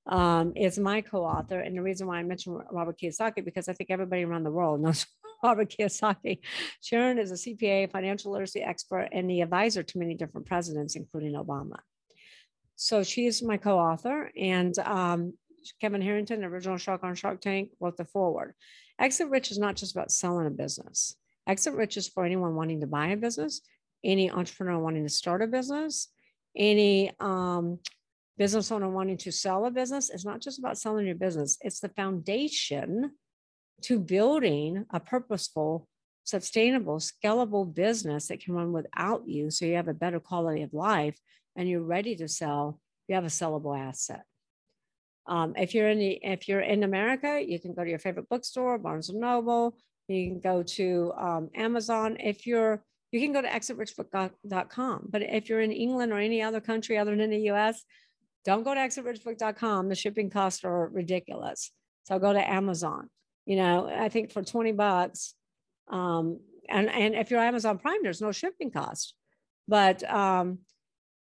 um, 0.07 0.53
is 0.57 0.79
my 0.79 1.03
co-author. 1.03 1.61
And 1.61 1.77
the 1.77 1.83
reason 1.83 2.07
why 2.07 2.19
I 2.19 2.23
mentioned 2.23 2.61
Robert 2.71 2.99
Kiyosaki 2.99 3.45
because 3.45 3.69
I 3.69 3.75
think 3.75 3.91
everybody 3.91 4.25
around 4.25 4.45
the 4.45 4.51
world 4.51 4.81
knows 4.81 5.07
Robert 5.45 5.71
Kiyosaki. 5.71 6.41
Sharon 6.81 7.19
is 7.19 7.31
a 7.31 7.35
CPA, 7.35 7.91
financial 7.91 8.33
literacy 8.33 8.63
expert, 8.63 9.09
and 9.13 9.29
the 9.29 9.43
advisor 9.43 9.83
to 9.83 9.99
many 9.99 10.15
different 10.15 10.47
presidents, 10.47 10.97
including 10.97 11.35
Obama. 11.35 11.77
So 12.77 13.05
she's 13.05 13.43
my 13.43 13.57
co-author, 13.57 14.31
and 14.37 14.77
um, 14.81 15.35
Kevin 15.81 16.03
Harrington, 16.03 16.43
original 16.45 16.79
Shark 16.79 17.05
on 17.05 17.15
Shark 17.15 17.41
Tank, 17.41 17.71
wrote 17.79 17.97
the 17.97 18.05
forward. 18.05 18.55
Exit 18.99 19.29
Rich 19.29 19.51
is 19.51 19.59
not 19.59 19.77
just 19.77 19.95
about 19.95 20.11
selling 20.11 20.47
a 20.47 20.51
business. 20.51 21.15
Exit 21.47 21.75
Rich 21.75 21.97
is 21.99 22.09
for 22.09 22.25
anyone 22.25 22.55
wanting 22.55 22.81
to 22.81 22.87
buy 22.87 23.09
a 23.09 23.17
business 23.17 23.61
any 24.05 24.31
entrepreneur 24.31 24.79
wanting 24.79 25.05
to 25.05 25.09
start 25.09 25.43
a 25.43 25.47
business, 25.47 26.09
any 26.57 27.11
um, 27.19 27.79
business 28.37 28.71
owner 28.71 28.89
wanting 28.89 29.17
to 29.17 29.33
sell 29.33 29.65
a 29.65 29.71
business. 29.71 30.11
It's 30.11 30.25
not 30.25 30.41
just 30.41 30.59
about 30.59 30.79
selling 30.79 31.07
your 31.07 31.17
business, 31.17 31.59
it's 31.63 31.81
the 31.81 31.89
foundation 31.89 33.13
to 33.83 33.99
building 33.99 34.87
a 34.91 35.01
purposeful, 35.01 35.87
sustainable, 36.25 36.99
scalable 36.99 37.73
business 37.73 38.29
that 38.29 38.41
can 38.41 38.55
run 38.55 38.73
without 38.73 39.29
you 39.29 39.51
so 39.51 39.65
you 39.65 39.75
have 39.75 39.89
a 39.89 39.95
better 39.95 40.21
quality 40.21 40.63
of 40.63 40.73
life 40.73 41.19
and 41.57 41.69
you're 41.69 41.83
ready 41.83 42.17
to 42.17 42.29
sell. 42.29 42.81
You 43.09 43.15
have 43.15 43.25
a 43.25 43.29
sellable 43.29 43.79
asset. 43.79 44.23
Um, 45.27 45.55
if 45.57 45.75
you're 45.75 45.89
in 45.89 45.99
the, 45.99 46.19
if 46.23 46.49
you're 46.49 46.61
in 46.61 46.83
America, 46.83 47.43
you 47.47 47.59
can 47.59 47.75
go 47.75 47.85
to 47.85 47.91
your 47.91 47.99
favorite 47.99 48.29
bookstore, 48.29 48.79
Barnes 48.79 49.09
and 49.09 49.21
Noble. 49.21 49.77
You 50.09 50.29
can 50.29 50.41
go 50.41 50.63
to 50.63 51.13
um, 51.19 51.51
Amazon. 51.55 52.17
If 52.21 52.47
you're 52.47 52.83
you 53.15 53.21
can 53.21 53.33
go 53.33 53.43
to 53.43 53.49
exitrichbook.com. 53.49 55.07
But 55.09 55.23
if 55.23 55.49
you're 55.49 55.61
in 55.61 55.71
England 55.71 56.11
or 56.11 56.19
any 56.19 56.43
other 56.43 56.61
country 56.61 56.99
other 56.99 57.15
than 57.15 57.31
the 57.31 57.49
US, 57.53 57.85
don't 58.45 58.65
go 58.65 58.75
to 58.75 58.81
exitrichbook.com. 58.81 59.89
The 59.89 59.95
shipping 59.95 60.31
costs 60.31 60.65
are 60.65 60.89
ridiculous. 60.89 61.71
So 62.03 62.19
go 62.19 62.33
to 62.33 62.51
Amazon. 62.51 63.09
You 63.47 63.57
know, 63.57 63.87
I 63.87 64.09
think 64.09 64.33
for 64.33 64.43
20 64.43 64.73
bucks, 64.73 65.35
um, 65.91 66.41
and, 66.69 66.89
and 66.89 67.15
if 67.15 67.31
you're 67.31 67.41
Amazon 67.41 67.79
Prime, 67.79 68.03
there's 68.03 68.23
no 68.23 68.33
shipping 68.33 68.71
cost. 68.71 69.15
But 69.69 70.03
um, 70.11 70.61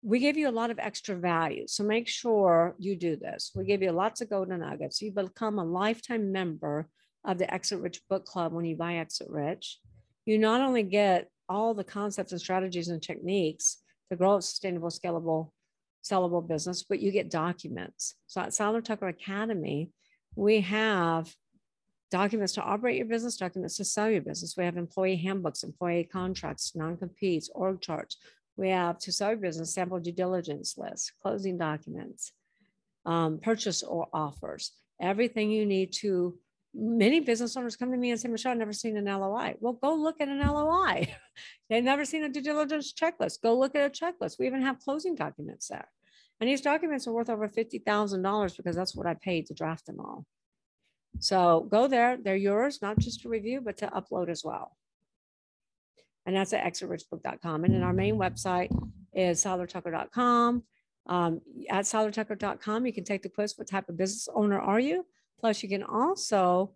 we 0.03 0.19
give 0.19 0.37
you 0.37 0.49
a 0.49 0.51
lot 0.51 0.71
of 0.71 0.79
extra 0.79 1.15
value. 1.15 1.65
So 1.67 1.85
make 1.85 2.09
sure 2.09 2.75
you 2.79 2.97
do 2.97 3.17
this. 3.17 3.53
We 3.55 3.65
give 3.65 3.83
you 3.83 3.93
lots 3.93 4.21
of 4.21 4.31
golden 4.31 4.61
nuggets. 4.61 5.01
You 5.01 5.13
become 5.13 5.59
a 5.59 5.65
lifetime 5.65 6.33
member 6.33 6.89
of 7.25 7.39
the 7.39 7.53
Exit 7.53 7.81
Rich 7.81 8.01
Book 8.09 8.25
Club 8.25 8.53
when 8.53 8.65
you 8.65 8.77
buy 8.77 8.97
Exit 8.97 9.29
Rich. 9.31 9.79
You 10.27 10.39
not 10.39 10.61
only 10.61 10.83
get 10.83 11.29
all 11.49 11.75
the 11.75 11.85
concepts 11.85 12.33
and 12.33 12.41
strategies 12.41 12.89
and 12.89 13.03
techniques 13.03 13.79
to 14.11 14.17
grow 14.17 14.37
a 14.37 14.43
sustainable, 14.43 14.91
scalable, 14.91 15.51
sellable 16.05 16.47
business, 16.47 16.83
but 16.83 17.01
you 17.01 17.13
get 17.13 17.31
documents. 17.31 18.15
So 18.27 18.41
at 18.41 18.55
Seiler 18.55 18.81
Tucker 18.81 19.09
Academy, 19.09 19.91
we 20.35 20.61
have 20.63 21.33
documents 22.13 22.53
to 22.53 22.63
operate 22.63 22.97
your 22.97 23.07
business, 23.07 23.37
documents 23.37 23.77
to 23.79 23.85
sell 23.85 24.09
your 24.09 24.23
business. 24.23 24.57
We 24.57 24.65
have 24.65 24.77
employee 24.77 25.17
handbooks, 25.17 25.65
employee 25.65 26.05
contracts, 26.05 26.77
non-competes, 26.77 27.51
org 27.55 27.81
charts, 27.81 28.19
we 28.57 28.69
have 28.69 28.99
to 29.01 29.13
sell 29.13 29.31
your 29.31 29.39
business 29.39 29.75
sample 29.75 29.99
due 29.99 30.13
diligence 30.13 30.77
list, 30.77 31.13
closing 31.23 31.57
documents, 31.57 32.33
um, 33.07 33.39
purchase 33.39 33.83
or 33.83 34.09
offers, 34.13 34.73
everything 35.01 35.51
you 35.51 35.67
need 35.67 35.93
to. 35.95 36.39
Many 36.75 37.21
business 37.21 37.57
owners 37.57 37.77
come 37.77 37.91
to 37.91 37.99
me 37.99 38.11
and 38.11 38.21
say, 38.21 38.29
Michelle, 38.29 38.53
I've 38.53 38.59
never 38.59 38.73
seen 38.73 38.97
an 38.97 39.05
LOI. 39.05 39.57
Well, 39.61 39.75
go 39.75 39.95
look 39.95 40.21
at 40.21 40.29
an 40.29 40.41
LOI. 40.41 41.15
They've 41.71 41.85
never 41.85 42.05
seen 42.07 42.25
a 42.25 42.31
due 42.31 42.41
diligence 42.41 42.95
checklist. 42.95 43.43
Go 43.43 43.59
look 43.59 43.75
at 43.75 43.85
a 43.85 44.05
checklist. 44.05 44.39
We 44.39 44.47
even 44.47 44.63
have 44.63 44.81
closing 44.81 45.15
documents 45.15 45.69
there. 45.69 45.89
And 46.41 46.49
these 46.49 46.63
documents 46.63 47.07
are 47.07 47.13
worth 47.13 47.29
over 47.29 47.47
$50,000 47.47 48.57
because 48.57 48.75
that's 48.75 48.97
what 48.97 49.07
I 49.07 49.15
paid 49.15 49.47
to 49.47 49.55
draft 49.55 49.87
them 49.87 50.01
all. 50.01 50.25
So 51.19 51.67
go 51.71 51.87
there. 51.87 52.17
They're 52.17 52.37
yours, 52.37 52.81
not 52.83 52.99
just 52.99 53.23
to 53.23 53.29
review, 53.29 53.61
but 53.61 53.77
to 53.79 53.87
upload 53.89 54.29
as 54.29 54.43
well 54.45 54.77
and 56.27 56.37
that's 56.37 56.53
at 56.53 56.65
exitrichbook.com. 56.65 57.65
And 57.65 57.75
then 57.75 57.83
our 57.83 57.93
main 57.93 58.17
website 58.17 58.71
is 59.13 59.43
seilertucker.com. 59.43 60.63
Um, 61.07 61.41
at 61.69 61.85
seilertucker.com, 61.85 62.87
you 62.87 62.93
can 62.93 63.05
take 63.05 63.23
the 63.23 63.29
quiz. 63.29 63.55
What 63.57 63.69
type 63.69 63.89
of 63.89 63.97
business 63.97 64.29
owner 64.35 64.61
are 64.61 64.81
you? 64.81 65.05
Plus, 65.41 65.63
you 65.63 65.69
can 65.69 65.83
also 65.83 66.75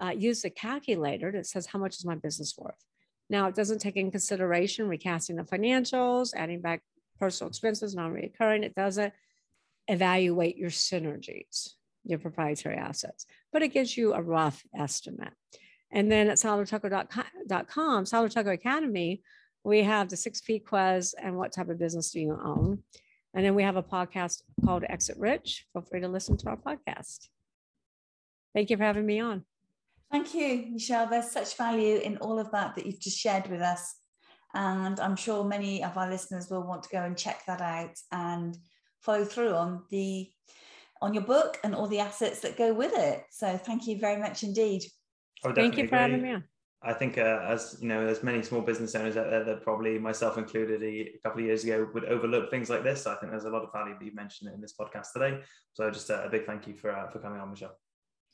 uh, 0.00 0.10
use 0.10 0.42
the 0.42 0.50
calculator 0.50 1.32
that 1.32 1.46
says, 1.46 1.66
How 1.66 1.78
much 1.78 1.96
is 1.96 2.04
my 2.04 2.14
business 2.14 2.54
worth? 2.56 2.84
Now, 3.28 3.48
it 3.48 3.56
doesn't 3.56 3.80
take 3.80 3.96
in 3.96 4.10
consideration 4.10 4.88
recasting 4.88 5.36
the 5.36 5.42
financials, 5.42 6.32
adding 6.36 6.60
back 6.60 6.82
personal 7.18 7.48
expenses, 7.48 7.96
non 7.96 8.12
recurring. 8.12 8.62
It 8.62 8.76
doesn't 8.76 9.12
evaluate 9.88 10.56
your 10.56 10.70
synergies, 10.70 11.70
your 12.04 12.20
proprietary 12.20 12.76
assets, 12.76 13.26
but 13.52 13.62
it 13.62 13.68
gives 13.68 13.96
you 13.96 14.14
a 14.14 14.22
rough 14.22 14.64
estimate. 14.74 15.32
And 15.90 16.10
then 16.10 16.28
at 16.28 16.38
Seiler 16.38 16.64
Tucker 16.64 17.06
Academy, 18.50 19.22
we 19.64 19.82
have 19.82 20.08
the 20.08 20.16
six 20.16 20.40
feet 20.40 20.66
quiz 20.66 21.14
and 21.22 21.36
what 21.36 21.52
type 21.52 21.68
of 21.68 21.78
business 21.78 22.10
do 22.10 22.20
you 22.20 22.38
own? 22.42 22.82
And 23.34 23.44
then 23.44 23.54
we 23.54 23.62
have 23.62 23.76
a 23.76 23.82
podcast 23.82 24.42
called 24.64 24.84
Exit 24.88 25.16
Rich. 25.18 25.66
Feel 25.72 25.82
free 25.82 26.00
to 26.00 26.08
listen 26.08 26.36
to 26.38 26.48
our 26.48 26.56
podcast. 26.56 27.28
Thank 28.54 28.70
you 28.70 28.76
for 28.76 28.84
having 28.84 29.06
me 29.06 29.20
on. 29.20 29.44
Thank 30.10 30.34
you, 30.34 30.66
Michelle. 30.72 31.06
There's 31.06 31.30
such 31.30 31.56
value 31.56 31.96
in 31.96 32.18
all 32.18 32.38
of 32.38 32.50
that 32.52 32.74
that 32.74 32.84
you've 32.84 33.00
just 33.00 33.18
shared 33.18 33.48
with 33.48 33.62
us. 33.62 33.96
And 34.54 35.00
I'm 35.00 35.16
sure 35.16 35.44
many 35.44 35.82
of 35.82 35.96
our 35.96 36.10
listeners 36.10 36.50
will 36.50 36.66
want 36.66 36.82
to 36.82 36.90
go 36.90 37.02
and 37.02 37.16
check 37.16 37.46
that 37.46 37.62
out 37.62 37.98
and 38.10 38.58
follow 39.00 39.24
through 39.24 39.54
on 39.54 39.84
the 39.90 40.30
on 41.02 41.12
your 41.12 41.24
book 41.24 41.58
and 41.64 41.74
all 41.74 41.88
the 41.88 41.98
assets 41.98 42.40
that 42.40 42.56
go 42.56 42.72
with 42.72 42.92
it. 42.94 43.24
So 43.30 43.58
thank 43.58 43.86
you 43.86 43.98
very 43.98 44.20
much 44.20 44.44
indeed. 44.44 44.84
Thank 45.42 45.76
you 45.76 45.88
for 45.88 45.96
agree. 45.96 45.98
having 45.98 46.22
me 46.22 46.32
on. 46.34 46.44
I 46.84 46.92
think 46.92 47.18
uh, 47.18 47.44
as 47.46 47.76
you 47.80 47.88
know, 47.88 48.04
there's 48.04 48.22
many 48.22 48.42
small 48.42 48.60
business 48.60 48.94
owners 48.94 49.16
out 49.16 49.30
there 49.30 49.44
that 49.44 49.62
probably 49.62 49.98
myself 49.98 50.38
included 50.38 50.82
a, 50.82 51.12
couple 51.22 51.40
of 51.40 51.46
years 51.46 51.62
ago 51.64 51.88
would 51.94 52.04
overlook 52.06 52.50
things 52.50 52.70
like 52.70 52.82
this. 52.82 53.02
So 53.02 53.12
I 53.12 53.16
think 53.16 53.30
there's 53.30 53.44
a 53.44 53.50
lot 53.50 53.62
of 53.62 53.72
value 53.72 53.94
that 53.98 54.04
you 54.04 54.14
mentioned 54.14 54.52
in 54.52 54.60
this 54.60 54.74
podcast 54.78 55.12
today. 55.12 55.40
So 55.74 55.90
just 55.90 56.10
a, 56.10 56.24
a 56.24 56.28
big 56.28 56.44
thank 56.44 56.66
you 56.66 56.74
for 56.74 56.90
uh, 56.90 57.08
for 57.10 57.18
coming 57.18 57.40
on, 57.40 57.50
Michelle. 57.50 57.76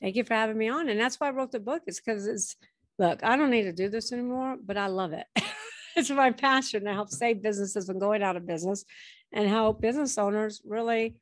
Thank 0.01 0.15
you 0.15 0.23
for 0.23 0.33
having 0.33 0.57
me 0.57 0.69
on, 0.69 0.89
and 0.89 0.99
that's 0.99 1.19
why 1.19 1.27
I 1.27 1.31
wrote 1.31 1.51
the 1.51 1.59
book. 1.59 1.83
It's 1.85 1.99
because 1.99 2.25
it's 2.25 2.55
look, 2.97 3.23
I 3.23 3.35
don't 3.35 3.51
need 3.51 3.63
to 3.63 3.73
do 3.73 3.89
this 3.89 4.11
anymore, 4.11 4.57
but 4.63 4.77
I 4.77 4.87
love 4.87 5.13
it. 5.13 5.27
it's 5.95 6.09
my 6.09 6.31
passion 6.31 6.85
to 6.85 6.93
help 6.93 7.09
save 7.09 7.43
businesses 7.43 7.85
from 7.85 7.99
going 7.99 8.23
out 8.23 8.35
of 8.35 8.47
business, 8.47 8.83
and 9.31 9.47
help 9.47 9.81
business 9.81 10.17
owners 10.17 10.61
really 10.65 11.17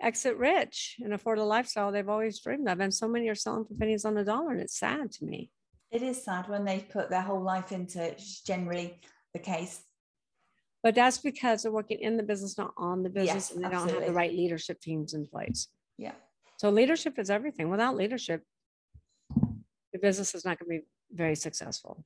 exit 0.00 0.36
rich 0.36 0.96
and 1.02 1.12
afford 1.12 1.38
a 1.38 1.44
lifestyle 1.44 1.92
they've 1.92 2.08
always 2.08 2.40
dreamed 2.40 2.68
of. 2.68 2.80
And 2.80 2.92
so 2.92 3.08
many 3.08 3.28
are 3.28 3.34
selling 3.34 3.64
for 3.64 3.74
pennies 3.74 4.04
on 4.04 4.14
the 4.14 4.24
dollar, 4.24 4.50
and 4.52 4.60
it's 4.60 4.78
sad 4.78 5.12
to 5.12 5.24
me. 5.24 5.50
It 5.90 6.02
is 6.02 6.22
sad 6.22 6.48
when 6.48 6.64
they 6.64 6.80
put 6.80 7.10
their 7.10 7.22
whole 7.22 7.42
life 7.42 7.72
into 7.72 8.02
it, 8.02 8.14
it's 8.18 8.42
generally 8.42 9.00
the 9.34 9.40
case. 9.40 9.82
But 10.82 10.94
that's 10.94 11.18
because 11.18 11.62
they're 11.62 11.72
working 11.72 11.98
in 12.00 12.16
the 12.16 12.22
business, 12.22 12.56
not 12.56 12.72
on 12.76 13.02
the 13.02 13.10
business, 13.10 13.50
yes, 13.50 13.50
and 13.50 13.62
they 13.62 13.66
absolutely. 13.66 13.92
don't 13.92 14.02
have 14.02 14.10
the 14.10 14.16
right 14.16 14.32
leadership 14.32 14.80
teams 14.80 15.12
in 15.14 15.26
place. 15.26 15.68
Yeah. 15.98 16.12
So 16.56 16.70
leadership 16.70 17.18
is 17.18 17.28
everything. 17.28 17.68
Without 17.68 17.96
leadership, 17.96 18.42
the 19.92 19.98
business 20.00 20.34
is 20.34 20.44
not 20.44 20.58
going 20.58 20.70
to 20.70 20.82
be 20.82 20.86
very 21.12 21.34
successful. 21.34 22.04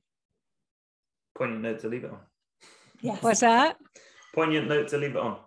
Poignant 1.37 1.61
note 1.61 1.79
to 1.79 1.87
leave 1.87 2.03
it 2.03 2.11
on. 2.11 2.19
Yes. 3.01 3.21
What's 3.21 3.41
that? 3.41 3.77
Poignant 4.33 4.67
note 4.67 4.87
to 4.89 4.97
leave 4.97 5.11
it 5.11 5.17
on. 5.17 5.37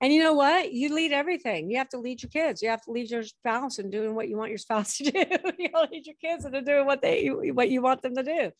And 0.00 0.12
you 0.12 0.22
know 0.22 0.34
what? 0.34 0.72
You 0.72 0.94
lead 0.94 1.12
everything. 1.12 1.70
You 1.70 1.78
have 1.78 1.88
to 1.90 1.98
lead 1.98 2.22
your 2.22 2.30
kids. 2.30 2.62
You 2.62 2.68
have 2.68 2.82
to 2.82 2.92
lead 2.92 3.10
your 3.10 3.24
spouse 3.24 3.78
in 3.78 3.90
doing 3.90 4.14
what 4.14 4.28
you 4.28 4.36
want 4.36 4.50
your 4.50 4.58
spouse 4.58 4.96
to 4.98 5.10
do. 5.10 5.24
you 5.58 5.70
lead 5.90 6.06
your 6.06 6.14
kids 6.20 6.44
into 6.44 6.62
doing 6.62 6.86
what 6.86 7.02
they 7.02 7.26
what 7.28 7.70
you 7.70 7.82
want 7.82 8.02
them 8.02 8.14
to 8.14 8.22
do. 8.22 8.50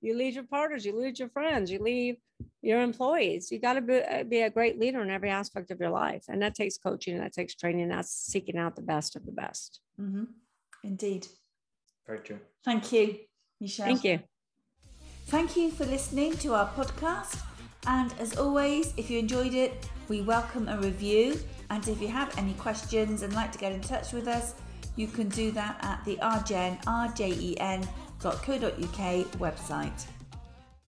You 0.00 0.16
lead 0.16 0.34
your 0.34 0.44
partners. 0.44 0.84
You 0.84 0.98
lead 0.98 1.18
your 1.18 1.28
friends. 1.28 1.70
You 1.70 1.80
lead 1.80 2.16
your 2.62 2.80
employees. 2.82 3.50
You 3.50 3.58
got 3.58 3.74
to 3.74 3.80
be, 3.80 4.00
uh, 4.00 4.24
be 4.24 4.40
a 4.40 4.50
great 4.50 4.78
leader 4.78 5.02
in 5.02 5.10
every 5.10 5.30
aspect 5.30 5.70
of 5.70 5.80
your 5.80 5.90
life, 5.90 6.24
and 6.28 6.42
that 6.42 6.54
takes 6.54 6.78
coaching, 6.78 7.14
and 7.14 7.22
that 7.22 7.32
takes 7.32 7.54
training, 7.54 7.88
that's 7.88 8.12
seeking 8.12 8.56
out 8.56 8.76
the 8.76 8.82
best 8.82 9.16
of 9.16 9.26
the 9.26 9.32
best. 9.32 9.80
Mm-hmm. 10.00 10.24
Indeed. 10.84 11.26
Very 12.06 12.20
true. 12.20 12.38
Thank 12.64 12.92
you, 12.92 13.18
Michelle. 13.60 13.86
Thank 13.86 14.04
you. 14.04 14.20
Thank 15.26 15.56
you 15.56 15.70
for 15.70 15.84
listening 15.84 16.36
to 16.38 16.54
our 16.54 16.68
podcast. 16.68 17.42
And 17.86 18.12
as 18.18 18.36
always, 18.36 18.92
if 18.96 19.10
you 19.10 19.18
enjoyed 19.18 19.54
it, 19.54 19.88
we 20.08 20.22
welcome 20.22 20.68
a 20.68 20.78
review. 20.78 21.38
And 21.70 21.86
if 21.86 22.00
you 22.00 22.08
have 22.08 22.36
any 22.38 22.54
questions 22.54 23.22
and 23.22 23.32
like 23.34 23.52
to 23.52 23.58
get 23.58 23.72
in 23.72 23.80
touch 23.80 24.12
with 24.12 24.26
us, 24.26 24.54
you 24.96 25.06
can 25.06 25.28
do 25.28 25.50
that 25.52 25.78
at 25.82 26.04
the 26.04 26.16
rgen, 26.16 26.82
rjen.co.uk 26.84 27.88
website. 29.38 30.06